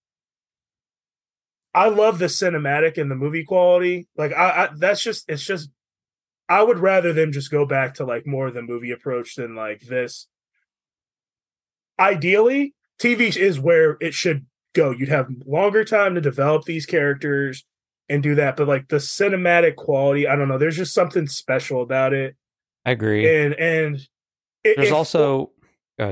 I 1.74 1.90
love 1.90 2.20
the 2.20 2.26
cinematic 2.26 2.98
and 2.98 3.10
the 3.10 3.16
movie 3.16 3.44
quality. 3.44 4.08
Like 4.16 4.32
I, 4.32 4.66
I 4.66 4.70
that's 4.78 5.02
just 5.02 5.26
it's 5.28 5.44
just 5.44 5.70
I 6.48 6.62
would 6.62 6.80
rather 6.80 7.14
them 7.14 7.32
just 7.32 7.52
go 7.52 7.66
back 7.66 7.96
to 7.96 8.06
like 8.06 8.28
more 8.28 8.48
of 8.48 8.54
the 8.54 8.62
movie 8.62 8.92
approach 8.92 9.36
than 9.36 9.56
like 9.56 9.82
this. 9.82 10.28
Ideally, 12.00 12.74
TV 13.00 13.36
is 13.36 13.60
where 13.60 13.98
it 14.02 14.14
should 14.14 14.46
go. 14.74 14.92
You'd 14.92 15.10
have 15.10 15.28
longer 15.46 15.84
time 15.84 16.16
to 16.16 16.22
develop 16.22 16.66
these 16.66 16.86
characters 16.86 17.64
and 18.10 18.22
do 18.22 18.36
that, 18.36 18.58
but 18.58 18.68
like 18.68 18.90
the 18.90 18.98
cinematic 18.98 19.76
quality, 19.76 20.28
I 20.28 20.36
don't 20.36 20.48
know. 20.48 20.58
There's 20.58 20.78
just 20.78 20.94
something 20.94 21.28
special 21.28 21.82
about 21.82 22.14
it, 22.14 22.36
I 22.86 22.92
agree. 22.92 23.28
and 23.44 23.54
and 23.54 23.96
it, 24.64 24.76
There's 24.78 24.90
if- 24.90 24.94
also 24.94 25.52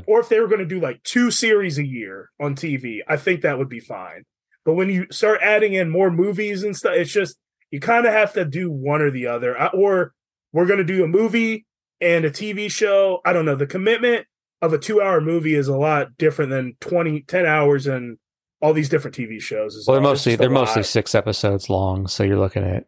or 0.07 0.19
if 0.21 0.29
they 0.29 0.39
were 0.39 0.47
going 0.47 0.59
to 0.59 0.65
do 0.65 0.79
like 0.79 1.01
two 1.03 1.31
series 1.31 1.77
a 1.77 1.85
year 1.85 2.29
on 2.39 2.55
TV, 2.55 2.99
I 3.07 3.17
think 3.17 3.41
that 3.41 3.57
would 3.57 3.67
be 3.67 3.79
fine. 3.79 4.23
But 4.63 4.75
when 4.75 4.89
you 4.89 5.07
start 5.11 5.39
adding 5.41 5.73
in 5.73 5.89
more 5.89 6.11
movies 6.11 6.63
and 6.63 6.77
stuff, 6.77 6.93
it's 6.95 7.11
just 7.11 7.35
you 7.71 7.79
kind 7.79 8.05
of 8.05 8.13
have 8.13 8.31
to 8.33 8.45
do 8.45 8.69
one 8.71 9.01
or 9.01 9.09
the 9.11 9.27
other. 9.27 9.59
I- 9.59 9.67
Or 9.67 10.13
we're 10.53 10.67
going 10.67 10.77
to 10.77 10.83
do 10.85 11.03
a 11.03 11.07
movie 11.07 11.65
and 11.99 12.23
a 12.25 12.29
TV 12.31 12.69
show. 12.71 13.21
I 13.25 13.33
don't 13.33 13.45
know. 13.45 13.55
The 13.55 13.65
commitment 13.67 14.27
of 14.61 14.71
a 14.71 14.77
two 14.77 15.01
hour 15.01 15.19
movie 15.19 15.55
is 15.55 15.67
a 15.67 15.75
lot 15.75 16.15
different 16.17 16.51
than 16.51 16.75
20, 16.79 17.21
10 17.21 17.45
hours 17.47 17.87
and 17.87 18.17
all 18.61 18.73
these 18.73 18.89
different 18.89 19.15
TV 19.15 19.41
shows. 19.41 19.83
Well, 19.87 19.95
they're 19.95 20.01
mostly 20.01 20.35
they're 20.35 20.49
mostly 20.49 20.83
six 20.83 21.15
episodes 21.15 21.69
long, 21.69 22.07
so 22.07 22.23
you're 22.23 22.39
looking 22.39 22.63
at 22.63 22.85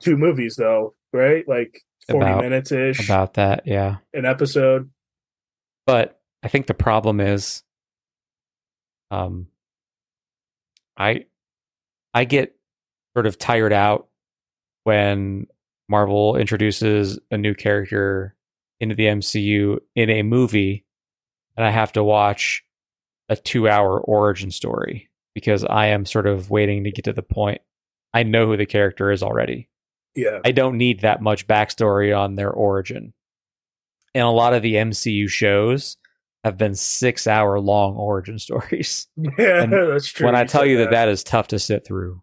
two 0.00 0.16
movies 0.16 0.56
though, 0.56 0.94
right? 1.12 1.46
Like 1.48 1.82
40 2.08 2.26
About- 2.26 2.42
minutes 2.44 2.72
ish 2.72 3.04
about 3.08 3.34
that, 3.34 3.62
yeah. 3.66 3.96
an 4.14 4.24
episode. 4.24 4.90
But 5.86 6.20
I 6.42 6.48
think 6.48 6.66
the 6.66 6.74
problem 6.74 7.20
is, 7.20 7.62
um, 9.10 9.48
I 10.96 11.26
I 12.14 12.24
get 12.24 12.54
sort 13.14 13.26
of 13.26 13.38
tired 13.38 13.72
out 13.72 14.08
when 14.84 15.46
Marvel 15.88 16.36
introduces 16.36 17.18
a 17.30 17.38
new 17.38 17.54
character 17.54 18.34
into 18.80 18.94
the 18.94 19.06
MCU 19.06 19.78
in 19.94 20.10
a 20.10 20.22
movie, 20.22 20.84
and 21.56 21.64
I 21.66 21.70
have 21.70 21.92
to 21.92 22.04
watch 22.04 22.64
a 23.32 23.36
two-hour 23.36 24.00
origin 24.00 24.50
story 24.50 25.10
because 25.34 25.64
I 25.64 25.86
am 25.86 26.04
sort 26.04 26.26
of 26.26 26.50
waiting 26.50 26.84
to 26.84 26.90
get 26.92 27.06
to 27.06 27.12
the 27.12 27.22
point. 27.22 27.60
I 28.12 28.22
know 28.22 28.46
who 28.46 28.56
the 28.56 28.66
character 28.66 29.10
is 29.10 29.22
already. 29.22 29.68
Yeah. 30.14 30.40
I 30.44 30.52
don't 30.52 30.76
need 30.76 31.00
that 31.00 31.22
much 31.22 31.46
backstory 31.46 32.16
on 32.16 32.34
their 32.34 32.50
origin. 32.50 33.14
And 34.14 34.24
a 34.24 34.28
lot 34.30 34.52
of 34.52 34.62
the 34.62 34.74
MCU 34.74 35.28
shows 35.28 35.96
have 36.44 36.58
been 36.58 36.74
six 36.74 37.26
hour 37.26 37.58
long 37.60 37.96
origin 37.96 38.38
stories. 38.38 39.06
Yeah, 39.38 39.62
And 39.62 39.72
that's 39.72 40.08
true. 40.08 40.26
when 40.26 40.34
I 40.36 40.44
tell 40.44 40.66
you 40.66 40.78
that 40.78 40.90
that 40.90 41.08
is 41.08 41.24
tough 41.24 41.48
to 41.48 41.58
sit 41.58 41.86
through, 41.86 42.20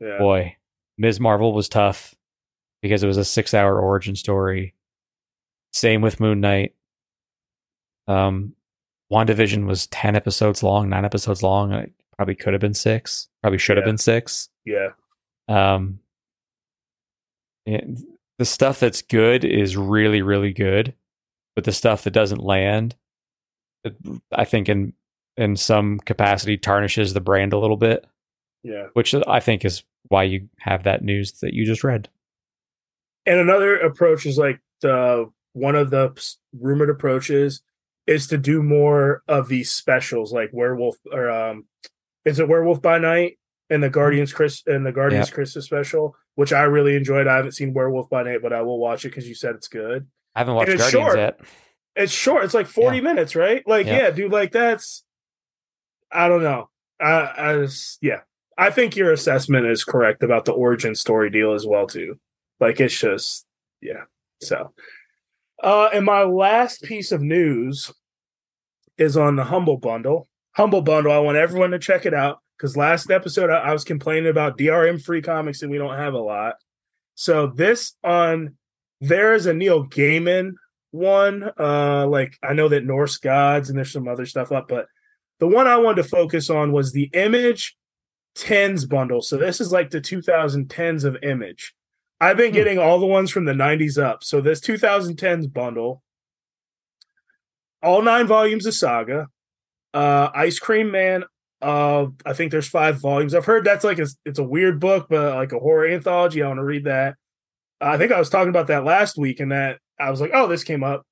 yeah. 0.00 0.18
boy, 0.18 0.56
Ms. 0.96 1.20
Marvel 1.20 1.52
was 1.52 1.68
tough 1.68 2.14
because 2.80 3.02
it 3.02 3.06
was 3.06 3.18
a 3.18 3.24
six 3.24 3.52
hour 3.52 3.78
origin 3.78 4.16
story. 4.16 4.74
Same 5.72 6.00
with 6.00 6.20
Moon 6.20 6.40
Knight. 6.40 6.74
Um, 8.06 8.54
WandaVision 9.12 9.66
was 9.66 9.86
10 9.88 10.16
episodes 10.16 10.62
long, 10.62 10.88
nine 10.88 11.04
episodes 11.04 11.42
long. 11.42 11.72
It 11.72 11.92
probably 12.16 12.34
could 12.34 12.52
have 12.52 12.60
been 12.60 12.74
six, 12.74 13.28
probably 13.42 13.58
should 13.58 13.76
have 13.76 13.86
been 13.86 13.98
six. 13.98 14.48
yeah. 14.64 14.88
Um, 15.48 16.00
and 17.66 18.02
the 18.38 18.44
stuff 18.44 18.80
that's 18.80 19.02
good 19.02 19.44
is 19.44 19.76
really, 19.76 20.22
really 20.22 20.52
good, 20.52 20.94
but 21.54 21.64
the 21.64 21.72
stuff 21.72 22.04
that 22.04 22.10
doesn't 22.12 22.42
land, 22.42 22.96
it- 23.84 23.96
I 24.32 24.44
think 24.44 24.68
in 24.68 24.94
in 25.36 25.54
some 25.54 26.00
capacity 26.00 26.56
tarnishes 26.58 27.14
the 27.14 27.20
brand 27.20 27.52
a 27.52 27.58
little 27.58 27.76
bit, 27.76 28.04
Yeah. 28.64 28.88
which 28.94 29.14
I 29.14 29.38
think 29.38 29.64
is 29.64 29.84
why 30.08 30.24
you 30.24 30.48
have 30.58 30.82
that 30.82 31.04
news 31.04 31.30
that 31.40 31.54
you 31.54 31.64
just 31.64 31.84
read. 31.84 32.08
And 33.24 33.38
another 33.38 33.78
approach 33.78 34.26
is 34.26 34.36
like 34.36 34.58
the 34.80 35.30
one 35.52 35.76
of 35.76 35.90
the 35.90 36.10
rumored 36.58 36.90
approaches 36.90 37.62
is 38.08 38.26
to 38.28 38.38
do 38.38 38.62
more 38.62 39.22
of 39.28 39.46
these 39.48 39.70
specials, 39.70 40.32
like 40.32 40.50
Werewolf 40.52 40.96
or 41.12 41.30
um, 41.30 41.66
is 42.24 42.40
it 42.40 42.48
Werewolf 42.48 42.80
by 42.82 42.98
Night 42.98 43.38
and 43.70 43.82
the 43.82 43.90
Guardians 43.90 44.32
Chris 44.32 44.62
and 44.66 44.84
the 44.84 44.92
Guardians 44.92 45.30
Christmas 45.30 45.66
special, 45.66 46.16
which 46.34 46.52
I 46.52 46.62
really 46.62 46.96
enjoyed. 46.96 47.26
I 47.26 47.36
haven't 47.36 47.52
seen 47.52 47.74
Werewolf 47.74 48.08
by 48.08 48.22
Night, 48.22 48.40
but 48.42 48.52
I 48.52 48.62
will 48.62 48.78
watch 48.80 49.04
it 49.04 49.10
because 49.10 49.28
you 49.28 49.34
said 49.34 49.54
it's 49.54 49.68
good. 49.68 50.06
I 50.34 50.40
haven't 50.40 50.54
watched 50.54 50.68
Guardians 50.68 50.90
short. 50.90 51.18
yet. 51.18 51.40
It's 51.94 52.12
short. 52.12 52.44
It's 52.44 52.54
like 52.54 52.66
forty 52.66 52.96
Yeah. 52.96 53.02
minutes, 53.04 53.36
right? 53.36 53.62
Like, 53.66 53.86
Yeah. 53.86 53.98
yeah. 53.98 54.10
dude. 54.10 54.32
Like 54.32 54.52
that's. 54.52 55.04
I 56.10 56.28
don't 56.28 56.42
know. 56.42 56.70
I, 56.98 57.32
I 57.36 57.52
just- 57.58 57.98
yeah. 58.00 58.20
I 58.56 58.70
think 58.70 58.96
your 58.96 59.12
assessment 59.12 59.66
is 59.66 59.84
correct 59.84 60.22
about 60.24 60.44
the 60.46 60.52
origin 60.52 60.94
story 60.96 61.30
deal 61.30 61.52
as 61.52 61.64
well 61.66 61.86
too. 61.86 62.18
Like 62.58 62.80
it's 62.80 62.98
just 62.98 63.46
yeah. 63.82 64.04
So, 64.40 64.72
uh, 65.62 65.90
and 65.92 66.04
my 66.04 66.22
last 66.22 66.82
piece 66.82 67.12
of 67.12 67.20
news 67.22 67.92
is 68.98 69.16
on 69.16 69.36
the 69.36 69.44
Humble 69.44 69.76
Bundle. 69.76 70.28
Humble 70.56 70.82
Bundle. 70.82 71.12
I 71.12 71.18
want 71.18 71.36
everyone 71.38 71.70
to 71.70 71.78
check 71.78 72.04
it 72.06 72.14
out 72.14 72.40
because 72.56 72.76
last 72.76 73.10
episode 73.10 73.50
I, 73.50 73.58
I 73.58 73.72
was 73.72 73.84
complaining 73.84 74.28
about 74.30 74.58
DRM 74.58 75.02
free 75.02 75.22
comics 75.22 75.62
and 75.62 75.70
we 75.70 75.78
don't 75.78 75.96
have 75.96 76.14
a 76.14 76.18
lot. 76.18 76.54
So 77.14 77.46
this 77.48 77.94
on 78.04 78.56
there 79.00 79.34
is 79.34 79.46
a 79.46 79.54
Neil 79.54 79.86
Gaiman 79.86 80.52
one. 80.90 81.50
Uh, 81.58 82.06
like 82.06 82.36
I 82.42 82.52
know 82.54 82.68
that 82.68 82.84
Norse 82.84 83.16
gods 83.16 83.68
and 83.68 83.78
there's 83.78 83.92
some 83.92 84.08
other 84.08 84.26
stuff 84.26 84.50
up, 84.52 84.66
but 84.68 84.86
the 85.38 85.46
one 85.48 85.66
I 85.68 85.76
wanted 85.76 86.02
to 86.02 86.08
focus 86.08 86.50
on 86.50 86.72
was 86.72 86.92
the 86.92 87.10
Image 87.12 87.76
tens 88.34 88.84
bundle. 88.86 89.22
So 89.22 89.36
this 89.36 89.60
is 89.60 89.72
like 89.72 89.90
the 89.90 90.00
2010s 90.00 91.04
of 91.04 91.16
Image. 91.22 91.74
I've 92.20 92.36
been 92.36 92.50
Hmm. 92.50 92.54
getting 92.56 92.78
all 92.78 92.98
the 92.98 93.06
ones 93.06 93.30
from 93.30 93.44
the 93.44 93.52
90s 93.52 93.98
up. 93.98 94.24
So 94.24 94.40
this 94.40 94.60
2010s 94.60 95.46
bundle, 95.52 96.02
all 97.82 98.02
nine 98.02 98.26
volumes 98.26 98.66
of 98.66 98.74
Saga, 98.74 99.28
uh, 99.94 100.28
Ice 100.34 100.58
Cream 100.58 100.90
Man. 100.90 101.24
Uh, 101.60 102.06
I 102.24 102.34
think 102.34 102.52
there's 102.52 102.68
five 102.68 103.00
volumes. 103.00 103.34
I've 103.34 103.44
heard 103.44 103.64
that's 103.64 103.84
like 103.84 103.98
a, 103.98 104.06
it's 104.24 104.38
a 104.38 104.44
weird 104.44 104.78
book, 104.78 105.08
but 105.10 105.34
like 105.34 105.52
a 105.52 105.58
horror 105.58 105.88
anthology. 105.88 106.42
I 106.42 106.46
want 106.46 106.58
to 106.58 106.64
read 106.64 106.84
that. 106.84 107.16
I 107.80 107.96
think 107.98 108.12
I 108.12 108.18
was 108.18 108.30
talking 108.30 108.50
about 108.50 108.68
that 108.68 108.84
last 108.84 109.18
week, 109.18 109.40
and 109.40 109.52
that 109.52 109.78
I 109.98 110.10
was 110.10 110.20
like, 110.20 110.30
oh, 110.34 110.46
this 110.46 110.64
came 110.64 110.84
up. 110.84 111.04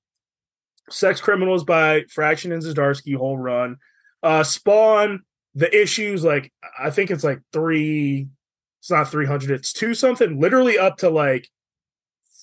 Sex 0.89 1.21
Criminals 1.21 1.65
by 1.65 2.05
Fraction 2.11 2.53
and 2.53 2.63
Zdarsky, 2.63 3.17
whole 3.17 3.39
run. 3.39 3.77
Uh, 4.23 4.45
Spawn, 4.45 5.23
the 5.55 5.75
issues 5.77 6.23
like 6.23 6.53
I 6.79 6.91
think 6.91 7.11
it's 7.11 7.25
like 7.25 7.41
three. 7.53 8.29
It's 8.81 8.91
not 8.91 9.11
three 9.11 9.27
hundred. 9.27 9.51
It's 9.51 9.73
two 9.73 9.95
something. 9.95 10.41
Literally 10.41 10.79
up 10.79 10.99
to 10.99 11.11
like 11.11 11.49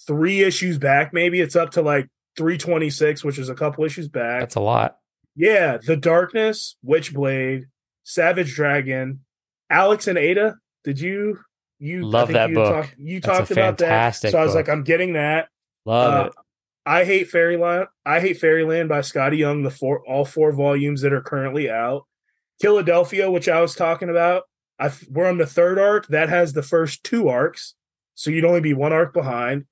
three 0.05 0.41
issues 0.41 0.77
back. 0.77 1.13
Maybe 1.13 1.39
it's 1.39 1.55
up 1.55 1.71
to 1.71 1.81
like 1.81 2.09
three 2.37 2.57
twenty 2.57 2.89
six, 2.89 3.23
which 3.23 3.37
is 3.39 3.49
a 3.49 3.55
couple 3.55 3.83
issues 3.85 4.07
back. 4.07 4.41
That's 4.41 4.55
a 4.55 4.59
lot. 4.61 4.97
Yeah, 5.35 5.77
The 5.83 5.97
Darkness, 5.97 6.75
Witchblade, 6.85 7.63
Savage 8.03 8.53
Dragon, 8.53 9.21
Alex 9.69 10.07
and 10.07 10.17
Ada. 10.17 10.57
Did 10.83 10.99
you 10.99 11.39
you 11.79 11.99
I 12.01 12.05
Love 12.05 12.27
think 12.27 12.35
that 12.35 12.49
you 12.49 12.55
book. 12.55 12.85
Talk, 12.85 12.95
you 12.97 13.19
That's 13.19 13.37
talked 13.39 13.51
about 13.51 13.77
that. 13.79 14.11
So 14.15 14.37
I 14.37 14.43
was 14.43 14.55
like. 14.55 14.69
I'm 14.69 14.83
getting 14.83 15.13
that. 15.13 15.49
Love 15.85 16.13
Uh, 16.13 16.27
it. 16.27 16.33
I 16.85 17.05
hate 17.05 17.29
Fairyland. 17.29 17.87
I 18.05 18.19
hate 18.19 18.37
Fairyland 18.39 18.89
by 18.89 18.99
Skottie 18.99 19.37
Young. 19.37 19.63
The 19.63 19.71
four 19.71 20.03
all 20.07 20.25
four 20.25 20.51
volumes 20.51 21.01
that 21.01 21.13
are 21.13 21.21
currently 21.21 21.69
out. 21.69 22.03
Philadelphia, 22.59 23.31
which 23.31 23.49
I 23.49 23.61
was 23.61 23.75
talking 23.75 24.09
about. 24.09 24.43
I 24.79 24.91
we're 25.09 25.27
on 25.27 25.37
the 25.37 25.45
third 25.45 25.79
arc. 25.79 26.07
That 26.07 26.29
has 26.29 26.53
the 26.53 26.63
first 26.63 27.03
two 27.03 27.27
arcs, 27.29 27.75
so 28.15 28.31
you'd 28.31 28.45
only 28.45 28.59
be 28.61 28.73
one 28.73 28.93
arc 28.93 29.13
behind. 29.13 29.65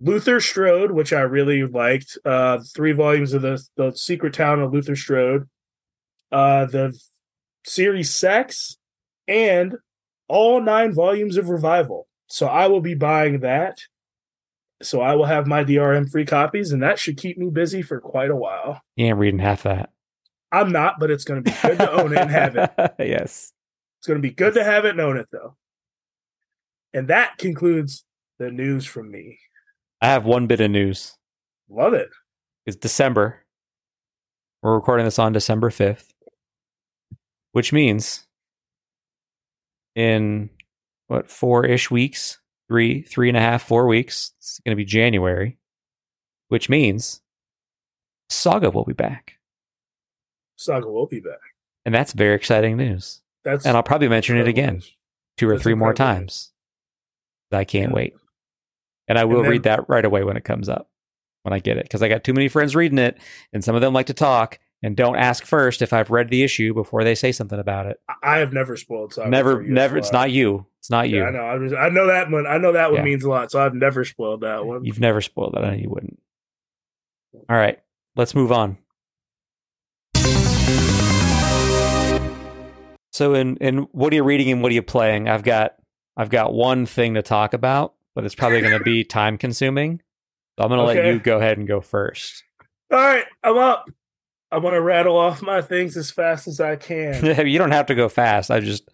Luther 0.00 0.40
Strode, 0.40 0.92
which 0.92 1.12
I 1.12 1.20
really 1.20 1.64
liked. 1.64 2.18
Uh, 2.24 2.58
three 2.74 2.92
volumes 2.92 3.32
of 3.32 3.42
the 3.42 3.62
the 3.76 3.92
Secret 3.92 4.34
Town 4.34 4.60
of 4.60 4.72
Luther 4.72 4.96
Strode. 4.96 5.48
Uh, 6.32 6.66
the 6.66 6.98
series 7.64 8.14
Sex, 8.14 8.78
and 9.28 9.76
all 10.28 10.60
nine 10.60 10.94
volumes 10.94 11.36
of 11.36 11.48
Revival. 11.48 12.06
So 12.28 12.46
I 12.46 12.68
will 12.68 12.80
be 12.80 12.94
buying 12.94 13.40
that. 13.40 13.80
So 14.82 15.00
I 15.00 15.14
will 15.14 15.26
have 15.26 15.46
my 15.46 15.62
DRM 15.62 16.10
free 16.10 16.24
copies, 16.24 16.72
and 16.72 16.82
that 16.82 16.98
should 16.98 17.18
keep 17.18 17.36
me 17.36 17.50
busy 17.50 17.82
for 17.82 18.00
quite 18.00 18.30
a 18.30 18.36
while. 18.36 18.80
You 18.96 19.06
ain't 19.06 19.18
reading 19.18 19.40
half 19.40 19.64
that. 19.64 19.90
I'm 20.52 20.72
not, 20.72 20.98
but 20.98 21.10
it's 21.10 21.24
going 21.24 21.44
to 21.44 21.50
be 21.50 21.56
good 21.62 21.78
to 21.78 21.92
own 21.92 22.12
it 22.12 22.18
and 22.18 22.30
have 22.30 22.56
it. 22.56 22.72
yes. 22.98 23.52
It's 23.98 24.06
going 24.06 24.20
to 24.20 24.26
be 24.26 24.34
good 24.34 24.54
to 24.54 24.64
have 24.64 24.84
it 24.84 24.92
and 24.92 25.00
own 25.00 25.16
it, 25.18 25.28
though. 25.30 25.56
And 26.94 27.08
that 27.08 27.36
concludes 27.38 28.04
the 28.38 28.50
news 28.50 28.86
from 28.86 29.10
me. 29.10 29.38
I 30.00 30.06
have 30.08 30.24
one 30.24 30.46
bit 30.46 30.60
of 30.60 30.70
news. 30.70 31.16
Love 31.68 31.92
it. 31.94 32.08
It's 32.66 32.76
December. 32.76 33.44
We're 34.62 34.74
recording 34.74 35.04
this 35.06 35.18
on 35.18 35.32
December 35.32 35.70
5th, 35.70 36.08
which 37.52 37.72
means 37.72 38.26
in 39.94 40.50
what, 41.08 41.30
four 41.30 41.64
ish 41.64 41.90
weeks, 41.90 42.38
three, 42.68 43.02
three 43.02 43.28
and 43.28 43.36
a 43.36 43.40
half, 43.40 43.62
four 43.62 43.86
weeks, 43.86 44.32
it's 44.38 44.60
going 44.64 44.72
to 44.72 44.76
be 44.76 44.84
January, 44.84 45.58
which 46.48 46.68
means 46.68 47.20
Saga 48.28 48.70
will 48.70 48.84
be 48.84 48.92
back. 48.92 49.34
Saga 50.56 50.88
will 50.88 51.06
be 51.06 51.20
back. 51.20 51.38
And 51.86 51.94
that's 51.94 52.12
very 52.12 52.34
exciting 52.34 52.76
news. 52.76 53.22
That's 53.44 53.64
And 53.64 53.76
I'll 53.76 53.82
probably 53.82 54.08
mention 54.08 54.36
it 54.36 54.46
again 54.46 54.74
news. 54.74 54.92
two 55.38 55.48
or 55.48 55.52
That's 55.54 55.62
three 55.62 55.74
more 55.74 55.94
times. 55.94 56.52
I 57.50 57.64
can't 57.64 57.90
Yeah. 57.90 57.96
wait. 57.96 58.14
And 59.10 59.18
I 59.18 59.24
will 59.24 59.42
then- 59.42 59.50
read 59.50 59.62
that 59.64 59.88
right 59.88 60.04
away 60.04 60.22
when 60.22 60.36
it 60.36 60.44
comes 60.44 60.68
up, 60.68 60.88
when 61.42 61.52
I 61.52 61.58
get 61.58 61.76
it, 61.76 61.82
because 61.82 62.00
I 62.00 62.08
got 62.08 62.22
too 62.22 62.32
many 62.32 62.46
friends 62.48 62.76
reading 62.76 62.98
it, 62.98 63.18
and 63.52 63.64
some 63.64 63.74
of 63.74 63.80
them 63.80 63.92
like 63.92 64.06
to 64.06 64.14
talk 64.14 64.60
and 64.84 64.96
don't 64.96 65.16
ask 65.16 65.44
first 65.44 65.82
if 65.82 65.92
I've 65.92 66.10
read 66.10 66.30
the 66.30 66.44
issue 66.44 66.72
before 66.72 67.02
they 67.02 67.16
say 67.16 67.32
something 67.32 67.58
about 67.58 67.86
it. 67.86 68.00
I- 68.22 68.38
have 68.38 68.52
never 68.52 68.76
spoiled 68.76 69.12
Saga. 69.12 69.28
never, 69.28 69.62
never. 69.64 69.98
It's 69.98 70.12
not 70.12 70.30
you. 70.30 70.64
It's 70.78 70.90
not 70.90 71.08
you. 71.10 71.18
Yeah, 71.18 71.24
I 71.24 71.30
know. 71.32 71.38
I, 71.40 71.54
was, 71.56 71.72
I 71.72 71.88
know 71.88 72.06
that 72.06 72.30
one. 72.30 72.46
I 72.46 72.56
know 72.58 72.72
that 72.72 72.90
one 72.92 72.98
Yeah. 73.00 73.04
means 73.04 73.24
a 73.24 73.28
lot. 73.28 73.50
So 73.50 73.60
I've 73.60 73.74
never 73.74 74.04
spoiled 74.04 74.42
that 74.42 74.64
one. 74.64 74.84
You've 74.84 75.00
never 75.00 75.20
spoiled 75.20 75.54
that. 75.54 75.64
I 75.64 75.70
know 75.70 75.76
you 75.76 75.90
wouldn't. 75.90 76.18
All 77.48 77.56
right, 77.56 77.80
let's 78.14 78.34
move 78.34 78.52
on. 78.52 78.78
So, 83.12 83.34
in 83.34 83.56
in 83.56 83.78
what 83.92 84.12
are 84.12 84.16
you 84.16 84.22
reading 84.22 84.50
and 84.52 84.62
what 84.62 84.70
are 84.70 84.74
you 84.74 84.82
playing? 84.82 85.28
I've 85.28 85.42
got 85.42 85.74
I've 86.16 86.30
got 86.30 86.54
one 86.54 86.86
thing 86.86 87.14
to 87.14 87.22
talk 87.22 87.54
about, 87.54 87.94
but 88.14 88.24
it's 88.24 88.34
probably 88.34 88.60
going 88.60 88.78
to 88.78 88.84
be 88.84 89.04
time 89.04 89.38
consuming. 89.38 90.00
So 90.58 90.64
I'm 90.64 90.68
going 90.68 90.80
to 90.80 90.84
let 90.84 91.06
you 91.06 91.18
go 91.20 91.38
ahead 91.38 91.58
and 91.58 91.66
go 91.66 91.80
first. 91.80 92.42
All 92.92 92.98
right, 92.98 93.24
I'm 93.42 93.56
up. 93.56 93.88
I 94.52 94.58
want 94.58 94.74
to 94.74 94.80
rattle 94.80 95.16
off 95.16 95.42
my 95.42 95.62
things 95.62 95.96
as 95.96 96.10
fast 96.10 96.48
as 96.48 96.60
I 96.60 96.74
can. 96.76 97.46
you 97.46 97.58
don't 97.58 97.70
have 97.70 97.86
to 97.86 97.94
go 97.94 98.08
fast. 98.08 98.50
I 98.50 98.58
just 98.60 98.88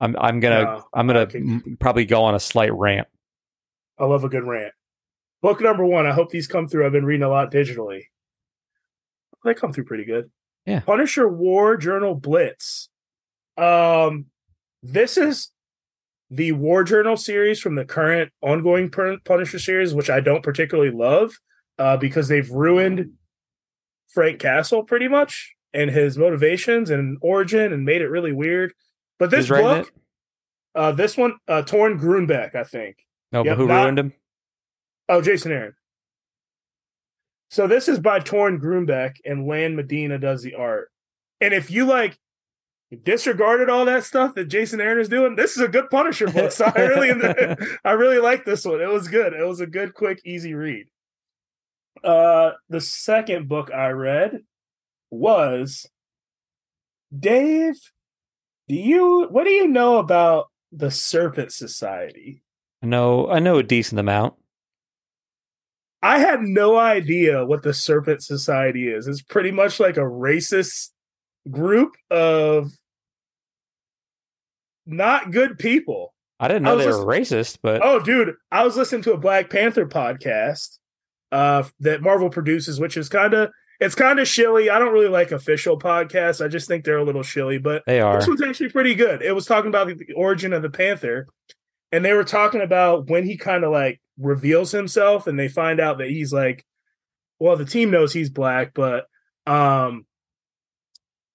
I'm 0.00 0.16
I'm 0.18 0.38
gonna 0.40 0.62
No, 0.62 0.84
I'm 0.94 1.06
gonna 1.08 1.28
I 1.34 1.36
m- 1.36 1.76
probably 1.80 2.04
go 2.04 2.22
on 2.22 2.34
a 2.34 2.40
slight 2.40 2.72
rant. 2.72 3.08
I 3.98 4.04
love 4.04 4.22
a 4.24 4.28
good 4.28 4.44
rant. 4.46 4.72
Book 5.42 5.60
number 5.60 5.84
one. 5.84 6.06
I 6.06 6.12
hope 6.12 6.30
these 6.30 6.46
come 6.46 6.68
through. 6.68 6.86
I've 6.86 6.92
been 6.92 7.04
reading 7.04 7.24
a 7.24 7.28
lot 7.28 7.50
digitally. 7.50 8.02
They 9.44 9.54
come 9.54 9.72
through 9.72 9.84
pretty 9.84 10.04
good. 10.04 10.30
Yeah. 10.64 10.80
Punisher 10.80 11.28
War 11.28 11.76
Journal 11.76 12.14
Blitz. 12.14 12.88
Um, 13.56 14.26
this 14.82 15.16
is 15.16 15.50
the 16.30 16.52
War 16.52 16.84
Journal 16.84 17.16
series 17.16 17.60
from 17.60 17.74
the 17.74 17.84
current 17.84 18.32
ongoing 18.40 18.90
Punisher 19.24 19.58
series, 19.58 19.94
which 19.94 20.08
I 20.08 20.20
don't 20.20 20.42
particularly 20.42 20.90
love, 20.90 21.32
uh, 21.78 21.96
because 21.96 22.28
they've 22.28 22.48
ruined 22.50 23.12
Frank 24.12 24.38
Castle 24.38 24.84
pretty 24.84 25.08
much 25.08 25.54
and 25.72 25.90
his 25.90 26.16
motivations 26.16 26.90
and 26.90 27.18
origin 27.20 27.72
and 27.72 27.84
made 27.84 28.00
it 28.02 28.08
really 28.08 28.32
weird. 28.32 28.72
But 29.18 29.30
this 29.30 29.48
book, 29.48 29.92
uh, 30.74 30.92
this 30.92 31.16
one, 31.16 31.34
uh, 31.48 31.62
Torunn 31.62 31.98
Grønbekk, 32.00 32.54
I 32.54 32.64
think. 32.64 32.96
No, 33.32 33.44
Yep, 33.44 33.56
but 33.56 33.62
who 33.62 33.68
not- 33.68 33.82
ruined 33.82 33.98
him? 33.98 34.12
Oh, 35.08 35.20
Jason 35.20 35.52
Aaron. 35.52 35.74
So 37.50 37.66
this 37.66 37.88
is 37.88 37.98
by 37.98 38.20
Torunn 38.20 38.60
Grønbekk, 38.60 39.16
and 39.24 39.46
Lan 39.46 39.74
Medina 39.74 40.18
does 40.18 40.42
the 40.42 40.54
art. 40.54 40.90
And 41.40 41.52
if 41.52 41.70
you 41.70 41.84
like 41.84 42.16
disregarded 42.96 43.68
all 43.68 43.84
that 43.84 44.04
stuff 44.04 44.34
that 44.34 44.46
Jason 44.46 44.80
Aaron 44.80 45.00
is 45.00 45.08
doing, 45.08 45.36
this 45.36 45.56
is 45.56 45.62
a 45.62 45.68
good 45.68 45.90
Punisher 45.90 46.26
book. 46.26 46.52
So 46.52 46.70
I 46.74 46.80
really, 46.82 47.10
I 47.84 47.92
really 47.92 48.18
like 48.18 48.44
this 48.44 48.64
one. 48.64 48.80
It 48.80 48.88
was 48.88 49.08
good. 49.08 49.32
It 49.32 49.46
was 49.46 49.60
a 49.60 49.66
good, 49.66 49.94
quick, 49.94 50.20
easy 50.24 50.54
read. 50.54 50.86
Uh, 52.02 52.52
the 52.68 52.80
second 52.80 53.48
book 53.48 53.70
I 53.72 53.90
read 53.90 54.40
was 55.10 55.86
Dave. 57.16 57.78
Do 58.68 58.74
you 58.74 59.26
what 59.30 59.44
do 59.44 59.50
you 59.50 59.66
know 59.66 59.98
about 59.98 60.48
the 60.72 60.90
Serpent 60.90 61.52
Society? 61.52 62.42
I 62.82 62.86
know 62.86 63.28
I 63.28 63.40
know 63.40 63.58
a 63.58 63.62
decent 63.62 63.98
amount. 63.98 64.34
I 66.02 66.18
had 66.18 66.40
no 66.40 66.78
idea 66.78 67.44
what 67.44 67.62
the 67.62 67.74
Serpent 67.74 68.22
Society 68.22 68.88
is. 68.88 69.06
It's 69.06 69.20
pretty 69.20 69.50
much 69.50 69.78
like 69.80 69.98
a 69.98 70.00
racist 70.00 70.90
group 71.50 71.94
of 72.10 72.70
not 74.86 75.30
good 75.32 75.58
people. 75.58 76.14
I 76.38 76.48
didn't 76.48 76.62
know 76.62 76.76
was 76.76 76.84
they 76.86 76.90
were 76.92 77.04
racist, 77.04 77.58
but 77.62 77.80
Oh, 77.84 78.00
dude, 78.00 78.34
I 78.50 78.64
was 78.64 78.76
listening 78.76 79.02
to 79.02 79.12
a 79.12 79.18
Black 79.18 79.50
Panther 79.50 79.86
podcast 79.86 80.78
uh, 81.32 81.64
that 81.80 82.00
Marvel 82.02 82.30
produces, 82.30 82.80
which 82.80 82.96
is 82.96 83.08
kind 83.08 83.34
of 83.34 83.50
it's 83.78 83.94
kind 83.94 84.18
of 84.18 84.28
shilly. 84.28 84.68
I 84.68 84.78
don't 84.78 84.92
really 84.92 85.08
like 85.08 85.32
official 85.32 85.78
podcasts. 85.78 86.44
I 86.44 86.48
just 86.48 86.68
think 86.68 86.84
they're 86.84 86.98
a 86.98 87.04
little 87.04 87.22
shilly, 87.22 87.58
but 87.58 87.82
they 87.86 88.00
are. 88.00 88.18
this 88.18 88.28
was 88.28 88.42
actually 88.42 88.70
pretty 88.70 88.94
good. 88.94 89.22
It 89.22 89.32
was 89.32 89.46
talking 89.46 89.68
about 89.68 89.86
the 89.88 90.12
origin 90.14 90.52
of 90.52 90.62
the 90.62 90.68
Panther, 90.70 91.26
and 91.92 92.04
they 92.04 92.12
were 92.12 92.24
talking 92.24 92.60
about 92.60 93.08
when 93.08 93.24
he 93.24 93.36
kind 93.36 93.64
of 93.64 93.72
like 93.72 94.00
reveals 94.18 94.72
himself, 94.72 95.26
and 95.26 95.38
they 95.38 95.48
find 95.48 95.80
out 95.80 95.98
that 95.98 96.08
he's 96.10 96.32
like, 96.32 96.64
well, 97.38 97.56
the 97.56 97.64
team 97.64 97.90
knows 97.90 98.12
he's 98.12 98.28
black, 98.30 98.72
but 98.74 99.06
um, 99.46 100.04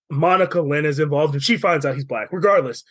Monica 0.10 0.62
Lynne 0.62 0.86
is 0.86 1.00
involved, 1.00 1.34
and 1.34 1.44
she 1.44 1.58
finds 1.58 1.86
out 1.86 1.96
he's 1.96 2.06
black. 2.06 2.30
Regardless, 2.32 2.84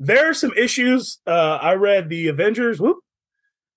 there 0.00 0.28
are 0.28 0.34
some 0.34 0.52
issues. 0.56 1.20
Uh, 1.26 1.58
I 1.62 1.74
read 1.74 2.08
the 2.08 2.26
Avengers. 2.26 2.80
Whoop, 2.80 2.96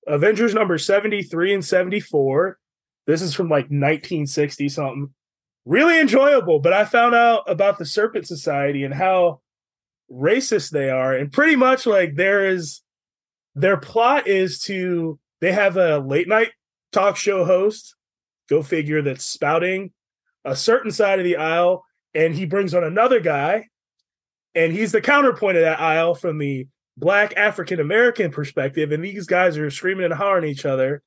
Avengers 0.07 0.55
number 0.55 0.79
seventy 0.79 1.21
three 1.21 1.53
and 1.53 1.63
seventy 1.63 1.99
four. 1.99 2.57
This 3.05 3.21
is 3.21 3.35
from 3.35 3.49
like 3.49 3.69
nineteen 3.69 4.25
sixty 4.25 4.69
something 4.69 5.13
really 5.65 5.99
enjoyable. 5.99 6.59
But 6.59 6.73
I 6.73 6.85
found 6.85 7.13
out 7.13 7.43
about 7.47 7.77
the 7.77 7.85
Serpent 7.85 8.25
Society 8.25 8.83
and 8.83 8.93
how 8.93 9.41
racist 10.11 10.71
they 10.71 10.89
are, 10.89 11.13
and 11.13 11.31
pretty 11.31 11.55
much 11.55 11.85
like 11.85 12.15
there 12.15 12.47
is 12.47 12.81
their 13.53 13.77
plot 13.77 14.25
is 14.25 14.59
to 14.63 15.19
they 15.41 15.51
have 15.51 15.77
a 15.77 15.99
late 15.99 16.27
night 16.27 16.53
talk 16.91 17.17
show 17.17 17.45
host 17.45 17.95
go 18.49 18.61
figure, 18.61 19.01
that's 19.01 19.25
spouting 19.25 19.91
a 20.45 20.55
certain 20.55 20.91
side 20.91 21.19
of 21.19 21.23
the 21.23 21.37
aisle, 21.37 21.85
and 22.13 22.35
he 22.35 22.45
brings 22.45 22.73
on 22.73 22.83
another 22.83 23.21
guy, 23.21 23.67
and 24.55 24.71
he's 24.71 24.91
the 24.91 25.01
counterpoint 25.01 25.57
of 25.57 25.63
that 25.63 25.79
aisle 25.79 26.15
from 26.15 26.37
the 26.37 26.67
black 26.97 27.35
African 27.35 27.79
American 27.79 28.31
perspective, 28.31 28.91
and 28.91 29.03
these 29.03 29.25
guys 29.25 29.57
are 29.57 29.69
screaming 29.69 30.05
and 30.05 30.13
hollering 30.13 30.45
at 30.45 30.49
each 30.49 30.65
other. 30.65 31.01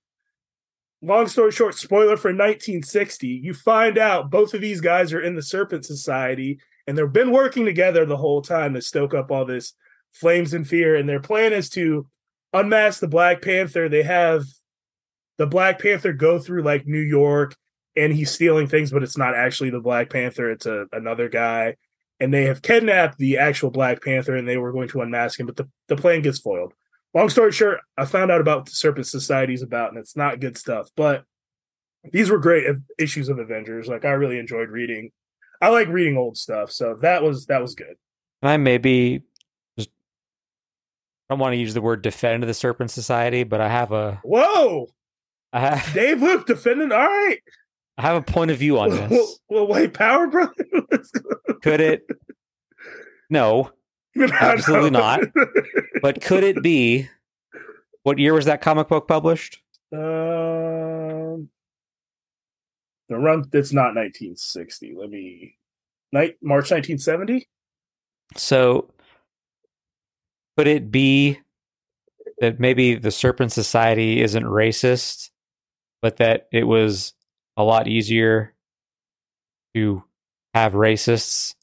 Long 1.03 1.29
story 1.29 1.53
short, 1.53 1.75
spoiler 1.75 2.17
for 2.17 2.29
1960, 2.29 3.29
you 3.29 3.55
find 3.55 3.99
out 3.99 4.31
both 4.31 4.55
of 4.55 4.61
these 4.61 4.81
guys 4.81 5.13
are 5.13 5.21
in 5.21 5.37
the 5.37 5.43
Serpent 5.43 5.85
Society, 5.85 6.59
and 6.87 6.97
they've 6.97 7.13
been 7.13 7.33
working 7.33 7.65
together 7.65 8.05
the 8.05 8.17
whole 8.17 8.43
time 8.43 8.75
to 8.75 8.83
stoke 8.83 9.15
up 9.15 9.31
all 9.31 9.45
this 9.45 9.75
flames 10.13 10.55
and 10.55 10.67
fear. 10.67 10.97
And 10.97 11.09
their 11.09 11.21
plan 11.21 11.53
is 11.53 11.69
to 11.71 12.07
unmask 12.53 13.01
the 13.01 13.09
Black 13.09 13.43
Panther. 13.43 13.89
They 13.89 14.03
have 14.03 14.45
the 15.37 15.47
Black 15.47 15.81
Panther 15.81 16.13
go 16.13 16.39
through 16.39 16.63
like 16.63 16.87
New 16.87 17.01
York 17.01 17.55
and 17.97 18.13
he's 18.13 18.31
stealing 18.31 18.67
things, 18.67 18.91
but 18.91 19.03
it's 19.03 19.17
not 19.17 19.35
actually 19.35 19.71
the 19.71 19.81
Black 19.81 20.11
Panther, 20.11 20.51
it's 20.51 20.67
a, 20.67 20.87
another 20.93 21.29
guy. 21.29 21.77
And 22.19 22.33
they 22.33 22.45
have 22.45 22.63
kidnapped 22.63 23.19
the 23.19 23.39
actual 23.39 23.71
Black 23.71 24.03
Panther 24.03 24.37
and 24.37 24.49
they 24.49 24.57
were 24.57 24.73
going 24.73 24.89
to 24.89 25.03
unmask 25.03 25.39
him, 25.39 25.47
but 25.47 25.57
the, 25.57 25.69
the 25.89 25.97
plan 25.97 26.23
gets 26.23 26.39
foiled. 26.39 26.73
Long 27.15 27.29
story 27.31 27.53
short, 27.53 27.81
I 27.97 28.05
found 28.05 28.31
out 28.31 28.41
about 28.41 28.59
what 28.59 28.67
the 28.67 28.73
Serpent 28.73 29.07
Society 29.07 29.55
is 29.55 29.63
about, 29.63 29.91
and 29.91 29.99
it's 29.99 30.17
not 30.17 30.41
good 30.41 30.59
stuff. 30.59 30.91
But 30.97 31.25
these 32.13 32.31
were 32.31 32.39
great 32.39 32.67
issues 32.99 33.29
of 33.29 33.39
Avengers. 33.39 33.89
Like 33.89 34.05
I 34.05 34.11
really 34.11 34.39
enjoyed 34.39 34.69
reading. 34.69 35.11
I 35.61 35.71
like 35.71 35.89
reading 35.89 36.17
old 36.17 36.37
stuff, 36.37 36.71
so 36.71 36.99
that 37.01 37.23
was 37.23 37.47
that 37.47 37.63
was 37.63 37.75
good. 37.75 37.97
And 38.43 38.51
I 38.51 38.57
maybe 38.59 39.23
just 39.79 39.89
I 41.29 41.35
don't 41.35 41.39
want 41.39 41.55
to 41.55 41.57
use 41.57 41.75
the 41.75 41.81
word 41.81 42.03
defend 42.03 42.43
the 42.43 42.55
Serpent 42.55 42.91
Society, 42.91 43.45
but 43.45 43.61
I 43.61 43.69
have 43.69 43.93
a 43.93 44.21
whoa. 44.23 44.89
I 45.53 45.61
have 45.61 45.95
Dave 45.95 46.21
Luke 46.21 46.47
defending. 46.47 46.93
All 46.93 46.99
right, 46.99 47.41
I 47.99 48.03
have 48.03 48.17
a 48.17 48.23
point 48.23 48.51
of 48.51 48.59
view 48.59 48.79
on 48.79 48.91
well, 48.91 49.09
this. 49.09 49.41
well, 49.49 49.67
wait, 49.67 49.95
Power 49.95 50.27
Brother. 50.27 50.53
Could 51.63 51.81
it? 51.81 52.07
No, 53.29 53.73
absolutely 54.17 54.91
not. 54.91 55.21
But 56.01 56.23
could 56.23 56.45
it 56.45 56.63
be? 56.63 57.09
What 58.05 58.21
year 58.21 58.35
was 58.35 58.45
that 58.45 58.61
comic 58.61 58.87
book 58.87 59.09
published? 59.09 59.61
Um, 59.93 61.49
the 63.09 63.17
run. 63.17 63.45
It's 63.53 63.73
not 63.73 63.97
1960. 63.97 64.95
Let 64.97 65.11
me. 65.11 65.57
Night 66.13 66.37
March 66.41 66.71
1970. 66.71 67.49
So, 68.37 68.89
could 70.57 70.69
it 70.69 70.93
be 70.93 71.41
that 72.39 72.61
maybe 72.61 72.95
the 72.95 73.11
Serpent 73.11 73.51
Society 73.51 74.23
isn't 74.23 74.45
racist, 74.45 75.31
but 76.01 76.19
that 76.19 76.47
it 76.53 76.65
was 76.65 77.15
a 77.57 77.63
lot 77.63 77.89
easier 77.89 78.55
to 79.75 80.03
have 80.55 80.73
racists 80.73 81.55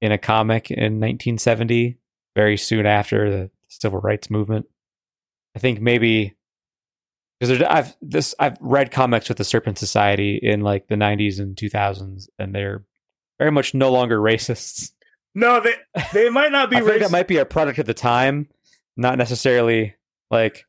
in 0.00 0.12
a 0.12 0.18
comic 0.18 0.70
in 0.70 1.00
1970, 1.00 1.98
very 2.34 2.56
soon 2.56 2.86
after 2.86 3.30
the 3.30 3.50
civil 3.68 4.00
rights 4.00 4.30
movement? 4.30 4.66
I 5.54 5.58
think 5.58 5.80
maybe 5.80 6.36
because 7.40 7.62
I've 7.62 7.96
this 8.02 8.34
I've 8.38 8.58
read 8.60 8.90
comics 8.90 9.28
with 9.28 9.38
the 9.38 9.44
Serpent 9.44 9.78
Society 9.78 10.38
in 10.40 10.60
like 10.60 10.88
the 10.88 10.94
90s 10.94 11.40
and 11.40 11.56
2000s, 11.56 12.28
and 12.38 12.54
they're 12.54 12.84
very 13.38 13.50
much 13.50 13.74
no 13.74 13.90
longer 13.90 14.18
racists. 14.18 14.92
No, 15.34 15.60
they 15.60 15.74
they 16.12 16.28
might 16.28 16.52
not 16.52 16.70
be. 16.70 16.76
I 16.78 16.80
think 16.80 16.92
racist. 16.92 17.00
that 17.00 17.10
might 17.10 17.28
be 17.28 17.38
a 17.38 17.44
product 17.44 17.78
of 17.78 17.86
the 17.86 17.94
time, 17.94 18.48
not 18.96 19.16
necessarily 19.16 19.96
like 20.30 20.66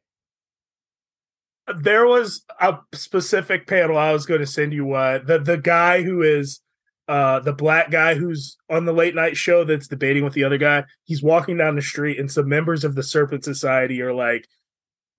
there 1.80 2.06
was 2.06 2.44
a 2.60 2.78
specific 2.94 3.68
panel 3.68 3.98
I 3.98 4.14
was 4.14 4.26
going 4.26 4.40
to 4.40 4.48
send 4.48 4.74
you. 4.74 4.86
What 4.86 5.28
the 5.28 5.40
the 5.40 5.58
guy 5.58 6.04
who 6.04 6.22
is 6.22 6.62
uh 7.08 7.40
the 7.40 7.54
black 7.54 7.92
guy 7.92 8.16
who's 8.16 8.58
on 8.70 8.86
the 8.86 8.94
late 8.94 9.16
night 9.16 9.36
show 9.36 9.64
that's 9.64 9.88
debating 9.88 10.24
with 10.24 10.34
the 10.34 10.44
other 10.44 10.58
guy. 10.58 10.86
He's 11.04 11.24
walking 11.24 11.58
down 11.58 11.76
the 11.76 11.82
street, 11.82 12.20
and 12.20 12.32
some 12.32 12.48
members 12.48 12.84
of 12.84 12.96
the 12.96 13.04
Serpent 13.04 13.44
Society 13.44 14.02
are 14.02 14.14
like, 14.14 14.48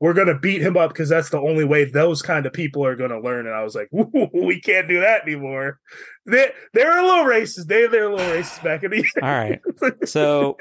"We're 0.00 0.14
going 0.14 0.28
to 0.28 0.38
beat 0.38 0.62
him 0.62 0.76
up 0.76 0.90
because 0.90 1.09
that's 1.09 1.30
the 1.30 1.40
only 1.40 1.64
way 1.64 1.84
those 1.84 2.22
kind 2.22 2.46
of 2.46 2.53
people 2.53 2.84
are 2.84 2.96
going 2.96 3.11
to 3.11 3.20
learn." 3.20 3.46
And 3.46 3.55
I 3.55 3.62
was 3.62 3.74
like, 3.74 3.88
"We 4.32 4.61
can't 4.61 4.88
do 4.88 5.00
that 5.00 5.22
anymore." 5.22 5.78
They 6.26 6.50
they're 6.72 6.98
a 6.98 7.05
little 7.05 7.24
racist. 7.24 7.66
They 7.66 7.86
they're 7.86 8.11
a 8.11 8.14
little 8.14 8.32
racist 8.32 8.62
back 8.62 8.84
in 8.84 8.90
the 8.90 9.05
all 9.22 9.28
right. 9.28 9.61
So 10.07 10.57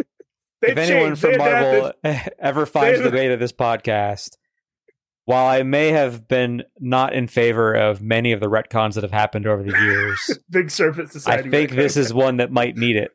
if 0.62 0.78
anyone 0.78 1.16
changed. 1.16 1.22
from 1.22 1.38
Marvel 1.38 1.92
ever 2.04 2.66
finds 2.66 3.02
the 3.02 3.10
way 3.10 3.30
to 3.30 3.38
this 3.38 3.52
podcast, 3.52 4.38
while 5.26 5.46
I 5.48 5.64
may 5.64 5.90
have 5.90 6.28
been 6.28 6.64
not 6.80 7.14
in 7.14 7.28
favor 7.28 7.74
of 7.74 8.02
many 8.02 8.32
of 8.32 8.40
the 8.40 8.48
retcons 8.48 8.96
that 8.96 9.04
have 9.04 9.12
happened 9.12 9.48
over 9.48 9.64
the 9.64 9.72
years, 9.78 10.38
Big 10.50 10.72
Serpent 10.72 11.12
I 11.28 11.42
think 11.42 11.54
right 11.54 11.70
this 11.70 11.96
is 11.98 12.14
one 12.14 12.38
that 12.38 12.52
might 12.52 12.76
need 12.76 12.96
it. 12.96 13.12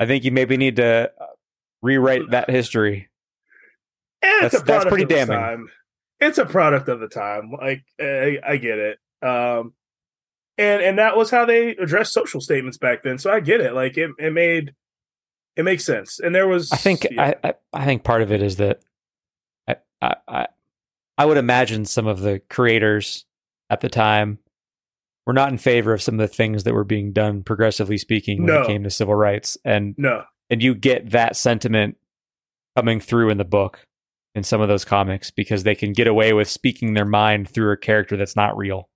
I 0.00 0.06
think 0.06 0.24
you 0.24 0.32
maybe 0.32 0.56
need 0.56 0.76
to 0.76 1.12
uh, 1.20 1.26
rewrite 1.82 2.30
that 2.30 2.50
history. 2.50 3.08
And 4.22 4.44
it's 4.46 4.52
That's- 4.52 4.62
a 4.62 4.64
that's 4.64 4.66
product 4.84 4.88
pretty 4.88 5.02
of 5.04 5.08
the 5.08 5.14
damning. 5.14 5.36
Time. 5.38 5.68
It's 6.20 6.38
a 6.38 6.46
product 6.46 6.88
of 6.88 7.00
the 7.00 7.08
time. 7.08 7.50
Like 7.52 7.82
I, 8.00 8.38
I 8.46 8.56
get 8.56 8.78
it. 8.78 8.98
Um, 9.22 9.74
and 10.58 10.82
and 10.82 10.98
that 10.98 11.16
was 11.16 11.30
how 11.30 11.44
they 11.44 11.70
addressed 11.70 12.12
social 12.12 12.40
statements 12.40 12.78
back 12.78 13.02
then. 13.02 13.18
So 13.18 13.32
I 13.32 13.40
get 13.40 13.60
it. 13.60 13.74
Like 13.74 13.96
it, 13.96 14.10
it 14.18 14.32
made 14.32 14.74
it 15.56 15.64
makes 15.64 15.84
sense. 15.84 16.20
And 16.20 16.34
there 16.34 16.46
was 16.46 16.70
I 16.70 16.76
think 16.76 17.06
yeah. 17.10 17.34
I, 17.42 17.48
I 17.48 17.54
I 17.72 17.84
think 17.84 18.04
part 18.04 18.22
of 18.22 18.30
it 18.32 18.42
is 18.42 18.56
that 18.56 18.80
I, 20.02 20.14
I 20.28 20.46
I 21.22 21.24
would 21.24 21.36
imagine 21.38 21.84
some 21.84 22.08
of 22.08 22.18
the 22.20 22.40
creators 22.50 23.26
at 23.70 23.80
the 23.80 23.88
time 23.88 24.38
were 25.24 25.32
not 25.32 25.50
in 25.50 25.58
favor 25.58 25.92
of 25.94 26.02
some 26.02 26.18
of 26.18 26.28
the 26.28 26.34
things 26.34 26.64
that 26.64 26.74
were 26.74 26.82
being 26.82 27.12
done 27.12 27.44
progressively 27.44 27.96
speaking 27.96 28.38
when 28.38 28.46
No. 28.54 28.62
it 28.62 28.66
came 28.66 28.82
to 28.82 28.90
civil 28.90 29.14
rights 29.14 29.56
and 29.64 29.94
no. 29.96 30.24
and 30.50 30.60
you 30.60 30.74
get 30.74 31.10
that 31.10 31.36
sentiment 31.36 31.96
coming 32.76 32.98
through 32.98 33.30
in 33.30 33.38
the 33.38 33.44
book 33.44 33.86
in 34.34 34.42
some 34.42 34.60
of 34.60 34.66
those 34.66 34.84
comics 34.84 35.30
because 35.30 35.62
they 35.62 35.76
can 35.76 35.92
get 35.92 36.08
away 36.08 36.32
with 36.32 36.48
speaking 36.48 36.94
their 36.94 37.04
mind 37.04 37.48
through 37.48 37.70
a 37.70 37.76
character 37.76 38.16
that's 38.16 38.34
not 38.34 38.56
real 38.56 38.88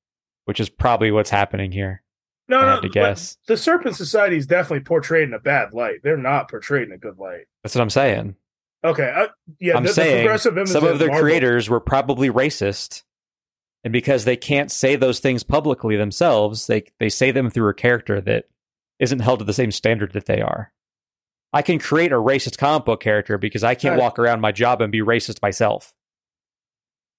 which 0.46 0.58
is 0.58 0.68
probably 0.68 1.12
what's 1.12 1.30
happening 1.30 1.70
here 1.70 2.02
No, 2.48 2.58
I 2.58 2.74
no, 2.74 2.80
to 2.80 2.88
guess. 2.88 3.36
The 3.46 3.56
Serpent 3.56 3.94
Society 3.94 4.36
is 4.36 4.48
definitely 4.48 4.80
portrayed 4.84 5.28
in 5.28 5.34
a 5.34 5.38
bad 5.38 5.72
light. 5.72 6.00
They're 6.02 6.16
not 6.16 6.48
portrayed 6.50 6.88
in 6.88 6.92
a 6.92 6.98
good 6.98 7.18
light. 7.18 7.46
that's 7.62 7.76
what 7.76 7.82
i'm 7.82 7.90
saying 7.90 8.34
Okay, 8.84 9.12
I, 9.14 9.28
yeah, 9.58 9.76
I'm 9.76 9.82
the, 9.82 9.88
the 9.88 9.94
saying 9.94 10.24
progressive 10.24 10.68
some 10.68 10.84
of 10.84 10.98
the 10.98 11.06
Marvel- 11.06 11.22
creators 11.22 11.68
were 11.68 11.80
probably 11.80 12.30
racist, 12.30 13.02
and 13.82 13.92
because 13.92 14.24
they 14.24 14.36
can't 14.36 14.70
say 14.70 14.96
those 14.96 15.18
things 15.18 15.42
publicly 15.42 15.96
themselves, 15.96 16.66
they 16.66 16.84
they 17.00 17.08
say 17.08 17.30
them 17.30 17.50
through 17.50 17.68
a 17.68 17.74
character 17.74 18.20
that 18.20 18.44
isn't 18.98 19.20
held 19.20 19.40
to 19.40 19.44
the 19.44 19.52
same 19.52 19.72
standard 19.72 20.12
that 20.12 20.26
they 20.26 20.40
are. 20.40 20.72
I 21.52 21.62
can 21.62 21.78
create 21.78 22.12
a 22.12 22.16
racist 22.16 22.58
comic 22.58 22.84
book 22.84 23.00
character 23.00 23.38
because 23.38 23.64
I 23.64 23.74
can't 23.74 23.96
Uh, 23.98 24.02
walk 24.02 24.18
around 24.18 24.40
my 24.40 24.52
job 24.52 24.80
and 24.82 24.92
be 24.92 25.00
racist 25.00 25.40
myself. 25.42 25.94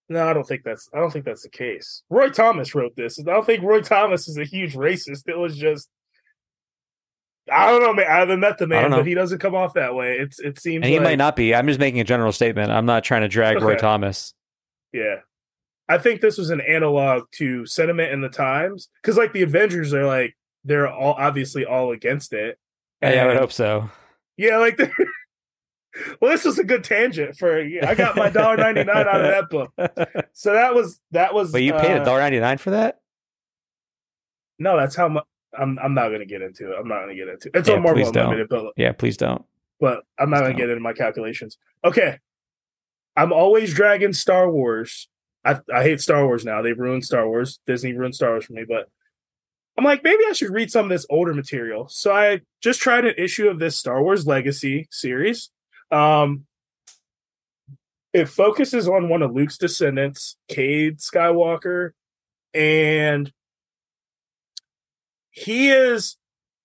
No, 0.09 0.25
I 0.27 0.33
don't 0.33 0.47
think 0.47 0.63
that's. 0.63 0.89
I 0.93 0.99
don't 0.99 1.11
think 1.11 1.25
that's 1.25 1.43
the 1.43 1.49
case. 1.49 2.03
Roy 2.09 2.29
Thomas 2.29 2.73
wrote 2.73 2.95
this. 2.95 3.19
I 3.19 3.23
don't 3.23 3.45
think 3.45 3.61
Roy 3.63 3.81
Thomas 3.81 4.27
is 4.29 4.37
a 4.37 4.45
huge 4.45 4.73
racist. 4.75 5.27
It 5.27 5.37
was 5.37 5.57
just. 5.57 5.89
I 7.51 7.71
don't 7.71 7.81
know, 7.81 7.93
man. 7.93 8.07
I 8.07 8.17
haven't 8.17 8.39
met 8.39 8.57
the 8.57 8.67
man, 8.67 8.91
but 8.91 9.05
he 9.05 9.13
doesn't 9.13 9.39
come 9.39 9.55
off 9.55 9.73
that 9.75 9.95
way. 9.95 10.17
It's 10.17 10.39
it 10.39 10.59
seems 10.59 10.83
And 10.83 10.91
he 10.91 10.99
like, 10.99 11.03
might 11.03 11.17
not 11.17 11.35
be. 11.35 11.55
I'm 11.55 11.67
just 11.67 11.79
making 11.79 11.99
a 11.99 12.03
general 12.03 12.31
statement. 12.31 12.71
I'm 12.71 12.85
not 12.85 13.03
trying 13.03 13.21
to 13.21 13.27
drag 13.27 13.61
Roy 13.61 13.75
Thomas. 13.75 14.33
Yeah, 14.93 15.17
I 15.89 15.97
think 15.97 16.21
this 16.21 16.37
was 16.37 16.49
an 16.49 16.61
analog 16.61 17.23
to 17.33 17.65
sentiment 17.65 18.11
in 18.11 18.21
the 18.21 18.29
times 18.29 18.89
because, 19.01 19.17
like, 19.17 19.33
the 19.33 19.43
Avengers 19.43 19.93
are 19.93 20.05
like 20.05 20.35
they're 20.63 20.87
all 20.87 21.13
obviously 21.13 21.65
all 21.65 21.91
against 21.91 22.33
it. 22.33 22.57
Hey, 23.01 23.19
I 23.19 23.27
would 23.27 23.37
hope 23.37 23.51
so. 23.51 23.89
Yeah, 24.37 24.57
like. 24.57 24.79
well, 26.21 26.31
this 26.31 26.45
was 26.45 26.59
a 26.59 26.63
good 26.63 26.83
tangent 26.83 27.37
for. 27.37 27.59
I 27.59 27.95
got 27.95 28.15
my 28.15 28.29
dollar 28.29 28.57
ninety 28.57 28.83
nine 28.83 29.07
out 29.07 29.21
of 29.21 29.31
that 29.31 29.49
book. 29.49 29.71
So 30.33 30.53
that 30.53 30.75
was 30.75 31.01
that 31.11 31.33
was. 31.33 31.51
but 31.51 31.63
you 31.63 31.73
paid 31.73 31.97
a 31.97 32.01
uh, 32.01 32.05
dollar 32.05 32.19
ninety 32.19 32.39
nine 32.39 32.59
for 32.59 32.69
that? 32.69 32.99
No, 34.59 34.77
that's 34.77 34.95
how 34.95 35.09
much. 35.09 35.25
I'm 35.57 35.77
I'm 35.79 35.93
not 35.93 36.09
gonna 36.09 36.25
get 36.25 36.41
into 36.41 36.71
it. 36.71 36.75
I'm 36.79 36.87
not 36.87 37.01
gonna 37.01 37.15
get 37.15 37.27
into 37.27 37.47
it. 37.49 37.55
It's 37.55 37.69
Yeah, 37.69 37.75
on 37.75 37.83
Marvel 37.83 38.03
please 38.03 38.11
don't. 38.11 38.47
But 38.49 38.73
Yeah, 38.75 38.91
please 38.91 39.17
don't. 39.17 39.45
but 39.79 40.03
I'm 40.19 40.29
not 40.29 40.37
Please 40.37 40.41
gonna 40.41 40.49
don't. 40.53 40.57
get 40.57 40.69
into 40.69 40.81
my 40.81 40.93
calculations. 40.93 41.57
Okay, 41.85 42.19
I'm 43.15 43.31
always 43.31 43.73
dragging 43.73 44.13
Star 44.13 44.49
Wars. 44.51 45.07
I 45.45 45.59
I 45.73 45.83
hate 45.83 46.01
Star 46.01 46.25
Wars 46.25 46.43
now. 46.45 46.61
They've 46.61 46.77
ruined 46.77 47.05
Star 47.05 47.27
Wars. 47.27 47.59
Disney 47.65 47.93
ruined 47.93 48.15
Star 48.15 48.31
Wars 48.31 48.45
for 48.45 48.53
me. 48.53 48.65
But 48.67 48.89
I'm 49.77 49.85
like, 49.85 50.03
maybe 50.03 50.23
I 50.27 50.33
should 50.33 50.49
read 50.51 50.71
some 50.71 50.85
of 50.85 50.89
this 50.89 51.05
older 51.09 51.33
material. 51.33 51.87
So 51.87 52.11
I 52.11 52.41
just 52.61 52.81
tried 52.81 53.05
an 53.05 53.13
issue 53.17 53.47
of 53.47 53.59
this 53.59 53.77
Star 53.77 54.01
Wars 54.01 54.25
Legacy 54.25 54.87
series. 54.91 55.51
Um, 55.91 56.45
it 58.11 58.25
focuses 58.27 58.87
on 58.89 59.09
one 59.09 59.21
of 59.21 59.33
Luke's 59.33 59.57
descendants, 59.57 60.37
Cade 60.49 60.97
Skywalker, 60.97 61.91
and 62.53 63.31
he 65.37 65.69
is 65.69 66.17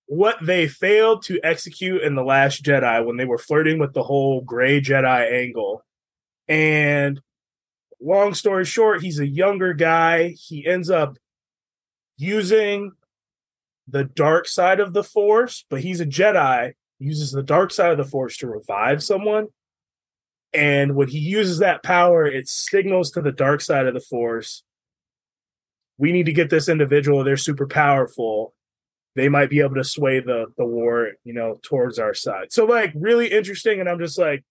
what 0.05 0.37
they 0.41 0.67
failed 0.67 1.23
to 1.23 1.39
execute 1.43 2.01
in 2.01 2.15
the 2.15 2.23
last 2.23 2.63
jedi 2.63 3.05
when 3.05 3.17
they 3.17 3.25
were 3.25 3.37
flirting 3.37 3.79
with 3.79 3.93
the 3.93 4.03
whole 4.03 4.41
gray 4.41 4.81
jedi 4.81 5.31
angle 5.31 5.83
and 6.47 7.21
long 8.01 8.33
story 8.33 8.65
short 8.65 9.01
he's 9.01 9.19
a 9.19 9.27
younger 9.27 9.73
guy 9.73 10.29
he 10.29 10.65
ends 10.67 10.89
up 10.89 11.17
using 12.17 12.91
the 13.87 14.03
dark 14.03 14.47
side 14.47 14.79
of 14.79 14.93
the 14.93 15.03
force, 15.03 15.65
but 15.69 15.81
he's 15.81 15.99
a 15.99 16.05
Jedi, 16.05 16.73
uses 16.99 17.31
the 17.31 17.43
dark 17.43 17.71
side 17.71 17.91
of 17.91 17.97
the 17.97 18.09
force 18.09 18.37
to 18.37 18.47
revive 18.47 19.03
someone. 19.03 19.47
And 20.53 20.95
when 20.95 21.07
he 21.07 21.19
uses 21.19 21.59
that 21.59 21.83
power, 21.83 22.25
it 22.25 22.47
signals 22.47 23.11
to 23.11 23.21
the 23.21 23.31
dark 23.31 23.61
side 23.61 23.87
of 23.87 23.93
the 23.93 23.99
force. 23.99 24.63
We 25.97 26.11
need 26.11 26.27
to 26.27 26.33
get 26.33 26.49
this 26.49 26.69
individual. 26.69 27.23
They're 27.23 27.37
super 27.37 27.67
powerful. 27.67 28.53
They 29.15 29.29
might 29.29 29.49
be 29.49 29.59
able 29.59 29.75
to 29.75 29.83
sway 29.83 30.19
the 30.19 30.45
the 30.57 30.65
war, 30.65 31.11
you 31.23 31.33
know, 31.33 31.59
towards 31.61 31.99
our 31.99 32.13
side. 32.13 32.51
So 32.51 32.65
like 32.65 32.91
really 32.95 33.27
interesting. 33.27 33.79
And 33.79 33.87
I'm 33.87 33.99
just 33.99 34.17
like, 34.17 34.43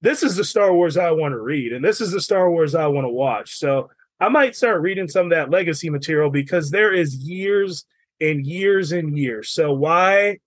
this 0.00 0.22
is 0.22 0.36
the 0.36 0.44
Star 0.44 0.72
Wars 0.72 0.96
I 0.96 1.10
want 1.10 1.32
to 1.32 1.40
read, 1.40 1.72
and 1.72 1.84
this 1.84 2.00
is 2.00 2.10
the 2.10 2.20
Star 2.20 2.50
Wars 2.50 2.74
I 2.74 2.86
want 2.86 3.04
to 3.04 3.10
watch. 3.10 3.56
So 3.56 3.90
I 4.18 4.28
might 4.28 4.56
start 4.56 4.82
reading 4.82 5.08
some 5.08 5.26
of 5.26 5.30
that 5.30 5.50
legacy 5.50 5.90
material 5.90 6.30
because 6.30 6.70
there 6.70 6.92
is 6.92 7.16
years 7.16 7.84
and 8.20 8.46
years 8.46 8.92
and 8.92 9.18
years. 9.18 9.50
So 9.50 9.72
why 9.72 10.38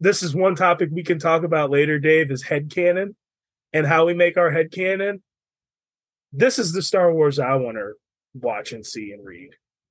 this 0.00 0.22
is 0.22 0.34
one 0.34 0.56
topic 0.56 0.88
we 0.90 1.04
can 1.04 1.18
talk 1.18 1.44
about 1.44 1.70
later, 1.70 1.98
Dave, 1.98 2.30
is 2.30 2.42
head 2.42 2.70
canon 2.70 3.14
and 3.72 3.86
how 3.86 4.04
we 4.04 4.14
make 4.14 4.36
our 4.36 4.50
head 4.50 4.72
canon. 4.72 5.22
This 6.32 6.58
is 6.58 6.72
the 6.72 6.82
Star 6.82 7.12
Wars 7.12 7.38
I 7.38 7.54
want 7.54 7.76
to 7.76 7.92
watch 8.34 8.72
and 8.72 8.84
see 8.84 9.12
and 9.12 9.24
read. 9.24 9.50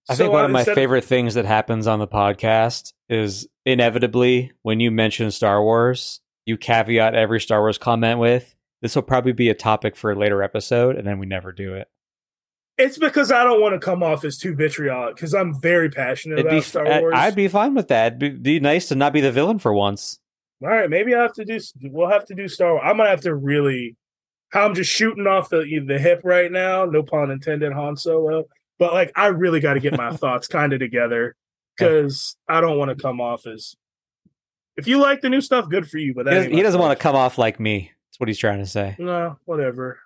I 0.09 0.15
think 0.15 0.27
So, 0.27 0.31
one 0.31 0.43
uh, 0.43 0.45
of 0.45 0.51
my 0.51 0.63
favorite 0.63 1.05
things 1.05 1.35
that 1.35 1.45
happens 1.45 1.87
on 1.87 1.99
the 1.99 2.07
podcast 2.07 2.93
is 3.09 3.47
inevitably 3.65 4.51
when 4.61 4.79
you 4.79 4.91
mention 4.91 5.31
Star 5.31 5.61
Wars, 5.61 6.21
you 6.45 6.57
caveat 6.57 7.15
every 7.15 7.39
Star 7.39 7.61
Wars 7.61 7.77
comment 7.77 8.19
with 8.19 8.55
this 8.81 8.95
will 8.95 9.03
probably 9.03 9.31
be 9.31 9.49
a 9.49 9.53
topic 9.53 9.95
for 9.95 10.11
a 10.11 10.15
later 10.15 10.41
episode, 10.43 10.95
and 10.95 11.07
then 11.07 11.19
we 11.19 11.25
never 11.25 11.51
do 11.51 11.73
it. 11.75 11.87
It's 12.77 12.97
because 12.97 13.31
I 13.31 13.43
don't 13.43 13.61
want 13.61 13.79
to 13.79 13.79
come 13.79 14.01
off 14.01 14.25
as 14.25 14.37
too 14.37 14.55
vitriolic 14.55 15.15
because 15.15 15.35
I'm 15.35 15.59
very 15.61 15.89
passionate 15.89 16.39
It'd 16.39 16.47
about 16.47 16.57
be, 16.57 16.61
Star 16.61 17.01
Wars. 17.01 17.13
I'd 17.15 17.35
be 17.35 17.47
fine 17.47 17.75
with 17.75 17.89
that. 17.89 18.15
It'd 18.21 18.41
be, 18.41 18.59
nice 18.59 18.87
to 18.87 18.95
not 18.95 19.13
be 19.13 19.21
the 19.21 19.31
villain 19.31 19.59
for 19.59 19.71
once. 19.71 20.19
All 20.63 20.69
right, 20.69 20.89
maybe 20.89 21.13
I 21.13 21.21
have 21.21 21.33
to 21.33 21.45
do. 21.45 21.59
We'll 21.83 22.09
have 22.09 22.25
to 22.25 22.35
do 22.35 22.47
Star 22.47 22.73
Wars. 22.73 22.83
I'm 22.83 22.97
gonna 22.97 23.09
have 23.09 23.21
to 23.21 23.35
really. 23.35 23.97
How 24.49 24.65
I'm 24.65 24.75
just 24.75 24.91
shooting 24.91 25.27
off 25.27 25.49
the 25.49 25.63
the 25.85 25.99
hip 25.99 26.21
right 26.23 26.51
now. 26.51 26.85
No 26.85 27.03
pun 27.03 27.31
intended, 27.31 27.71
Han 27.71 27.95
Solo. 27.95 28.45
But 28.81 28.93
like, 28.93 29.11
I 29.15 29.27
really 29.27 29.59
got 29.59 29.75
to 29.75 29.79
get 29.79 29.95
my 29.95 30.09
thoughts 30.17 30.47
kind 30.47 30.73
of 30.73 30.79
together 30.79 31.35
because 31.77 32.35
I 32.49 32.61
don't 32.61 32.79
want 32.79 32.89
to 32.89 32.99
come 32.99 33.21
off 33.21 33.45
as. 33.45 33.75
If 34.75 34.87
you 34.87 34.97
like 34.97 35.21
the 35.21 35.29
new 35.29 35.39
stuff, 35.39 35.69
good 35.69 35.87
for 35.87 35.99
you. 35.99 36.15
But 36.15 36.25
that 36.25 36.31
He 36.31 36.37
doesn't, 36.37 36.53
he 36.53 36.61
doesn't 36.63 36.81
want 36.81 36.97
to 36.97 37.01
come 37.01 37.15
off 37.15 37.37
like 37.37 37.59
me. 37.59 37.91
That's 38.07 38.19
what 38.19 38.27
he's 38.27 38.39
trying 38.39 38.57
to 38.57 38.65
say. 38.65 38.95
No, 38.97 39.37
whatever. 39.45 39.99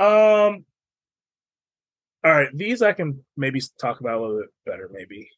Um. 0.00 0.64
All 2.24 2.32
right, 2.32 2.48
these 2.52 2.82
I 2.82 2.94
can 2.94 3.24
maybe 3.36 3.62
talk 3.80 4.00
about 4.00 4.18
a 4.18 4.20
little 4.20 4.40
bit 4.40 4.50
better, 4.66 4.90
maybe. 4.92 5.30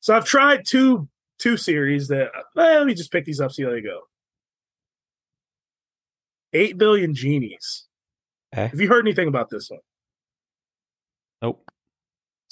So 0.00 0.16
I've 0.16 0.24
tried 0.24 0.64
two 0.64 1.10
two 1.38 1.58
series 1.58 2.08
that. 2.08 2.30
Well, 2.56 2.78
let 2.78 2.86
me 2.86 2.94
just 2.94 3.12
pick 3.12 3.26
these 3.26 3.40
up, 3.40 3.52
see 3.52 3.64
how 3.64 3.70
they 3.70 3.82
go. 3.82 4.00
Eight 6.54 6.78
billion 6.78 7.14
genies. 7.14 7.84
Okay. 8.54 8.68
Have 8.68 8.80
you 8.80 8.88
heard 8.88 9.04
anything 9.04 9.28
about 9.28 9.50
this 9.50 9.68
one? 9.68 9.80
Nope. 11.42 11.68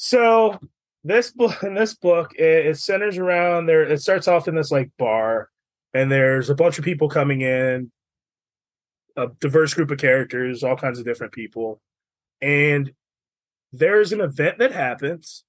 So 0.03 0.59
this 1.05 1.31
book, 1.31 1.63
in 1.63 1.75
this 1.75 1.95
book, 1.95 2.33
it, 2.35 2.67
it 2.67 2.79
centers 2.79 3.19
around 3.19 3.67
there. 3.67 3.83
It 3.83 4.01
starts 4.01 4.29
off 4.29 4.49
in 4.49 4.55
this 4.55 4.71
like 4.71 4.91
bar, 4.99 5.51
and 5.93 6.11
there's 6.11 6.49
a 6.49 6.55
bunch 6.55 6.79
of 6.79 6.87
people 6.87 7.11
coming 7.11 7.43
in, 7.43 7.93
a 9.15 9.27
diverse 9.41 9.75
group 9.75 9.91
of 9.91 9.99
characters, 9.99 10.65
all 10.65 10.75
kinds 10.75 10.99
of 10.99 11.05
different 11.05 11.35
people, 11.35 11.83
and 12.41 12.93
there's 13.73 14.13
an 14.13 14.23
event 14.23 14.59
that 14.59 14.73
happens. 14.73 15.45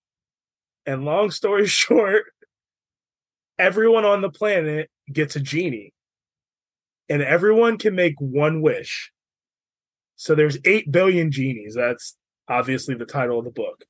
And 0.86 1.06
long 1.06 1.32
story 1.32 1.66
short, 1.68 2.26
everyone 3.58 4.04
on 4.04 4.20
the 4.20 4.30
planet 4.30 4.90
gets 5.10 5.38
a 5.38 5.40
genie, 5.40 5.94
and 7.08 7.22
everyone 7.22 7.78
can 7.78 7.96
make 7.96 8.16
one 8.20 8.62
wish. 8.62 9.14
So 10.18 10.36
there's 10.36 10.58
eight 10.66 10.92
billion 10.92 11.32
genies. 11.32 11.74
That's 11.74 12.18
obviously 12.50 12.96
the 12.96 13.06
title 13.06 13.40
of 13.40 13.46
the 13.46 13.52
book. 13.52 13.86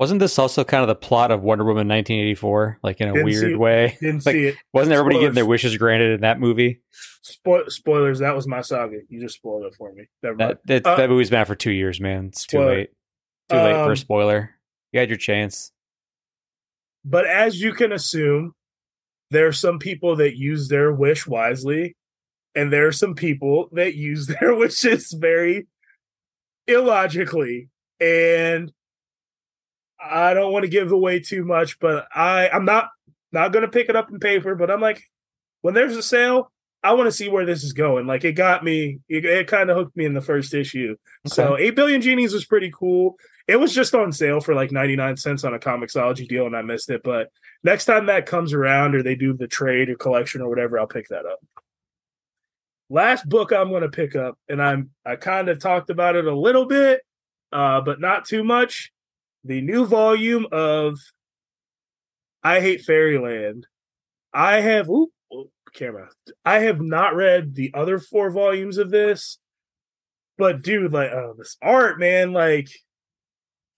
Wasn't 0.00 0.18
this 0.18 0.38
also 0.38 0.64
kind 0.64 0.80
of 0.82 0.88
the 0.88 0.94
plot 0.94 1.30
of 1.30 1.42
Wonder 1.42 1.62
Woman 1.62 1.86
1984, 1.86 2.78
like 2.82 3.02
in 3.02 3.10
a 3.10 3.12
Didn't 3.12 3.24
weird 3.26 3.56
way? 3.58 3.98
Didn't 4.00 4.24
Like, 4.24 4.32
see 4.32 4.46
it. 4.46 4.56
Wasn't 4.72 4.94
everybody 4.94 5.20
getting 5.20 5.34
their 5.34 5.44
wishes 5.44 5.76
granted 5.76 6.12
in 6.14 6.20
that 6.22 6.40
movie? 6.40 6.80
Spo- 7.22 7.70
spoilers. 7.70 8.20
That 8.20 8.34
was 8.34 8.48
my 8.48 8.62
saga. 8.62 9.00
You 9.10 9.20
just 9.20 9.34
spoiled 9.34 9.64
it 9.66 9.74
for 9.76 9.92
me. 9.92 10.06
That 10.22 10.58
that, 10.64 10.86
Uh, 10.86 10.96
that 10.96 11.10
movie's 11.10 11.28
been 11.28 11.40
out 11.40 11.46
for 11.48 11.54
two 11.54 11.70
years, 11.70 12.00
man. 12.00 12.28
It's 12.28 12.46
too 12.46 12.56
Spoiler. 12.56 12.74
late. 12.74 12.90
Too 13.50 13.56
late 13.56 13.72
for 13.74 13.82
Um, 13.84 13.90
a 13.92 13.96
spoiler. 13.96 14.50
You 14.92 15.00
had 15.00 15.10
your 15.10 15.18
chance. 15.18 15.70
But 17.04 17.26
as 17.26 17.60
you 17.60 17.74
can 17.74 17.92
assume, 17.92 18.54
there 19.30 19.46
are 19.46 19.52
some 19.52 19.78
people 19.78 20.16
that 20.16 20.34
use 20.34 20.68
their 20.68 20.90
wish 20.94 21.26
wisely, 21.26 21.94
and 22.54 22.72
there 22.72 22.86
are 22.86 22.92
some 22.92 23.14
people 23.14 23.68
that 23.72 23.94
use 23.96 24.26
their 24.40 24.54
wishes 24.54 25.12
very 25.12 25.66
illogically. 26.66 27.68
And 28.00 28.72
I 30.02 30.34
don't 30.34 30.52
want 30.52 30.64
to 30.64 30.70
give 30.70 30.92
away 30.92 31.20
too 31.20 31.44
much, 31.44 31.78
but 31.78 32.06
I 32.14 32.48
I'm 32.48 32.64
not 32.64 32.88
not 33.32 33.52
going 33.52 33.62
to 33.62 33.70
pick 33.70 33.88
it 33.88 33.96
up 33.96 34.10
in 34.10 34.18
paper. 34.18 34.54
But 34.54 34.70
I'm 34.70 34.80
like, 34.80 35.02
when 35.60 35.74
there's 35.74 35.96
a 35.96 36.02
sale, 36.02 36.50
I 36.82 36.94
want 36.94 37.08
to 37.08 37.12
see 37.12 37.28
where 37.28 37.44
this 37.44 37.62
is 37.62 37.72
going. 37.72 38.06
Like 38.06 38.24
it 38.24 38.32
got 38.32 38.64
me, 38.64 39.00
it, 39.08 39.24
it 39.24 39.46
kind 39.46 39.70
of 39.70 39.76
hooked 39.76 39.96
me 39.96 40.06
in 40.06 40.14
the 40.14 40.20
first 40.20 40.54
issue. 40.54 40.96
So 41.26 41.58
eight 41.58 41.76
billion 41.76 42.00
genies 42.00 42.32
was 42.32 42.46
pretty 42.46 42.70
cool. 42.74 43.16
It 43.46 43.56
was 43.56 43.74
just 43.74 43.94
on 43.94 44.12
sale 44.12 44.40
for 44.40 44.54
like 44.54 44.72
99 44.72 45.16
cents 45.18 45.44
on 45.44 45.54
a 45.54 45.58
Comixology 45.58 46.26
deal, 46.26 46.46
and 46.46 46.56
I 46.56 46.62
missed 46.62 46.88
it. 46.88 47.02
But 47.02 47.28
next 47.62 47.84
time 47.84 48.06
that 48.06 48.24
comes 48.24 48.54
around, 48.54 48.94
or 48.94 49.02
they 49.02 49.14
do 49.14 49.34
the 49.34 49.48
trade 49.48 49.90
or 49.90 49.96
collection 49.96 50.40
or 50.40 50.48
whatever, 50.48 50.78
I'll 50.78 50.86
pick 50.86 51.08
that 51.08 51.26
up. 51.26 51.40
Last 52.88 53.28
book 53.28 53.52
I'm 53.52 53.68
going 53.68 53.82
to 53.82 53.88
pick 53.88 54.16
up, 54.16 54.38
and 54.48 54.62
I'm 54.62 54.90
I 55.04 55.16
kind 55.16 55.48
of 55.48 55.58
talked 55.58 55.90
about 55.90 56.16
it 56.16 56.26
a 56.26 56.34
little 56.34 56.64
bit, 56.64 57.02
uh, 57.52 57.82
but 57.82 58.00
not 58.00 58.24
too 58.24 58.42
much. 58.42 58.90
The 59.44 59.60
new 59.60 59.86
volume 59.86 60.46
of 60.52 60.98
I 62.42 62.60
Hate 62.60 62.82
Fairyland. 62.82 63.66
I 64.32 64.60
have 64.60 64.88
ooh, 64.88 65.10
ooh, 65.32 65.50
camera. 65.74 66.08
I 66.44 66.60
have 66.60 66.80
not 66.80 67.14
read 67.14 67.54
the 67.54 67.72
other 67.74 67.98
four 67.98 68.30
volumes 68.30 68.78
of 68.78 68.90
this, 68.90 69.38
but 70.38 70.62
dude, 70.62 70.92
like, 70.92 71.10
oh, 71.10 71.34
this 71.36 71.56
art, 71.60 71.98
man, 71.98 72.32
like, 72.32 72.68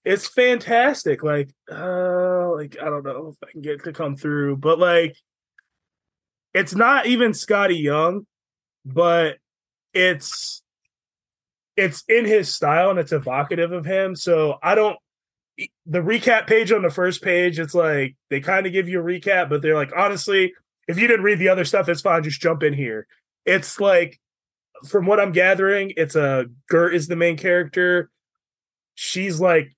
it's 0.05 0.29
fantastic. 0.29 1.23
Like, 1.23 1.51
uh, 1.71 2.51
like 2.53 2.77
I 2.81 2.87
don't 2.87 3.05
know 3.05 3.29
if 3.33 3.49
I 3.49 3.53
can 3.53 3.63
get 3.63 3.85
to 3.85 3.93
come 3.93 4.17
through, 4.17 4.57
but 4.57 4.79
like, 4.79 5.17
it's 6.55 6.75
not 6.75 7.07
even 7.07 7.33
Skottie 7.33 7.81
Young, 7.81 8.27
but 8.85 9.39
it's 9.95 10.63
it's 11.77 12.05
in 12.09 12.25
his 12.25 12.53
style 12.53 12.91
and 12.91 12.99
it's 12.99 13.13
evocative 13.13 13.73
of 13.73 13.85
him. 13.85 14.17
So 14.17 14.59
I 14.63 14.75
don't. 14.75 14.97
The 15.59 16.01
recap 16.01 16.47
page 16.47 16.73
on 16.73 16.83
the 16.83 16.91
first 16.91 17.23
page, 17.23 17.59
it's 17.59 17.75
like 17.75 18.17
they 18.31 18.41
kind 18.41 18.67
of 18.67 18.73
give 18.73 18.89
you 18.89 19.01
a 19.01 19.05
recap, 19.05 19.49
but 19.49 19.63
they're 19.63 19.75
like, 19.75 19.93
honestly, 19.97 20.55
if 20.89 20.99
you 20.99 21.07
didn't 21.07 21.25
read 21.25 21.39
the 21.39 21.49
other 21.49 21.65
stuff, 21.65 21.89
it's 21.89 22.01
fine. 22.01 22.23
Just 22.23 22.41
jump 22.41 22.63
in 22.63 22.73
here. 22.73 23.07
It's 23.45 23.79
like, 23.79 24.21
from 24.89 25.07
what 25.07 25.21
I'm 25.21 25.33
gathering, 25.33 25.93
it's 25.97 26.17
a 26.17 26.47
Gert 26.69 26.95
is 26.95 27.07
the 27.07 27.17
main 27.17 27.37
character. 27.37 28.11
She's 28.95 29.41
like 29.41 29.77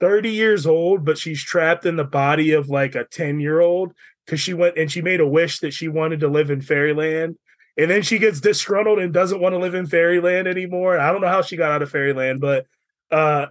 30 0.00 0.30
years 0.30 0.66
old, 0.66 1.04
but 1.04 1.18
she's 1.18 1.42
trapped 1.42 1.86
in 1.86 1.96
the 1.96 2.04
body 2.04 2.52
of 2.52 2.68
like 2.68 2.94
a 2.94 3.04
10 3.04 3.40
year 3.40 3.60
old 3.60 3.92
because 4.24 4.40
she 4.40 4.54
went 4.54 4.76
and 4.76 4.90
she 4.90 5.02
made 5.02 5.20
a 5.20 5.26
wish 5.26 5.60
that 5.60 5.72
she 5.72 5.88
wanted 5.88 6.20
to 6.20 6.28
live 6.28 6.50
in 6.50 6.60
fairyland. 6.60 7.36
And 7.76 7.90
then 7.90 8.02
she 8.02 8.18
gets 8.18 8.40
disgruntled 8.40 8.98
and 8.98 9.12
doesn't 9.12 9.40
want 9.40 9.54
to 9.54 9.58
live 9.58 9.74
in 9.74 9.86
fairyland 9.86 10.46
anymore. 10.46 10.98
I 10.98 11.10
don't 11.10 11.20
know 11.20 11.28
how 11.28 11.42
she 11.42 11.56
got 11.56 11.72
out 11.72 11.82
of 11.82 11.90
fairyland, 11.90 12.40
but 12.40 12.66
uh 13.10 13.46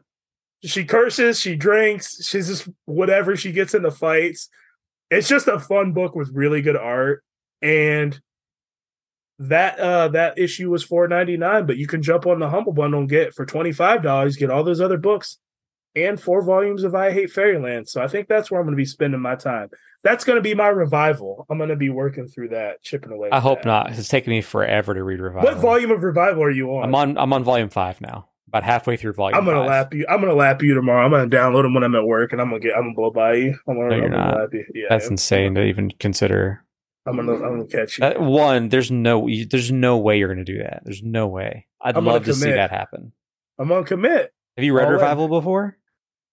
she 0.64 0.86
curses, 0.86 1.40
she 1.40 1.56
drinks, 1.56 2.26
she's 2.26 2.48
just 2.48 2.70
whatever, 2.86 3.36
she 3.36 3.52
gets 3.52 3.74
into 3.74 3.92
fights. 3.92 4.50
It's 5.10 5.28
just 5.28 5.48
a 5.48 5.60
fun 5.60 5.94
book 5.94 6.16
with 6.16 6.32
really 6.34 6.62
good 6.62 6.78
art. 6.78 7.24
And 7.62 8.20
that 9.40 9.80
uh 9.80 10.08
that 10.10 10.38
issue 10.38 10.70
was 10.70 10.84
four 10.84 11.08
ninety 11.08 11.38
nine, 11.38 11.66
but 11.66 11.78
you 11.78 11.88
can 11.88 12.02
jump 12.02 12.26
on 12.26 12.40
the 12.40 12.50
humble 12.50 12.72
bundle 12.74 13.02
and 13.02 13.10
get 13.10 13.34
for 13.34 13.46
twenty 13.46 13.72
five 13.72 14.02
dollars, 14.04 14.38
get 14.38 14.50
all 14.50 14.64
those 14.64 14.82
other 14.82 14.98
books 14.98 15.38
and 15.96 16.20
four 16.20 16.42
volumes 16.44 16.84
of 16.84 16.96
I 16.96 17.12
Hate 17.12 17.32
Fairyland. 17.32 17.88
So 17.88 18.02
I 18.02 18.08
think 18.08 18.28
that's 18.28 18.50
where 18.50 18.60
I'm 18.60 18.66
going 18.66 18.76
to 18.76 18.82
be 18.82 18.86
spending 18.86 19.20
my 19.20 19.36
time. 19.36 19.70
That's 20.04 20.24
going 20.26 20.36
to 20.36 20.42
be 20.42 20.54
my 20.54 20.68
revival. 20.68 21.46
I'm 21.50 21.58
going 21.58 21.70
to 21.70 21.76
be 21.76 21.90
working 21.90 22.28
through 22.28 22.50
that, 22.50 22.82
chipping 22.82 23.12
away. 23.12 23.30
I 23.32 23.40
hope 23.40 23.60
that. 23.60 23.68
not. 23.68 23.92
It's 23.92 24.10
taken 24.10 24.32
me 24.32 24.42
forever 24.42 24.94
to 24.94 25.04
read 25.04 25.20
Revival. 25.20 25.50
What 25.50 25.62
volume 25.62 25.92
of 25.92 26.04
revival 26.04 26.44
are 26.44 26.52
you 26.52 26.76
on? 26.76 26.84
I'm 26.84 26.96
on. 26.96 27.18
I'm 27.18 27.32
on 27.32 27.44
volume 27.44 27.70
five 27.70 28.02
now. 28.02 28.28
About 28.54 28.64
halfway 28.66 28.98
through 28.98 29.14
volume. 29.14 29.36
I'm 29.36 29.46
gonna 29.46 29.62
five. 29.62 29.68
lap 29.68 29.94
you. 29.96 30.06
I'm 30.08 30.20
gonna 30.22 30.36
lap 30.36 30.62
you 30.62 30.76
tomorrow. 30.76 31.04
I'm 31.04 31.10
gonna 31.10 31.28
download 31.28 31.64
them 31.64 31.74
when 31.74 31.84
I'm 31.84 31.96
at 31.96 32.06
work, 32.06 32.34
and 32.34 32.40
I'm 32.40 32.50
gonna 32.50 32.60
get. 32.60 32.76
I'm 32.76 32.84
gonna 32.84 32.94
blow 32.94 33.10
by 33.10 33.34
you. 33.34 33.58
I'm 33.68 33.76
gonna, 33.78 33.90
No, 33.90 33.96
you're 33.96 34.06
I'm 34.06 34.12
gonna 34.12 34.26
not. 34.28 34.38
lap 34.42 34.50
you. 34.54 34.66
Yeah, 34.76 34.86
That's 34.90 35.06
I'm- 35.06 35.14
insane 35.14 35.56
to 35.56 35.64
even 35.64 35.90
consider. 36.00 36.64
I'm 37.08 37.16
gonna. 37.16 37.34
I'm 37.34 37.40
gonna 37.40 37.66
catch 37.66 37.98
you. 37.98 38.02
That, 38.04 38.22
one, 38.22 38.70
there's 38.70 38.92
no. 38.92 39.26
you- 39.26 39.48
There's 39.48 39.72
no 39.72 39.98
way 39.98 40.20
you're 40.20 40.28
gonna 40.28 40.46
do 40.46 40.60
that. 40.60 40.82
There's 40.86 41.02
no 41.02 41.28
way. 41.28 41.66
I'd 41.82 41.98
I'm 41.98 42.04
gonna 42.04 42.14
love 42.14 42.26
to 42.26 42.34
see 42.36 42.52
that 42.52 42.70
happen. 42.70 43.12
I'm 43.58 43.70
gonna 43.70 43.84
commit. 43.86 44.32
Have 44.56 44.64
you 44.64 44.74
read 44.78 44.84
All 44.84 44.90
in. 44.90 44.94
Revival 45.00 45.28
before? 45.30 45.76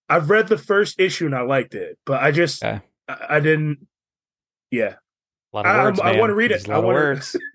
I've 0.07 0.29
read 0.29 0.47
the 0.47 0.59
first 0.59 0.99
issue 0.99 1.25
and 1.25 1.33
I 1.33 1.41
liked 1.41 1.73
it, 1.73 1.97
but 2.05 2.21
I 2.21 2.29
just 2.29 2.63
Okay. 2.63 2.81
I, 3.07 3.25
I 3.37 3.39
didn't. 3.39 3.87
Yeah, 4.69 4.95
A 5.53 5.57
lot 5.57 5.65
of 5.65 5.71
I- 5.75 5.83
words. 5.85 5.99
I 5.99 6.11
man. 6.11 6.19
wanna 6.19 6.35
read 6.35 6.51
it. 6.51 6.69
I 6.69 6.75
wanna- 6.77 6.87
words. 6.87 7.35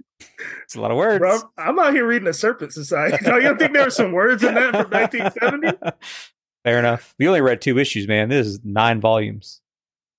It's 0.65 0.75
a 0.75 0.81
lot 0.81 0.91
of 0.91 0.97
words. 0.97 1.19
bro, 1.19 1.39
I'm 1.59 1.79
out 1.79 1.93
here 1.93 2.07
reading 2.07 2.29
a 2.29 2.33
Serpent 2.33 2.73
Society. 2.73 3.19
you 3.25 3.31
don't 3.43 3.59
think 3.59 3.73
there 3.73 3.85
were 3.85 3.91
some 3.91 4.13
words 4.13 4.43
in 4.43 4.55
that 4.55 4.71
from 4.75 4.91
1970? 4.91 5.97
Fair 6.65 6.79
enough. 6.79 7.15
We 7.19 7.29
only 7.29 7.41
read 7.41 7.61
two 7.61 7.79
issues, 7.79 8.09
man. 8.09 8.29
This 8.29 8.47
is 8.47 8.61
nine 8.65 9.01
volumes. 9.01 9.61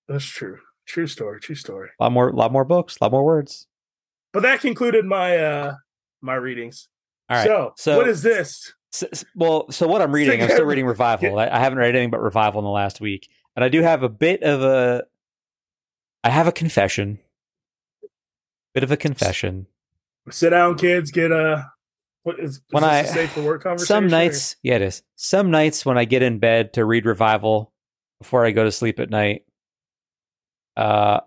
That's 0.08 0.26
true. 0.26 0.60
True 0.86 1.08
story. 1.08 1.40
True 1.42 1.56
story. 1.56 1.90
A 2.00 2.04
lot 2.04 2.12
more, 2.14 2.32
lot 2.32 2.52
more 2.52 2.64
books, 2.64 2.98
a 3.00 3.04
lot 3.04 3.12
more 3.12 3.26
words. 3.26 3.68
But 4.32 4.44
that 4.44 4.62
concluded 4.62 5.04
my 5.06 5.38
uh 5.38 5.76
my 6.22 6.36
readings. 6.36 6.88
All 7.30 7.38
right. 7.38 7.46
So, 7.46 7.74
so- 7.76 7.98
what 7.98 8.08
is 8.08 8.22
this? 8.22 8.74
S- 8.94 9.04
s- 9.12 9.26
well, 9.36 9.70
so 9.70 9.86
what 9.88 10.02
I'm 10.02 10.14
reading, 10.14 10.42
I'm 10.42 10.50
still 10.50 10.66
reading 10.66 10.86
Revival. 10.86 11.38
I, 11.38 11.48
I 11.50 11.60
haven't 11.60 11.78
read 11.80 11.90
anything 11.94 12.10
but 12.10 12.22
Revival 12.22 12.60
in 12.62 12.64
the 12.64 12.72
last 12.72 13.02
week, 13.02 13.28
and 13.56 13.66
I 13.66 13.70
do 13.70 13.82
have 13.82 14.02
a 14.04 14.10
bit 14.10 14.44
of 14.44 14.62
a. 14.64 15.04
I 16.24 16.30
have 16.30 16.48
a 16.48 16.54
confession. 16.54 17.20
Bit 18.74 18.84
of 18.84 18.92
a 18.92 18.98
confession. 18.98 19.68
Sit 20.30 20.50
down, 20.52 20.78
kids. 20.78 21.12
Get 21.12 21.32
a. 21.32 21.70
What 22.24 22.40
is, 22.40 22.56
is 22.58 22.62
When 22.72 22.84
this 22.84 22.90
I- 22.92 23.00
a 23.00 23.08
safe 23.08 23.32
for 23.32 23.42
work 23.44 23.64
conversation? 23.64 23.88
Some 23.88 24.06
or- 24.06 24.10
nights, 24.10 24.56
yeah, 24.64 24.76
it 24.76 24.82
is. 24.82 25.02
Some 25.16 25.50
nights 25.52 25.86
when 25.86 25.98
I 25.98 26.06
get 26.06 26.22
in 26.22 26.40
bed 26.40 26.74
to 26.74 26.84
read 26.86 27.06
Revival 27.06 27.72
before 28.20 28.46
I 28.46 28.52
go 28.52 28.64
to 28.66 28.72
sleep 28.72 29.00
at 29.00 29.10
night, 29.10 29.44
uh, 30.76 31.22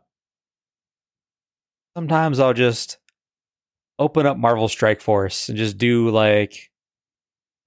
sometimes 1.97 2.39
I'll 2.39 2.53
just 2.53 2.99
open 3.99 4.27
up 4.27 4.37
Marvel 4.37 4.69
Strike 4.69 5.01
Force 5.01 5.49
and 5.49 5.57
just 5.59 5.79
do 5.79 6.11
like 6.11 6.71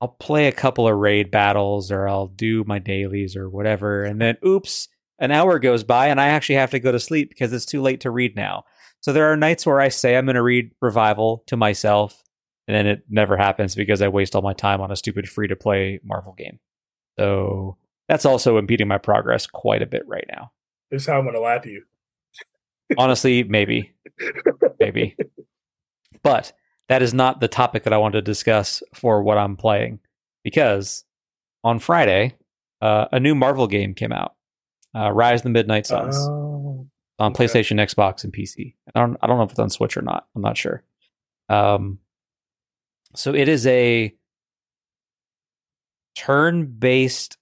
I'll 0.02 0.08
play 0.10 0.48
a 0.48 0.52
couple 0.52 0.88
of 0.88 0.96
raid 0.98 1.32
battles 1.32 1.92
or 1.92 2.08
I'll 2.08 2.28
do 2.28 2.64
my 2.66 2.78
dailies 2.80 3.36
or 3.36 3.50
whatever, 3.50 4.04
and 4.04 4.20
then 4.22 4.38
oops, 4.46 4.90
an 5.20 5.32
hour 5.32 5.58
goes 5.60 5.84
by 5.84 6.08
and 6.08 6.20
I 6.20 6.28
actually 6.28 6.56
have 6.56 6.72
to 6.72 6.80
go 6.80 6.92
to 6.92 7.00
sleep 7.00 7.30
because 7.30 7.54
it's 7.54 7.66
too 7.66 7.82
late 7.82 8.02
to 8.02 8.12
read 8.12 8.36
now. 8.36 8.66
So 9.04 9.12
there 9.12 9.32
are 9.32 9.38
nights 9.38 9.66
where 9.66 9.82
I 9.82 9.90
say 9.90 10.16
I'm 10.16 10.26
going 10.26 10.36
to 10.36 10.42
read 10.42 10.72
Revival 10.82 11.44
to 11.48 11.58
myself 11.58 12.24
and 12.68 12.76
then 12.76 12.88
it 12.88 13.04
never 13.10 13.36
happens 13.36 13.76
because 13.76 14.02
I 14.02 14.08
waste 14.08 14.36
all 14.36 14.42
my 14.42 14.54
time 14.54 14.80
on 14.80 14.92
a 14.92 14.96
stupid 14.96 15.28
free 15.28 15.48
to 15.50 15.56
play 15.56 16.00
Marvel 16.04 16.34
game. 16.34 16.60
So 17.20 17.78
that's 18.08 18.26
also 18.26 18.58
impeding 18.58 18.88
my 18.88 18.98
progress 18.98 19.46
quite 19.46 19.82
a 19.82 19.86
bit 19.86 20.04
right 20.08 20.26
now. 20.32 20.52
This 20.90 21.02
is 21.02 21.08
how 21.08 21.20
I'm 21.20 21.26
gonna 21.26 21.40
lap 21.40 21.66
you. 21.66 21.84
Honestly, 22.98 23.44
maybe, 23.44 23.94
maybe, 24.80 25.18
but 26.22 26.54
that 26.90 27.02
is 27.02 27.14
not 27.14 27.40
the 27.40 27.48
topic 27.48 27.84
that 27.84 27.94
I 27.94 27.98
want 27.98 28.14
to 28.14 28.22
discuss 28.22 28.84
for 28.94 29.24
what 29.24 29.38
I'm 29.38 29.56
playing 29.56 30.00
because 30.44 31.04
on 31.64 31.80
Friday, 31.80 32.36
uh, 32.82 33.06
a 33.12 33.20
new 33.20 33.36
Marvel 33.36 33.68
game 33.68 33.94
came 33.94 34.12
out, 34.12 34.36
uh, 34.96 35.12
Rise 35.12 35.40
of 35.40 35.44
the 35.44 35.50
Midnight 35.50 35.88
Suns, 35.88 36.16
Oh, 36.18 36.88
on 37.24 37.32
okay. 37.32 37.46
PlayStation, 37.46 37.80
Xbox, 37.80 38.24
and 38.24 38.34
PC. 38.34 38.76
I 38.94 39.00
don't, 39.00 39.18
I 39.22 39.28
don't 39.28 39.38
know 39.38 39.44
if 39.44 39.52
it's 39.52 39.60
on 39.60 39.70
Switch 39.70 39.98
or 39.98 40.02
not. 40.02 40.28
I'm 40.36 40.42
not 40.42 40.58
sure. 40.58 40.84
Um, 41.50 42.00
so 43.16 43.34
it 43.34 43.48
is 43.48 43.66
a 43.68 44.14
turn-based 46.16 47.38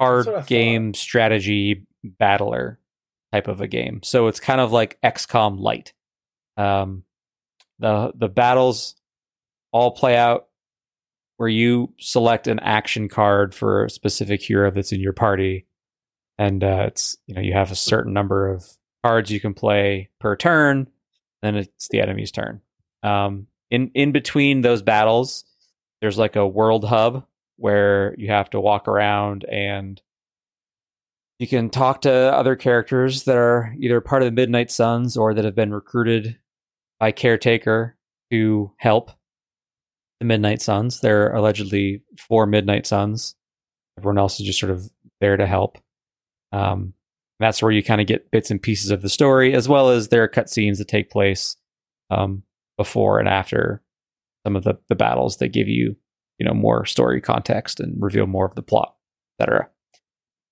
card 0.00 0.46
game 0.46 0.94
strategy 0.94 1.86
battler 2.04 2.78
type 3.32 3.48
of 3.48 3.60
a 3.60 3.66
game. 3.66 4.00
So 4.02 4.26
it's 4.26 4.40
kind 4.40 4.60
of 4.60 4.72
like 4.72 4.98
XCOM 5.02 5.58
light. 5.58 5.92
Um, 6.56 7.04
the 7.78 8.12
the 8.14 8.28
battles 8.28 8.94
all 9.72 9.92
play 9.92 10.16
out 10.16 10.46
where 11.38 11.48
you 11.48 11.92
select 11.98 12.46
an 12.46 12.60
action 12.60 13.08
card 13.08 13.54
for 13.54 13.84
a 13.84 13.90
specific 13.90 14.42
hero 14.42 14.70
that's 14.70 14.92
in 14.92 15.00
your 15.00 15.14
party, 15.14 15.66
and 16.38 16.62
uh, 16.62 16.84
it's 16.88 17.16
you 17.26 17.34
know 17.34 17.40
you 17.40 17.52
have 17.52 17.70
a 17.70 17.76
certain 17.76 18.12
number 18.12 18.48
of 18.48 18.64
cards 19.04 19.30
you 19.30 19.40
can 19.40 19.54
play 19.54 20.10
per 20.20 20.36
turn. 20.36 20.88
Then 21.42 21.56
it's 21.56 21.88
the 21.88 22.00
enemy's 22.00 22.30
turn. 22.30 22.60
Um, 23.02 23.46
in 23.70 23.90
in 23.94 24.12
between 24.12 24.60
those 24.60 24.82
battles, 24.82 25.44
there's 26.00 26.18
like 26.18 26.36
a 26.36 26.46
world 26.46 26.84
hub 26.84 27.26
where 27.56 28.14
you 28.18 28.28
have 28.28 28.50
to 28.50 28.60
walk 28.60 28.88
around 28.88 29.44
and 29.44 30.00
you 31.38 31.46
can 31.46 31.70
talk 31.70 32.02
to 32.02 32.12
other 32.12 32.54
characters 32.54 33.24
that 33.24 33.36
are 33.36 33.74
either 33.78 34.00
part 34.00 34.22
of 34.22 34.26
the 34.26 34.32
Midnight 34.32 34.70
Suns 34.70 35.16
or 35.16 35.34
that 35.34 35.44
have 35.44 35.54
been 35.54 35.72
recruited 35.72 36.38
by 37.00 37.10
Caretaker 37.10 37.96
to 38.30 38.72
help 38.76 39.10
the 40.20 40.26
Midnight 40.26 40.62
Suns. 40.62 41.00
There 41.00 41.26
are 41.26 41.34
allegedly 41.34 42.02
four 42.16 42.46
Midnight 42.46 42.86
Suns. 42.86 43.34
Everyone 43.98 44.18
else 44.18 44.38
is 44.38 44.46
just 44.46 44.60
sort 44.60 44.70
of 44.70 44.88
there 45.20 45.36
to 45.36 45.46
help. 45.46 45.78
Um, 46.52 46.94
that's 47.40 47.62
where 47.62 47.72
you 47.72 47.82
kind 47.82 48.00
of 48.00 48.06
get 48.06 48.30
bits 48.30 48.50
and 48.50 48.62
pieces 48.62 48.90
of 48.90 49.02
the 49.02 49.08
story, 49.08 49.54
as 49.54 49.68
well 49.68 49.90
as 49.90 50.08
there 50.08 50.22
are 50.22 50.28
cutscenes 50.28 50.78
that 50.78 50.88
take 50.88 51.10
place 51.10 51.56
um, 52.10 52.42
before 52.76 53.18
and 53.18 53.28
after 53.28 53.82
some 54.46 54.54
of 54.56 54.64
the, 54.64 54.74
the 54.88 54.94
battles 54.94 55.38
that 55.38 55.48
give 55.48 55.68
you, 55.68 55.96
you 56.38 56.46
know, 56.46 56.54
more 56.54 56.84
story 56.84 57.20
context 57.20 57.80
and 57.80 58.00
reveal 58.00 58.26
more 58.26 58.46
of 58.46 58.54
the 58.54 58.62
plot, 58.62 58.94
etc. 59.40 59.68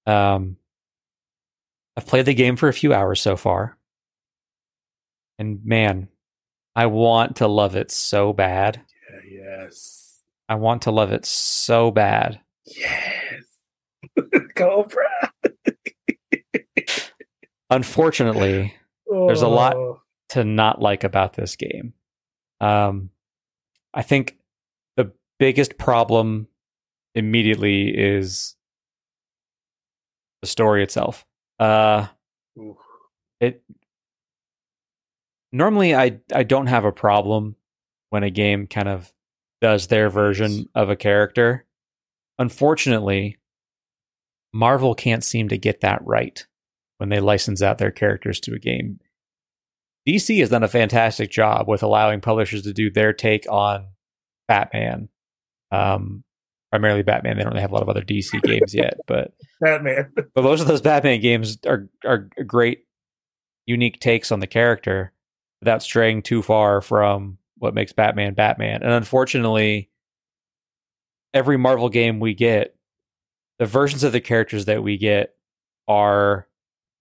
Um, 0.07 0.57
I've 1.97 2.07
played 2.07 2.27
the 2.27 2.35
game 2.35 2.57
for 2.57 2.69
a 2.69 2.73
few 2.73 2.93
hours 2.93 3.21
so 3.21 3.37
far, 3.37 3.77
and 5.39 5.65
man, 5.65 6.09
I 6.75 6.87
want 6.87 7.37
to 7.37 7.47
love 7.47 7.77
it 7.77 7.91
so 7.91 8.33
bad. 8.33 8.81
yeah, 9.13 9.43
yes, 9.43 10.23
I 10.49 10.57
want 10.57 10.83
to 10.83 10.91
love 10.91 11.13
it 11.13 11.25
so 11.25 11.91
bad. 11.91 12.41
yes. 12.65 13.45
Cobra. 14.57 15.30
Unfortunately, 17.71 18.75
There's 19.09 19.43
a 19.43 19.49
lot- 19.49 19.77
Oh, 19.77 20.03
to 20.31 20.45
not 20.45 20.81
like 20.81 21.03
about 21.03 21.33
this 21.33 21.57
game. 21.57 21.95
Um, 22.61 23.11
I 23.93 24.03
think 24.03 24.39
the 24.97 25.13
biggest 25.39 25.77
problem 25.79 26.47
immediately 27.17 27.89
is 27.89 28.55
the 30.43 30.47
story 30.47 30.83
itself. 30.85 31.27
Uh, 31.59 32.07
it 33.41 33.63
normally 35.53 35.95
I 35.95 36.21
I 36.33 36.43
don't 36.45 36.67
have 36.69 36.85
a 36.85 36.93
problem 36.93 37.57
when 38.11 38.23
a 38.23 38.31
game 38.31 38.67
kind 38.69 38.89
of 38.89 39.13
does 39.61 39.89
their 39.89 40.09
version 40.09 40.69
of 40.75 40.89
a 40.91 40.97
character. 40.97 41.67
Unfortunately, 42.39 43.39
Marvel 44.53 44.95
can't 44.95 45.25
seem 45.25 45.49
to 45.49 45.59
get 45.59 45.81
that 45.81 46.01
right 46.07 46.47
when 47.01 47.09
they 47.09 47.19
license 47.19 47.63
out 47.63 47.79
their 47.79 47.91
characters 47.91 48.39
to 48.41 48.55
a 48.55 48.59
game. 48.59 49.01
DC 50.07 50.39
has 50.41 50.51
done 50.51 50.63
a 50.63 50.69
fantastic 50.69 51.31
job 51.31 51.67
with 51.67 51.83
allowing 51.83 52.21
publishers 52.21 52.63
to 52.63 52.75
do 52.75 52.91
their 52.91 53.15
take 53.15 53.51
on 53.51 53.87
Batman. 54.49 55.09
Um, 55.73 56.25
primarily 56.71 57.03
Batman. 57.03 57.37
They 57.37 57.43
don't 57.43 57.53
really 57.53 57.63
have 57.63 57.71
a 57.71 57.75
lot 57.75 57.83
of 57.83 57.89
other 57.89 58.03
DC 58.03 58.41
games 58.43 58.75
yet, 58.75 58.99
but 59.07 59.33
Batman. 59.63 60.13
but 60.35 60.45
most 60.45 60.61
of 60.61 60.67
those 60.67 60.83
Batman 60.83 61.21
games 61.21 61.57
are 61.67 61.89
are 62.05 62.29
great, 62.47 62.85
unique 63.67 63.99
takes 63.99 64.31
on 64.31 64.41
the 64.41 64.47
character 64.47 65.13
without 65.61 65.83
straying 65.83 66.23
too 66.23 66.43
far 66.43 66.83
from 66.83 67.39
what 67.57 67.75
makes 67.75 67.93
Batman 67.93 68.35
Batman. 68.35 68.83
And 68.83 68.93
unfortunately, 68.93 69.91
every 71.33 71.57
Marvel 71.57 71.89
game 71.89 72.21
we 72.21 72.35
get, 72.35 72.77
the 73.59 73.67
versions 73.67 74.05
of 74.05 74.13
the 74.13 74.21
characters 74.21 74.67
that 74.67 74.83
we 74.83 74.99
get 74.99 75.35
are 75.89 76.47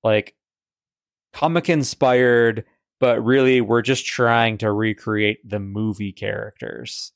like 0.04 0.36
comic 1.34 1.70
inspired, 1.70 2.66
but 3.00 3.24
really 3.24 3.62
we're 3.62 3.82
just 3.82 4.06
trying 4.06 4.58
to 4.60 4.72
recreate 4.72 5.47
the 5.47 5.60
movie 5.60 6.12
characters. 6.12 7.12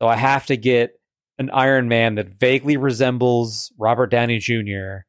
So 0.00 0.08
I 0.08 0.16
have 0.16 0.46
to 0.46 0.56
get 0.56 0.98
an 1.38 1.50
Iron 1.50 1.88
Man 1.88 2.16
that 2.16 2.28
vaguely 2.28 2.76
resembles 2.76 3.72
Robert 3.78 4.08
Downey 4.08 4.38
Jr., 4.38 5.04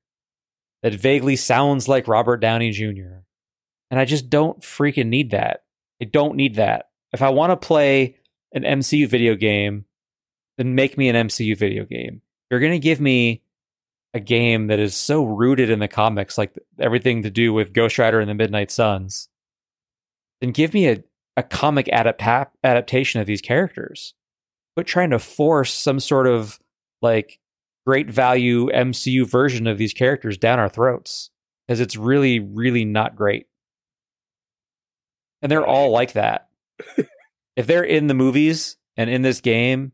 that 0.84 0.96
vaguely 0.96 1.36
sounds 1.36 1.88
like 1.88 2.08
Robert 2.08 2.38
Downey 2.38 2.72
Jr. 2.72 3.22
And 3.92 4.00
I 4.00 4.06
just 4.06 4.30
don't 4.30 4.62
freaking 4.62 5.08
need 5.08 5.32
that. 5.32 5.64
I 6.02 6.06
don't 6.06 6.36
need 6.36 6.56
that. 6.56 6.90
If 7.14 7.22
I 7.22 7.30
want 7.30 7.52
to 7.52 7.68
play 7.68 8.16
an 8.54 8.64
MCU 8.64 9.08
video 9.08 9.36
game, 9.36 9.86
then 10.58 10.74
make 10.76 10.98
me 10.98 11.10
an 11.10 11.28
MCU 11.28 11.58
video 11.58 11.86
game. 11.86 12.22
You're 12.50 12.60
going 12.60 12.72
to 12.72 12.80
give 12.80 13.00
me 13.00 13.44
a 14.14 14.20
game 14.20 14.68
that 14.68 14.80
is 14.80 14.96
so 14.96 15.24
rooted 15.24 15.70
in 15.70 15.80
the 15.80 15.88
comics, 15.88 16.38
like 16.38 16.54
everything 16.80 17.24
to 17.24 17.30
do 17.30 17.54
with 17.54 17.74
Ghost 17.74 17.98
Rider 17.98 18.20
and 18.20 18.30
the 18.30 18.36
Midnight 18.36 18.72
Suns, 18.72 19.30
then 20.42 20.52
give 20.52 20.74
me 20.74 20.88
a, 20.90 21.04
a 21.38 21.44
comic 21.44 21.88
adap- 21.88 22.50
adaptation 22.64 23.22
of 23.22 23.28
these 23.28 23.42
characters. 23.42 24.14
But 24.76 24.88
trying 24.88 25.12
to 25.12 25.20
force 25.20 25.74
some 25.74 26.00
sort 26.00 26.28
of 26.28 26.60
like 27.02 27.40
great 27.86 28.10
value 28.10 28.68
MCU 28.68 29.28
version 29.28 29.68
of 29.68 29.78
these 29.78 29.94
characters 29.94 30.38
down 30.38 30.60
our 30.60 30.70
throats 30.70 31.30
because 31.68 31.80
it's 31.80 31.96
really, 31.96 32.40
really 32.40 32.86
not 32.86 33.16
great. 33.16 33.48
And 35.42 35.52
they're 35.52 35.66
all 35.66 35.90
like 35.92 36.14
that. 36.14 36.50
if 37.56 37.68
they're 37.68 37.84
in 37.84 38.08
the 38.08 38.14
movies 38.14 38.78
and 38.98 39.10
in 39.10 39.22
this 39.22 39.42
game, 39.42 39.94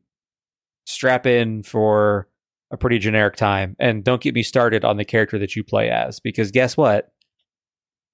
strap 0.86 1.26
in 1.26 1.64
for 1.64 2.28
a 2.72 2.78
pretty 2.78 3.00
generic 3.00 3.36
time. 3.36 3.76
And 3.80 4.04
don't 4.04 4.22
get 4.22 4.36
me 4.36 4.44
started 4.44 4.84
on 4.84 4.98
the 4.98 5.06
character 5.06 5.40
that 5.40 5.56
you 5.56 5.64
play 5.64 5.90
as, 5.90 6.20
because 6.20 6.52
guess 6.52 6.76
what? 6.76 7.12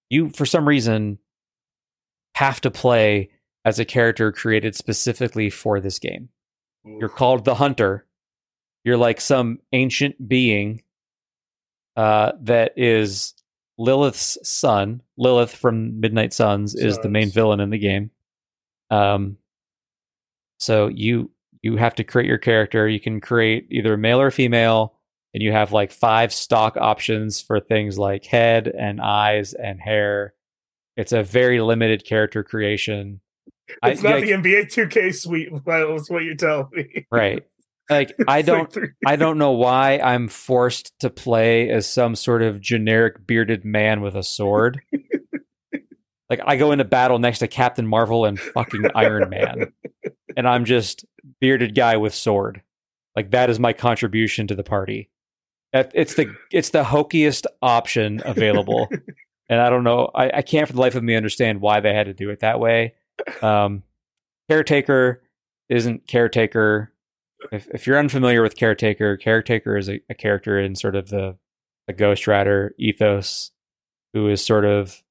You, 0.10 0.30
for 0.30 0.46
some 0.46 0.68
reason, 0.68 1.18
have 2.36 2.62
to 2.62 2.72
play 2.72 3.32
as 3.66 3.80
a 3.80 3.86
character 3.86 4.32
created 4.32 4.76
specifically 4.76 5.50
for 5.50 5.80
this 5.80 6.00
game. 6.00 6.30
You're 6.86 7.10
called 7.10 7.46
the 7.46 7.56
Hunter. 7.56 8.06
You're 8.84 8.98
like 8.98 9.22
some 9.22 9.60
ancient 9.72 10.28
being 10.28 10.84
uh, 11.96 12.34
that 12.42 12.74
is 12.76 13.34
Lilith's 13.78 14.38
son. 14.44 15.02
Lilith 15.18 15.56
from 15.56 16.00
Midnight 16.02 16.34
Suns 16.34 16.76
is 16.76 16.98
the 17.00 17.10
main 17.10 17.30
villain 17.30 17.62
in 17.62 17.70
the 17.70 17.78
game. 17.78 18.12
Um, 18.90 19.38
so 20.60 20.88
you 20.88 21.32
you 21.64 21.78
have 21.78 21.96
to 21.96 22.04
create 22.04 22.28
your 22.28 22.38
character. 22.38 22.88
You 22.88 23.00
can 23.00 23.20
create 23.22 23.68
either 23.72 23.98
male 23.98 24.22
or 24.22 24.30
female, 24.30 24.94
and 25.34 25.42
you 25.42 25.52
have 25.52 25.72
like 25.72 25.92
five 25.92 26.32
stock 26.32 26.78
options 26.78 27.42
for 27.42 27.60
things 27.60 27.98
like 27.98 28.26
head 28.26 28.68
and 28.68 29.02
eyes 29.02 29.54
and 29.54 29.80
hair. 29.82 30.34
It's 30.96 31.12
a 31.14 31.24
very 31.24 31.60
limited 31.62 32.06
character 32.06 32.44
creation. 32.44 33.22
It's 33.82 34.04
I- 34.06 34.10
not 34.10 34.16
like- 34.20 34.26
the 34.26 34.32
NBA 34.34 34.66
2K 34.72 35.16
suite. 35.16 35.50
That's 35.66 36.10
what 36.12 36.24
you're 36.24 36.36
telling 36.36 36.68
me. 36.74 37.08
right. 37.12 37.44
Like 37.90 38.14
I 38.28 38.42
don't 38.44 38.72
three- 38.72 38.90
I 39.06 39.16
don't 39.16 39.38
know 39.38 39.52
why 39.52 40.00
I'm 40.00 40.28
forced 40.28 40.94
to 41.00 41.10
play 41.10 41.70
as 41.70 41.86
some 41.88 42.16
sort 42.16 42.42
of 42.42 42.62
generic 42.62 43.26
bearded 43.26 43.66
man 43.66 44.02
with 44.02 44.16
a 44.16 44.24
sword. 44.24 44.82
like 46.30 46.40
I 46.46 46.56
go 46.58 46.72
into 46.72 46.86
battle 46.86 47.20
next 47.20 47.40
to 47.40 47.48
Captain 47.48 47.88
Marvel 47.88 48.26
and 48.26 48.40
fucking 48.40 48.86
Iron 48.96 49.30
Man, 49.30 49.74
and 50.38 50.48
I'm 50.48 50.66
just 50.66 51.06
bearded 51.40 51.76
guy 51.76 51.98
with 51.98 52.14
sword. 52.14 52.62
Like 53.16 53.32
that 53.32 53.50
is 53.50 53.60
my 53.60 53.74
contribution 53.74 54.48
to 54.48 54.56
the 54.56 54.64
party. 54.64 55.10
It's 55.74 56.14
the 56.14 56.34
it's 56.52 56.70
the 56.70 56.84
hokiest 56.84 57.46
option 57.62 58.22
available, 58.26 58.90
and 59.50 59.60
I 59.60 59.70
don't 59.72 59.84
know. 59.84 60.12
I, 60.14 60.38
I 60.38 60.42
can't 60.44 60.68
for 60.68 60.74
the 60.74 60.82
life 60.82 60.94
of 60.94 61.04
me 61.04 61.16
understand 61.16 61.62
why 61.62 61.80
they 61.80 61.96
had 61.96 62.06
to 62.06 62.14
do 62.14 62.30
it 62.30 62.42
that 62.42 62.60
way. 62.60 62.94
Um, 63.42 63.82
caretaker 64.50 65.24
isn't 65.70 66.08
caretaker 66.08 66.94
if, 67.52 67.68
if 67.74 67.88
you're 67.88 68.00
unfamiliar 68.00 68.42
with 68.42 68.56
caretaker 68.56 69.18
caretaker 69.18 69.78
is 69.78 69.90
a, 69.90 70.00
a 70.10 70.14
character 70.14 70.60
in 70.60 70.76
sort 70.76 70.96
of 70.96 71.10
the, 71.10 71.38
the 71.88 71.94
ghost 71.94 72.28
rider 72.28 72.74
ethos 72.78 73.52
who 74.14 74.30
is 74.30 74.46
sort 74.46 74.66
of 74.66 75.04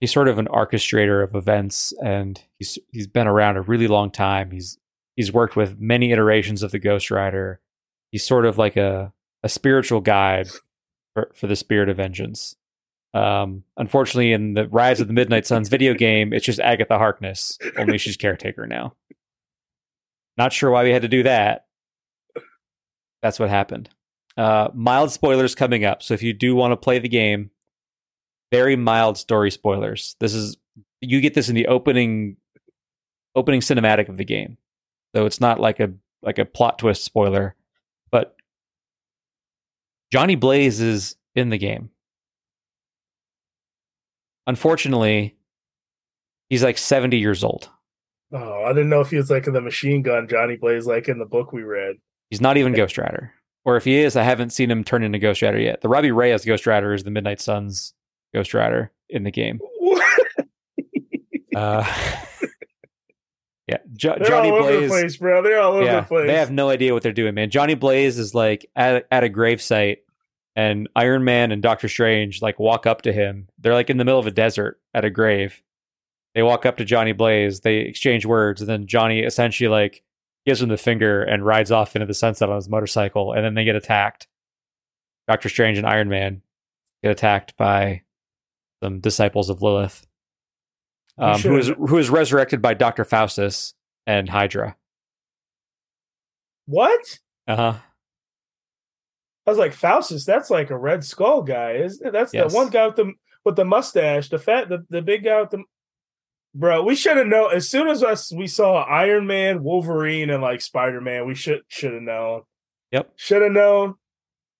he's 0.00 0.12
sort 0.12 0.28
of 0.28 0.38
an 0.38 0.46
orchestrator 0.46 1.22
of 1.22 1.34
events 1.34 1.92
and 2.02 2.42
he's 2.58 2.78
he's 2.92 3.06
been 3.06 3.26
around 3.26 3.56
a 3.56 3.62
really 3.62 3.88
long 3.88 4.10
time 4.10 4.50
he's 4.50 4.78
he's 5.18 5.32
worked 5.32 5.56
with 5.56 5.78
many 5.78 6.12
iterations 6.12 6.62
of 6.62 6.70
the 6.70 6.78
ghost 6.78 7.10
rider 7.10 7.60
he's 8.10 8.24
sort 8.24 8.46
of 8.46 8.58
like 8.58 8.76
a 8.76 9.12
a 9.42 9.48
spiritual 9.48 10.00
guide 10.00 10.48
for, 11.14 11.30
for 11.34 11.46
the 11.46 11.56
spirit 11.56 11.88
of 11.88 11.96
vengeance 11.98 12.56
um 13.14 13.64
unfortunately 13.76 14.32
in 14.32 14.54
the 14.54 14.68
rise 14.68 15.00
of 15.00 15.06
the 15.06 15.12
midnight 15.12 15.46
suns 15.46 15.68
video 15.68 15.94
game 15.94 16.32
it's 16.32 16.44
just 16.44 16.60
agatha 16.60 16.98
harkness 16.98 17.58
only 17.78 17.98
she's 17.98 18.16
caretaker 18.16 18.66
now 18.66 18.94
not 20.38 20.52
sure 20.52 20.70
why 20.70 20.84
we 20.84 20.90
had 20.90 21.02
to 21.02 21.08
do 21.08 21.24
that. 21.24 21.66
That's 23.20 23.40
what 23.40 23.50
happened. 23.50 23.90
Uh, 24.36 24.68
mild 24.72 25.10
spoilers 25.10 25.56
coming 25.56 25.84
up. 25.84 26.00
So 26.00 26.14
if 26.14 26.22
you 26.22 26.32
do 26.32 26.54
want 26.54 26.70
to 26.70 26.76
play 26.76 27.00
the 27.00 27.08
game, 27.08 27.50
very 28.52 28.76
mild 28.76 29.18
story 29.18 29.50
spoilers. 29.50 30.14
This 30.20 30.32
is 30.32 30.56
you 31.00 31.20
get 31.20 31.34
this 31.34 31.48
in 31.48 31.56
the 31.56 31.66
opening 31.66 32.36
opening 33.34 33.60
cinematic 33.60 34.08
of 34.08 34.16
the 34.16 34.24
game. 34.24 34.56
So 35.14 35.26
it's 35.26 35.40
not 35.40 35.60
like 35.60 35.80
a 35.80 35.92
like 36.22 36.38
a 36.38 36.44
plot 36.44 36.78
twist 36.78 37.04
spoiler, 37.04 37.54
but 38.10 38.36
Johnny 40.12 40.34
Blaze 40.34 40.80
is 40.80 41.16
in 41.34 41.50
the 41.50 41.58
game. 41.58 41.90
Unfortunately, 44.46 45.36
he's 46.48 46.62
like 46.62 46.78
70 46.78 47.18
years 47.18 47.44
old. 47.44 47.68
Oh, 48.32 48.64
I 48.64 48.72
didn't 48.72 48.88
know 48.88 49.00
if 49.00 49.10
he 49.10 49.16
was 49.16 49.30
like 49.30 49.46
in 49.46 49.52
the 49.52 49.60
machine 49.60 50.02
gun 50.02 50.28
Johnny 50.28 50.56
Blaze, 50.56 50.86
like 50.86 51.08
in 51.08 51.18
the 51.18 51.26
book 51.26 51.52
we 51.52 51.62
read. 51.62 51.96
He's 52.30 52.40
not 52.40 52.56
even 52.56 52.74
Ghost 52.74 52.98
Rider. 52.98 53.32
Or 53.64 53.76
if 53.76 53.84
he 53.84 53.96
is, 53.96 54.16
I 54.16 54.22
haven't 54.22 54.52
seen 54.52 54.70
him 54.70 54.84
turn 54.84 55.02
into 55.02 55.18
Ghost 55.18 55.42
Rider 55.42 55.60
yet. 55.60 55.80
The 55.80 55.88
Robbie 55.88 56.10
Reyes 56.10 56.44
Ghost 56.44 56.66
Rider 56.66 56.92
is 56.92 57.04
the 57.04 57.10
Midnight 57.10 57.40
Suns 57.40 57.94
Ghost 58.34 58.54
Rider 58.54 58.92
in 59.08 59.24
the 59.24 59.30
game. 59.30 59.60
Uh, 61.54 61.84
yeah, 63.68 63.78
jo- 63.94 64.16
They're 64.18 64.28
Johnny 64.28 64.50
all 64.50 64.56
over 64.56 64.72
the 64.72 64.78
Blaze. 64.78 64.90
place, 64.90 65.16
bro. 65.18 65.42
They're 65.42 65.60
all 65.60 65.74
over 65.74 65.84
yeah, 65.84 66.00
the 66.00 66.06
place. 66.06 66.26
they 66.26 66.36
have 66.36 66.50
no 66.50 66.70
idea 66.70 66.94
what 66.94 67.02
they're 67.02 67.12
doing, 67.12 67.34
man. 67.34 67.50
Johnny 67.50 67.74
Blaze 67.74 68.18
is 68.18 68.34
like 68.34 68.64
at, 68.74 69.06
at 69.10 69.24
a 69.24 69.28
gravesite, 69.28 69.98
and 70.56 70.88
Iron 70.96 71.22
Man 71.24 71.52
and 71.52 71.62
Doctor 71.62 71.88
Strange 71.88 72.40
like 72.42 72.58
walk 72.58 72.86
up 72.86 73.02
to 73.02 73.12
him. 73.12 73.48
They're 73.58 73.74
like 73.74 73.90
in 73.90 73.98
the 73.98 74.04
middle 74.04 74.18
of 74.18 74.26
a 74.26 74.30
desert 74.32 74.80
at 74.94 75.04
a 75.04 75.10
grave. 75.10 75.62
They 76.34 76.42
walk 76.42 76.64
up 76.66 76.78
to 76.78 76.84
Johnny 76.84 77.12
Blaze. 77.12 77.60
They 77.60 77.78
exchange 77.78 78.24
words, 78.24 78.60
and 78.62 78.68
then 78.68 78.86
Johnny 78.86 79.20
essentially 79.20 79.68
like 79.68 80.02
gives 80.46 80.62
him 80.62 80.70
the 80.70 80.78
finger 80.78 81.22
and 81.22 81.44
rides 81.44 81.70
off 81.70 81.94
into 81.94 82.06
the 82.06 82.14
sunset 82.14 82.48
on 82.48 82.56
his 82.56 82.70
motorcycle. 82.70 83.32
And 83.34 83.44
then 83.44 83.54
they 83.54 83.64
get 83.64 83.76
attacked. 83.76 84.28
Doctor 85.26 85.50
Strange 85.50 85.76
and 85.76 85.86
Iron 85.86 86.08
Man 86.08 86.40
get 87.02 87.12
attacked 87.12 87.54
by 87.58 88.02
some 88.82 89.00
disciples 89.00 89.50
of 89.50 89.60
Lilith, 89.60 90.06
Um, 91.18 91.40
who 91.40 91.56
is 91.56 91.68
who 91.68 91.98
is 91.98 92.10
resurrected 92.10 92.62
by 92.62 92.74
Doctor 92.74 93.04
Faustus 93.04 93.74
and 94.06 94.28
Hydra. 94.28 94.76
what? 96.66 97.18
Uh 97.46 97.56
huh. 97.56 97.74
I 99.46 99.50
was 99.50 99.58
like, 99.58 99.72
Faustus, 99.72 100.26
that's 100.26 100.50
like 100.50 100.70
a 100.70 100.76
Red 100.78 101.02
Skull 101.04 101.42
guy, 101.42 101.72
isn't 101.76 102.06
it? 102.06 102.12
That's 102.12 102.34
Yes. 102.34 102.52
the 102.52 102.56
one 102.56 102.68
guy 102.68 102.86
with 102.86 102.96
the 102.96 103.12
with 103.44 103.56
the 103.56 103.64
mustache, 103.64 104.28
the 104.28 104.38
fat, 104.38 104.68
the, 104.68 104.84
the 104.90 105.00
big 105.02 105.24
guy 105.24 105.40
with 105.40 105.50
the. 105.50 105.62
Bro, 106.54 106.82
we 106.84 106.94
should 106.94 107.16
have 107.16 107.26
known 107.26 107.52
as 107.54 107.68
soon 107.68 107.88
as 107.88 108.02
us 108.02 108.32
we 108.32 108.46
saw 108.46 108.82
Iron 108.82 109.26
Man, 109.26 109.62
Wolverine, 109.62 110.28
and 110.30 110.42
like 110.42 110.60
Spider 110.60 111.00
Man. 111.00 111.26
We 111.26 111.34
should 111.34 111.62
should 111.68 111.94
have 111.94 112.02
known. 112.02 112.42
Yep. 112.90 113.12
Should 113.16 113.42
have 113.42 113.52
known. 113.52 113.94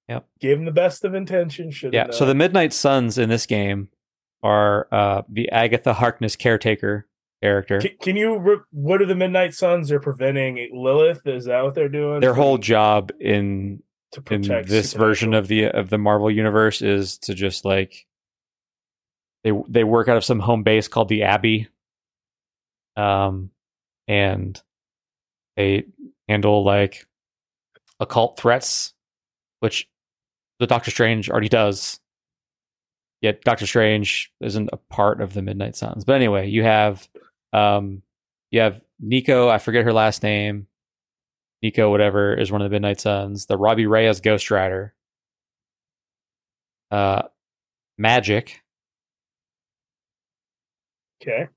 Yep. 0.09 0.27
Gave 0.41 0.59
him 0.59 0.65
the 0.65 0.71
best 0.73 1.05
of 1.05 1.15
intentions. 1.15 1.75
Should 1.75 1.93
Yeah. 1.93 2.11
So 2.11 2.25
the 2.25 2.35
Midnight 2.35 2.73
Suns 2.73 3.19
in 3.19 3.29
this 3.29 3.47
game 3.47 3.89
are 4.43 4.89
uh, 4.93 5.23
the 5.29 5.51
Agatha 5.51 5.93
Harkness 5.93 6.37
caretaker 6.37 7.07
character. 7.43 7.81
can, 7.81 7.91
can 8.01 8.17
you? 8.17 8.39
Re- 8.39 8.61
what 8.71 9.03
are 9.03 9.07
the 9.07 9.15
Midnight 9.15 9.55
Suns? 9.55 9.89
They're 9.89 10.01
preventing 10.01 10.71
Lilith. 10.73 11.27
Is 11.27 11.47
that 11.47 11.63
what 11.63 11.75
they're 11.75 11.89
doing? 11.89 12.21
Their 12.21 12.35
whole 12.35 12.59
job 12.59 13.13
in 13.21 13.83
to 14.13 14.23
in 14.31 14.43
this 14.43 14.95
version 14.95 15.35
of 15.35 15.49
the 15.49 15.67
of 15.67 15.91
the 15.91 15.99
Marvel 15.99 16.31
universe 16.31 16.83
is 16.83 17.19
to 17.19 17.35
just 17.35 17.65
like 17.65 18.07
they 19.45 19.53
they 19.69 19.85
work 19.85 20.09
out 20.09 20.17
of 20.17 20.25
some 20.25 20.41
home 20.41 20.63
base 20.63 20.89
called 20.89 21.09
the 21.09 21.25
Abbey, 21.25 21.69
um, 22.97 23.51
and 24.07 24.61
they 25.57 25.85
handle 26.29 26.65
like 26.65 27.07
occult 28.01 28.39
threats, 28.39 28.95
which 29.61 29.89
the 30.59 30.67
Doctor 30.67 30.91
Strange 30.91 31.31
already 31.31 31.49
does. 31.49 32.01
Yet 33.21 33.43
Doctor 33.43 33.67
Strange 33.67 34.33
isn't 34.41 34.71
a 34.73 34.77
part 34.77 35.21
of 35.21 35.35
the 35.35 35.43
Midnight 35.43 35.77
Suns. 35.77 36.05
But 36.05 36.17
anyway, 36.17 36.49
you 36.49 36.63
have 36.63 37.09
um, 37.53 38.03
you 38.51 38.61
have 38.61 38.81
Nico. 39.01 39.49
I 39.49 39.59
forget 39.59 39.85
her 39.85 39.93
last 39.93 40.23
name. 40.23 40.67
Nico, 41.63 41.91
whatever, 41.91 42.35
is 42.35 42.53
one 42.53 42.63
of 42.63 42.67
the 42.71 42.75
Midnight 42.75 43.01
Suns. 43.01 43.47
The 43.47 43.59
Robbie 43.59 43.87
Reyes 43.87 44.21
Ghost 44.21 44.51
Rider. 44.51 44.95
Uh, 46.91 47.23
Magik. 48.01 48.51
Okay. 51.21 51.49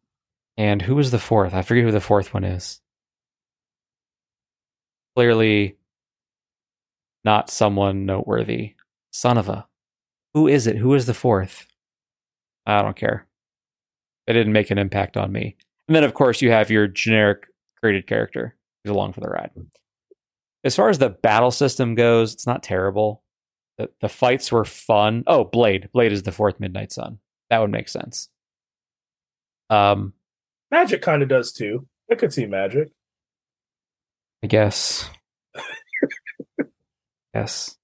And 0.57 0.81
who 0.81 0.95
was 0.95 1.11
the 1.11 1.19
fourth? 1.19 1.53
I 1.53 1.61
forget 1.61 1.83
who 1.83 1.91
the 1.91 2.01
fourth 2.01 2.33
one 2.33 2.43
is. 2.43 2.81
Clearly 5.15 5.77
not 7.23 7.49
someone 7.49 8.05
noteworthy. 8.05 8.73
Son 9.11 9.37
of 9.37 9.49
a. 9.49 9.67
Who 10.33 10.47
is 10.47 10.67
it? 10.67 10.77
Who 10.77 10.93
is 10.93 11.05
the 11.05 11.13
fourth? 11.13 11.67
I 12.65 12.81
don't 12.81 12.95
care. 12.95 13.27
It 14.27 14.33
didn't 14.33 14.53
make 14.53 14.71
an 14.71 14.77
impact 14.77 15.17
on 15.17 15.31
me. 15.31 15.55
And 15.87 15.95
then, 15.95 16.03
of 16.03 16.13
course, 16.13 16.41
you 16.41 16.51
have 16.51 16.71
your 16.71 16.87
generic 16.87 17.47
created 17.81 18.07
character 18.07 18.55
who's 18.83 18.91
along 18.91 19.13
for 19.13 19.21
the 19.21 19.27
ride. 19.27 19.51
As 20.63 20.75
far 20.75 20.89
as 20.89 20.99
the 20.99 21.09
battle 21.09 21.51
system 21.51 21.95
goes, 21.95 22.33
it's 22.33 22.47
not 22.47 22.63
terrible. 22.63 23.23
The, 23.77 23.89
the 23.99 24.09
fights 24.09 24.51
were 24.51 24.63
fun. 24.63 25.23
Oh, 25.25 25.43
Blade. 25.43 25.89
Blade 25.91 26.11
is 26.11 26.23
the 26.23 26.31
fourth 26.31 26.59
Midnight 26.59 26.91
Sun. 26.91 27.17
That 27.49 27.59
would 27.59 27.71
make 27.71 27.89
sense. 27.89 28.29
Um, 29.69 30.13
Magik 30.73 31.01
kind 31.01 31.23
of 31.23 31.29
does 31.29 31.51
too. 31.51 31.87
I 32.09 32.15
could 32.15 32.31
see 32.31 32.45
Magik. 32.45 32.91
I 34.43 34.47
guess. 34.47 35.09
yes. 37.33 37.77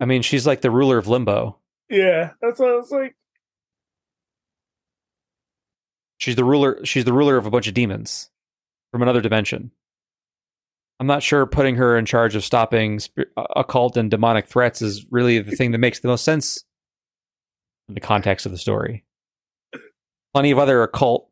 I 0.00 0.04
mean, 0.04 0.22
she's 0.22 0.46
like 0.46 0.60
the 0.60 0.70
ruler 0.70 0.98
of 0.98 1.08
limbo. 1.08 1.58
Yeah, 1.88 2.30
that's 2.40 2.58
what 2.60 2.70
I 2.70 2.76
was 2.76 2.90
like. 2.90 3.16
She's 6.18 6.36
the 6.36 6.44
ruler. 6.44 6.84
She's 6.84 7.04
the 7.04 7.12
ruler 7.12 7.36
of 7.36 7.46
a 7.46 7.50
bunch 7.50 7.68
of 7.68 7.74
demons 7.74 8.30
from 8.92 9.02
another 9.02 9.20
dimension. 9.20 9.70
I'm 10.98 11.06
not 11.06 11.22
sure 11.22 11.44
putting 11.44 11.76
her 11.76 11.96
in 11.96 12.06
charge 12.06 12.34
of 12.34 12.44
stopping 12.44 13.00
sp- 13.04 13.28
uh, 13.36 13.44
occult 13.54 13.96
and 13.96 14.10
demonic 14.10 14.46
threats 14.46 14.80
is 14.80 15.06
really 15.10 15.38
the 15.40 15.54
thing 15.54 15.72
that 15.72 15.78
makes 15.78 16.00
the 16.00 16.08
most 16.08 16.24
sense 16.24 16.64
in 17.88 17.94
the 17.94 18.00
context 18.00 18.46
of 18.46 18.52
the 18.52 18.58
story. 18.58 19.04
Plenty 20.32 20.50
of 20.50 20.58
other 20.58 20.82
occult 20.82 21.28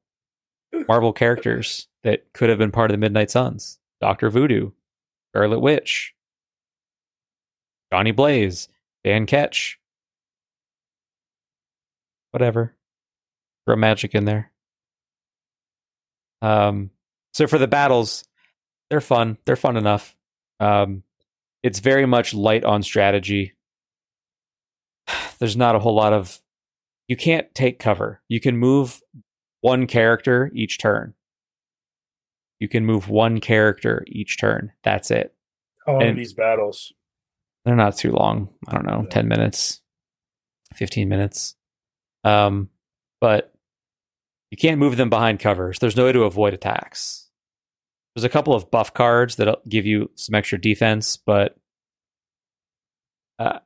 Marvel 0.89 1.13
characters 1.13 1.89
that 2.03 2.33
could 2.35 2.49
have 2.51 2.59
been 2.59 2.73
part 2.73 2.91
of 2.91 2.95
the 2.95 2.99
Midnight 2.99 3.31
Suns. 3.31 3.79
Doctor 4.01 4.29
Voodoo, 4.29 4.73
Scarlet 5.33 5.61
Witch, 5.61 6.14
Johnny 7.95 8.11
Blaze, 8.11 8.67
Dan 9.05 9.25
Ketch. 9.25 9.79
Whatever. 12.33 12.75
Throw 13.65 13.77
magic 13.77 14.17
in 14.17 14.25
there. 14.25 14.51
Um, 16.43 16.91
so 17.35 17.47
for 17.47 17.57
the 17.57 17.69
battles, 17.69 18.25
they're 18.91 19.01
fun. 19.01 19.39
They're 19.45 19.55
fun 19.55 19.77
enough. 19.77 20.17
Um, 20.59 21.05
it's 21.63 21.79
very 21.79 22.05
much 22.05 22.35
light 22.35 22.65
on 22.65 22.83
strategy. 22.83 23.53
There's 25.39 25.57
not 25.57 25.77
a 25.77 25.79
whole 25.79 25.95
lot 25.95 26.13
of. 26.13 26.41
You 27.07 27.17
can't 27.17 27.55
take 27.55 27.79
cover. 27.79 28.23
You 28.29 28.41
can 28.41 28.57
move 28.57 29.03
one 29.61 29.87
character 29.87 30.51
each 30.53 30.79
turn. 30.79 31.15
You 32.59 32.67
can 32.67 32.85
move 32.85 33.09
one 33.09 33.39
character 33.39 34.05
each 34.09 34.37
turn. 34.37 34.73
That's 34.83 35.13
it. 35.13 35.33
How 35.87 35.93
long 35.93 36.03
are 36.03 36.13
these 36.15 36.33
battles? 36.33 36.93
They're 37.65 37.77
not 37.77 37.97
too 37.97 38.13
long. 38.13 38.51
I 38.69 38.75
don't 38.75 38.87
know, 38.87 39.03
Yeah. 39.03 39.09
10 39.11 39.29
minutes, 39.29 39.81
15 40.75 41.09
minutes. 41.09 41.55
Um, 42.25 42.69
but 43.21 43.53
you 44.51 44.57
can't 44.57 44.79
move 44.79 44.97
them 44.97 45.11
behind 45.11 45.41
covers. 45.41 45.79
There's 45.79 45.97
no 45.97 46.05
way 46.05 46.13
to 46.13 46.25
avoid 46.25 46.55
attacks. 46.55 47.29
There's 48.15 48.25
a 48.25 48.29
couple 48.29 48.55
of 48.55 48.71
buff 48.71 48.95
cards 48.95 49.37
that'll 49.37 49.61
give 49.69 49.87
you 49.87 50.11
some 50.15 50.35
extra 50.35 50.61
defense, 50.61 51.17
but 51.17 51.57
uh, 53.39 53.59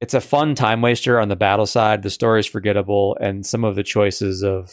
it's 0.00 0.14
a 0.14 0.20
fun 0.20 0.54
time 0.54 0.80
waster 0.80 1.18
on 1.18 1.28
the 1.28 1.34
battle 1.36 1.66
side. 1.66 2.02
The 2.02 2.10
story 2.10 2.40
is 2.40 2.46
forgettable, 2.46 3.16
and 3.20 3.44
some 3.44 3.64
of 3.64 3.74
the 3.74 3.82
choices 3.82 4.44
of 4.44 4.70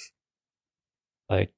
like 1.30 1.52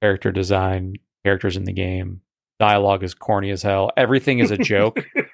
character 0.00 0.32
design, 0.32 0.94
characters 1.24 1.56
in 1.58 1.64
the 1.64 1.72
game, 1.72 2.22
dialogue 2.58 3.02
is 3.02 3.12
corny 3.12 3.50
as 3.50 3.62
hell. 3.62 3.90
Everything 3.96 4.38
is 4.38 4.50
a 4.50 4.56
joke. 4.56 5.00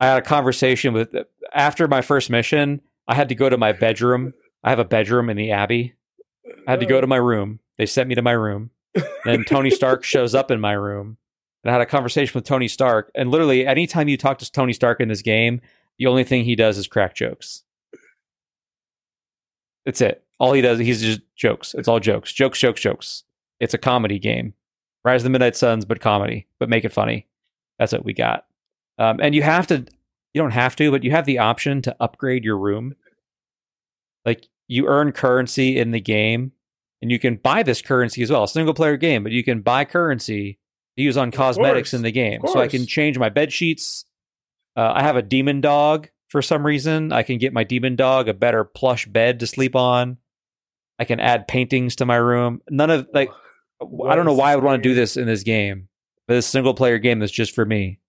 I 0.00 0.06
had 0.06 0.18
a 0.18 0.22
conversation 0.22 0.92
with 0.92 1.14
after 1.54 1.88
my 1.88 2.02
first 2.02 2.30
mission. 2.30 2.80
I 3.08 3.14
had 3.14 3.28
to 3.28 3.34
go 3.34 3.48
to 3.48 3.56
my 3.56 3.72
bedroom. 3.72 4.34
I 4.62 4.70
have 4.70 4.78
a 4.78 4.84
bedroom 4.84 5.30
in 5.30 5.36
the 5.36 5.52
Abbey. 5.52 5.94
I 6.66 6.72
had 6.72 6.80
to 6.80 6.86
go 6.86 7.00
to 7.00 7.06
my 7.06 7.16
room. 7.16 7.60
They 7.78 7.86
sent 7.86 8.08
me 8.08 8.14
to 8.14 8.22
my 8.22 8.32
room. 8.32 8.70
Then 9.24 9.44
Tony 9.44 9.70
Stark 9.70 10.04
shows 10.04 10.34
up 10.34 10.50
in 10.50 10.60
my 10.60 10.72
room. 10.72 11.18
And 11.62 11.70
I 11.70 11.72
had 11.72 11.82
a 11.82 11.86
conversation 11.86 12.32
with 12.34 12.44
Tony 12.44 12.68
Stark. 12.68 13.10
And 13.14 13.30
literally, 13.30 13.66
anytime 13.66 14.08
you 14.08 14.16
talk 14.16 14.38
to 14.38 14.50
Tony 14.50 14.72
Stark 14.72 15.00
in 15.00 15.08
this 15.08 15.22
game, 15.22 15.60
the 15.98 16.06
only 16.06 16.24
thing 16.24 16.44
he 16.44 16.56
does 16.56 16.78
is 16.78 16.86
crack 16.86 17.14
jokes. 17.14 17.62
That's 19.84 20.00
it. 20.00 20.24
All 20.38 20.52
he 20.52 20.60
does, 20.60 20.78
he's 20.78 21.00
just 21.00 21.20
jokes. 21.36 21.74
It's 21.74 21.88
all 21.88 22.00
jokes. 22.00 22.32
Jokes, 22.32 22.58
jokes, 22.58 22.80
jokes. 22.80 23.24
It's 23.60 23.74
a 23.74 23.78
comedy 23.78 24.18
game. 24.18 24.54
Rise 25.04 25.20
of 25.20 25.24
the 25.24 25.30
Midnight 25.30 25.56
Suns, 25.56 25.84
but 25.84 26.00
comedy, 26.00 26.46
but 26.58 26.68
make 26.68 26.84
it 26.84 26.92
funny. 26.92 27.26
That's 27.78 27.92
what 27.92 28.04
we 28.04 28.12
got. 28.12 28.45
Um, 28.98 29.20
and 29.20 29.34
you 29.34 29.42
have 29.42 29.66
to, 29.68 29.86
you 30.34 30.42
don't 30.42 30.52
have 30.52 30.76
to, 30.76 30.90
but 30.90 31.04
you 31.04 31.10
have 31.10 31.26
the 31.26 31.38
option 31.38 31.82
to 31.82 31.96
upgrade 32.00 32.44
your 32.44 32.58
room. 32.58 32.94
Like 34.24 34.46
you 34.68 34.86
earn 34.86 35.12
currency 35.12 35.78
in 35.78 35.90
the 35.90 36.00
game, 36.00 36.52
and 37.02 37.10
you 37.10 37.18
can 37.18 37.36
buy 37.36 37.62
this 37.62 37.82
currency 37.82 38.22
as 38.22 38.30
well. 38.30 38.46
Single 38.46 38.74
player 38.74 38.96
game, 38.96 39.22
but 39.22 39.32
you 39.32 39.44
can 39.44 39.60
buy 39.60 39.84
currency 39.84 40.58
to 40.96 41.02
use 41.02 41.16
on 41.16 41.30
cosmetics 41.30 41.90
course, 41.90 41.94
in 41.94 42.02
the 42.02 42.10
game. 42.10 42.40
So 42.46 42.58
I 42.58 42.68
can 42.68 42.86
change 42.86 43.18
my 43.18 43.28
bed 43.28 43.52
sheets. 43.52 44.04
Uh, 44.76 44.92
I 44.94 45.02
have 45.02 45.16
a 45.16 45.22
demon 45.22 45.60
dog 45.60 46.08
for 46.28 46.42
some 46.42 46.64
reason. 46.64 47.12
I 47.12 47.22
can 47.22 47.38
get 47.38 47.52
my 47.52 47.64
demon 47.64 47.96
dog 47.96 48.28
a 48.28 48.34
better 48.34 48.64
plush 48.64 49.06
bed 49.06 49.40
to 49.40 49.46
sleep 49.46 49.76
on. 49.76 50.18
I 50.98 51.04
can 51.04 51.20
add 51.20 51.46
paintings 51.46 51.96
to 51.96 52.06
my 52.06 52.16
room. 52.16 52.62
None 52.70 52.90
of 52.90 53.06
like 53.12 53.30
I 53.80 54.14
don't 54.14 54.24
know 54.24 54.34
why 54.34 54.52
I 54.52 54.56
would 54.56 54.64
want 54.64 54.82
to 54.82 54.88
do 54.88 54.94
this 54.94 55.16
in 55.16 55.26
this 55.26 55.42
game, 55.42 55.88
but 56.26 56.34
this 56.34 56.46
single 56.46 56.74
player 56.74 56.98
game 56.98 57.18
that's 57.18 57.32
just 57.32 57.54
for 57.54 57.66
me. 57.66 58.00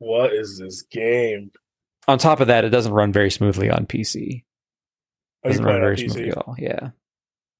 What 0.00 0.32
is 0.32 0.58
this 0.58 0.82
game? 0.82 1.52
On 2.08 2.18
top 2.18 2.40
of 2.40 2.48
that, 2.48 2.64
it 2.64 2.70
doesn't 2.70 2.92
run 2.92 3.12
very 3.12 3.30
smoothly 3.30 3.70
on 3.70 3.86
PC. 3.86 4.44
Are 5.44 5.48
oh, 5.48 5.48
you 5.48 5.50
doesn't 5.50 5.64
run 5.64 5.80
very 5.80 5.96
PC? 5.96 6.10
smoothly 6.10 6.30
at 6.30 6.38
all. 6.38 6.56
Yeah. 6.58 6.80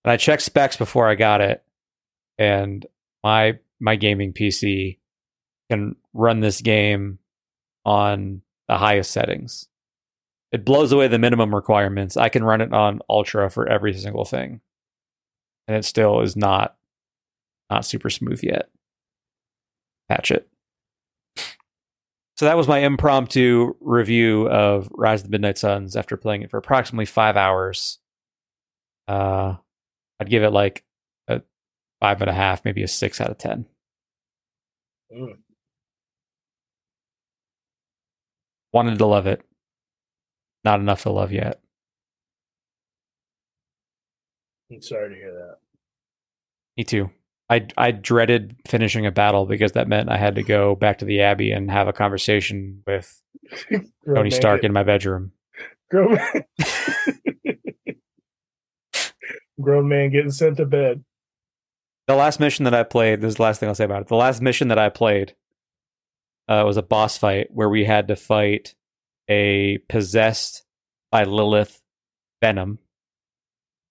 And 0.05 0.13
I 0.13 0.17
checked 0.17 0.43
specs 0.43 0.77
before 0.77 1.07
I 1.07 1.15
got 1.15 1.43
it, 1.43 1.63
and 2.39 2.85
my 3.23 3.59
my 3.79 3.97
gaming 3.97 4.33
PC 4.33 4.99
can 5.71 5.97
run 6.15 6.41
this 6.41 6.63
game 6.63 7.19
on 7.85 8.41
the 8.69 8.79
highest 8.79 9.11
settings. 9.11 9.69
It 10.51 10.65
blows 10.65 10.93
away 10.93 11.09
the 11.09 11.19
minimum 11.19 11.55
requirements. 11.55 12.17
I 12.17 12.31
can 12.31 12.43
run 12.43 12.63
it 12.63 12.73
on 12.73 13.01
ultra 13.09 13.51
for 13.51 13.69
every 13.69 13.93
single 13.95 14.25
thing. 14.25 14.63
And 15.69 15.77
it 15.77 15.85
still 15.85 16.23
is 16.23 16.37
not 16.37 16.77
not 17.71 17.85
super 17.85 18.09
smooth 18.09 18.43
yet. 18.43 18.71
Patch 20.09 20.31
it. 20.31 20.49
So 22.41 22.47
that 22.47 22.57
was 22.57 22.67
my 22.67 22.79
impromptu 22.79 23.75
review 23.83 24.49
of 24.49 24.89
Rise 24.93 25.21
of 25.21 25.27
the 25.27 25.31
Midnight 25.31 25.59
Suns 25.59 25.95
after 25.95 26.17
playing 26.17 26.41
it 26.41 26.51
for 26.51 26.57
approximately 26.57 27.05
five 27.05 27.37
hours. 27.37 27.99
Uh, 29.07 29.57
I'd 30.19 30.31
give 30.31 30.43
it 30.43 30.49
like 30.49 30.83
a 31.29 31.43
five 32.01 32.23
and 32.23 32.31
a 32.31 32.33
half, 32.33 32.65
maybe 32.65 32.83
a 32.83 32.89
six 32.89 33.21
out 33.21 33.29
of 33.29 33.37
ten. 33.37 33.67
Mm. 35.15 35.35
Wanted 38.73 38.97
to 38.97 39.05
love 39.05 39.27
it, 39.27 39.43
not 40.65 40.81
enough 40.81 41.03
to 41.03 41.11
love 41.11 41.33
yet. 41.33 41.61
I'm 44.73 44.81
sorry 44.81 45.11
to 45.11 45.15
hear 45.15 45.35
that. 45.35 45.57
Me 46.79 46.85
too. 46.85 47.11
I 47.51 47.67
I 47.77 47.91
dreaded 47.91 48.57
finishing 48.69 49.05
a 49.07 49.11
battle 49.11 49.45
because 49.45 49.73
that 49.73 49.89
meant 49.89 50.09
I 50.09 50.17
had 50.17 50.37
to 50.37 50.43
go 50.43 50.77
back 50.77 50.99
to 50.99 51.05
the 51.05 51.21
Abbey 51.23 51.51
and 51.51 51.71
have 51.71 51.89
a 51.89 51.93
conversation 51.93 52.83
with 52.87 53.21
Tony 54.07 54.31
Stark 54.31 54.63
in 54.63 54.73
my 54.73 54.85
bedroom. 54.85 55.33
grown 55.91 56.15
man. 56.15 56.45
grown 59.61 59.89
man 59.89 60.11
getting 60.11 60.31
sent 60.31 60.59
to 60.59 60.65
bed. 60.65 61.05
The 62.07 62.15
last 62.15 62.41
mission 62.41 62.65
that 62.65 62.75
I 62.75 62.85
played, 62.85 63.21
this 63.21 63.31
is 63.31 63.37
the 63.37 63.43
last 63.43 63.61
thing 63.61 63.69
I'll 63.69 63.75
say 63.75 63.85
about 63.85 64.03
it. 64.03 64.09
The 64.09 64.17
last 64.17 64.41
mission 64.41 64.69
that 64.69 64.79
I 64.79 64.89
played 64.89 65.35
uh, 66.49 66.63
was 66.65 66.77
a 66.77 66.83
boss 66.83 67.19
fight 67.19 67.49
where 67.51 67.69
we 67.69 67.85
had 67.85 68.09
to 68.09 68.17
fight 68.17 68.75
a 69.29 69.79
possessed 69.89 70.65
by 71.11 71.25
Lilith 71.25 71.81
Venom. 72.41 72.79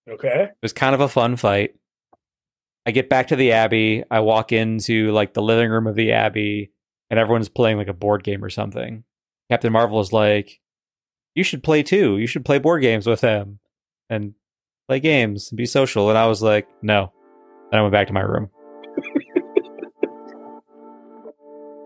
Okay. 0.09 0.45
It 0.49 0.57
was 0.61 0.73
kind 0.73 0.95
of 0.95 1.01
a 1.01 1.07
fun 1.07 1.35
fight. 1.35 1.75
I 2.89 2.91
get 2.91 3.07
back 3.07 3.27
to 3.27 3.35
the 3.35 3.51
Abbey. 3.51 4.03
I 4.09 4.21
walk 4.21 4.51
into 4.51 5.11
like 5.11 5.35
the 5.35 5.43
living 5.43 5.69
room 5.69 5.85
of 5.85 5.93
the 5.93 6.11
Abbey, 6.11 6.71
and 7.11 7.19
everyone's 7.19 7.47
playing 7.47 7.77
like 7.77 7.87
a 7.87 7.93
board 7.93 8.23
game 8.23 8.43
or 8.43 8.49
something. 8.49 9.03
Captain 9.51 9.71
Marvel 9.71 9.99
is 9.99 10.11
like, 10.11 10.59
"You 11.35 11.43
should 11.43 11.61
play 11.61 11.83
too. 11.83 12.17
You 12.17 12.25
should 12.25 12.45
play 12.45 12.57
board 12.57 12.81
games 12.81 13.05
with 13.05 13.21
them, 13.21 13.59
and 14.09 14.33
play 14.87 14.99
games 14.99 15.51
and 15.51 15.57
be 15.57 15.67
social." 15.67 16.09
And 16.09 16.17
I 16.17 16.25
was 16.25 16.41
like, 16.41 16.67
"No." 16.81 17.13
and 17.71 17.77
I 17.77 17.81
went 17.83 17.91
back 17.91 18.07
to 18.07 18.13
my 18.13 18.21
room. 18.21 18.49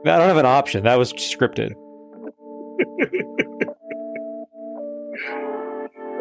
I 0.05 0.17
don't 0.17 0.27
have 0.27 0.37
an 0.37 0.45
option. 0.45 0.85
That 0.85 0.97
was 0.97 1.11
scripted. 1.11 1.73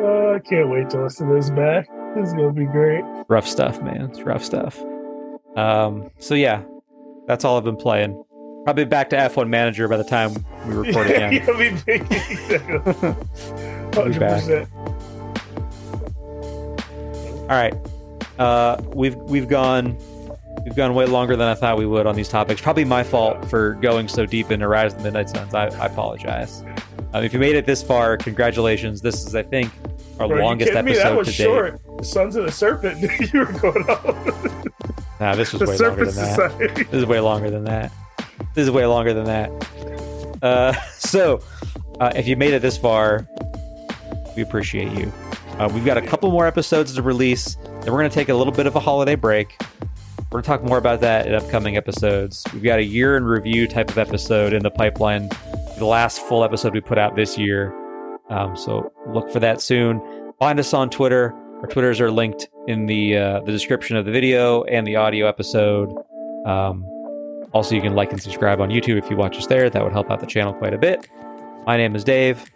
Uh, 0.03 0.35
I 0.35 0.39
can't 0.41 0.69
wait 0.71 0.91
to 0.91 1.05
listen 1.05 1.29
to 1.29 1.35
this 1.35 1.51
back. 1.51 1.89
This 2.15 2.29
is 2.29 2.35
gonna 2.35 2.53
be 2.53 2.67
great. 2.67 3.03
rough 3.29 3.47
stuff, 3.47 3.81
man. 3.83 4.11
It's 4.11 4.21
rough 4.23 4.45
stuff. 4.45 4.81
Um, 5.57 6.11
so 6.19 6.35
yeah, 6.35 6.63
that's 7.27 7.45
all 7.45 7.57
I've 7.59 7.65
been 7.65 7.77
playing. 7.77 8.23
Probably 8.65 8.85
back 8.85 9.11
to 9.11 9.17
F1 9.17 9.49
Manager 9.49 9.89
by 9.89 9.97
the 9.97 10.05
time 10.05 10.33
we 10.67 10.75
record 10.75 11.07
again. 11.11 11.31
Be 11.31 11.71
big. 11.87 12.03
Exactly. 12.13 13.15
I'll 13.95 14.09
be 14.09 14.19
back. 14.19 14.43
100%. 14.43 14.69
all 17.43 17.49
right, 17.49 17.75
uh, 18.39 18.81
we've 18.95 19.17
we've 19.17 19.49
gone 19.49 19.97
we've 20.65 20.77
gone 20.77 20.95
way 20.95 21.07
longer 21.07 21.35
than 21.37 21.49
I 21.49 21.55
thought 21.55 21.77
we 21.77 21.87
would 21.87 22.07
on 22.07 22.15
these 22.15 22.29
topics. 22.29 22.61
Probably 22.61 22.85
my 22.85 23.03
fault 23.03 23.45
for 23.51 23.75
going 23.75 24.07
so 24.09 24.27
deep 24.27 24.51
into 24.51 24.69
Rise 24.69 24.93
of 24.93 24.99
the 24.99 25.05
Midnight 25.05 25.31
Suns. 25.31 25.55
I, 25.55 25.67
I 25.67 25.87
apologize. 25.87 26.63
Um, 27.15 27.25
if 27.25 27.33
you 27.33 27.39
made 27.39 27.57
it 27.57 27.67
this 27.67 27.83
far, 27.83 28.17
congratulations. 28.17 29.03
This 29.03 29.27
is, 29.27 29.35
I 29.35 29.43
think, 29.43 29.71
our 30.21 30.29
Bro, 30.29 30.37
you 30.37 30.43
longest 30.43 30.71
kidding 30.71 30.85
me? 30.85 30.95
That 30.95 31.07
episode 31.07 31.19
was 31.19 31.27
to 31.29 31.33
date. 31.33 31.45
short. 31.45 32.05
Sons 32.05 32.37
of 32.37 32.45
the 32.45 32.53
Serpent. 32.53 33.01
you 33.33 33.41
were 33.41 33.47
going 33.47 33.89
on. 33.89 34.73
Nah, 35.21 35.35
this 35.35 35.53
was 35.53 35.61
the 35.61 35.67
way 35.67 35.79
longer 35.79 36.05
than 36.05 36.15
that. 36.17 36.91
This 36.91 37.01
is 37.01 37.07
way 37.07 37.21
longer 37.21 37.51
than 37.51 37.65
that. 37.65 37.93
This 38.55 38.65
is 38.65 38.71
way 38.71 38.87
longer 38.87 39.15
than 39.15 39.25
that. 39.25 40.43
Uh, 40.43 40.73
so, 40.99 41.43
uh, 42.01 42.13
if 42.17 42.27
you 42.27 42.37
made 42.37 42.55
it 42.55 42.63
this 42.63 42.77
far, 42.77 43.27
we 44.37 44.43
appreciate 44.43 44.93
you. 44.93 45.13
Uh, 45.59 45.71
we've 45.73 45.85
got 45.85 45.97
a 45.97 46.03
couple 46.03 46.31
more 46.31 46.47
episodes 46.47 46.95
to 46.95 47.03
release. 47.03 47.55
Then 47.55 47.93
we're 47.93 48.01
going 48.01 48.11
to 48.11 48.15
take 48.15 48.29
a 48.29 48.35
little 48.35 48.53
bit 48.53 48.67
of 48.67 48.75
a 48.75 48.81
holiday 48.81 49.15
break. 49.15 49.57
We're 50.19 50.41
going 50.41 50.43
to 50.43 50.47
talk 50.49 50.65
more 50.65 50.79
about 50.79 51.03
that 51.03 51.27
in 51.27 51.35
upcoming 51.35 51.77
episodes. 51.77 52.45
We've 52.55 52.63
got 52.63 52.79
a 52.79 52.85
year 52.85 53.17
in 53.17 53.25
review 53.25 53.69
type 53.69 53.91
of 53.91 53.99
episode 53.99 54.55
in 54.55 54.63
the 54.63 54.71
pipeline. 54.71 55.29
The 55.79 55.85
last 55.85 56.21
full 56.23 56.43
episode 56.43 56.73
we 56.73 56.81
put 56.81 56.99
out 56.99 57.17
this 57.17 57.37
year. 57.37 57.73
Um, 58.33 58.57
so 58.57 58.93
look 59.09 59.31
for 59.31 59.41
that 59.41 59.61
soon. 59.61 60.01
Find 60.39 60.59
us 60.59 60.73
on 60.73 60.91
Twitter. 60.91 61.33
Our 61.61 61.69
Twitters 61.69 62.01
are 62.01 62.11
linked 62.11 62.49
in 62.67 62.87
the 62.87 63.17
uh, 63.17 63.41
the 63.41 63.53
description 63.53 63.97
of 63.97 64.05
the 64.05 64.11
video 64.11 64.65
and 64.65 64.87
the 64.87 64.97
audio 64.97 65.29
episode. 65.29 65.93
Um, 66.47 66.85
also, 67.53 67.75
you 67.75 67.83
can 67.83 67.95
like 67.95 68.11
and 68.11 68.21
subscribe 68.21 68.61
on 68.61 68.71
YouTube 68.71 68.97
if 68.97 69.11
you 69.11 69.17
watch 69.17 69.37
us 69.37 69.47
there. 69.47 69.69
That 69.69 69.85
would 69.85 69.93
help 69.93 70.11
out 70.11 70.21
the 70.21 70.27
channel 70.27 70.55
quite 70.55 70.73
a 70.73 70.79
bit. 70.79 71.09
My 71.67 71.77
name 71.77 71.95
is 71.95 72.03
Dave. 72.03 72.51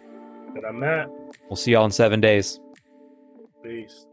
And 0.55 0.65
I'm 0.65 0.79
Matt. 0.79 1.09
We'll 1.49 1.55
see 1.55 1.71
y'all 1.73 1.85
in 1.85 1.91
seven 1.91 2.19
days. 2.19 2.59
Peace. 3.63 4.06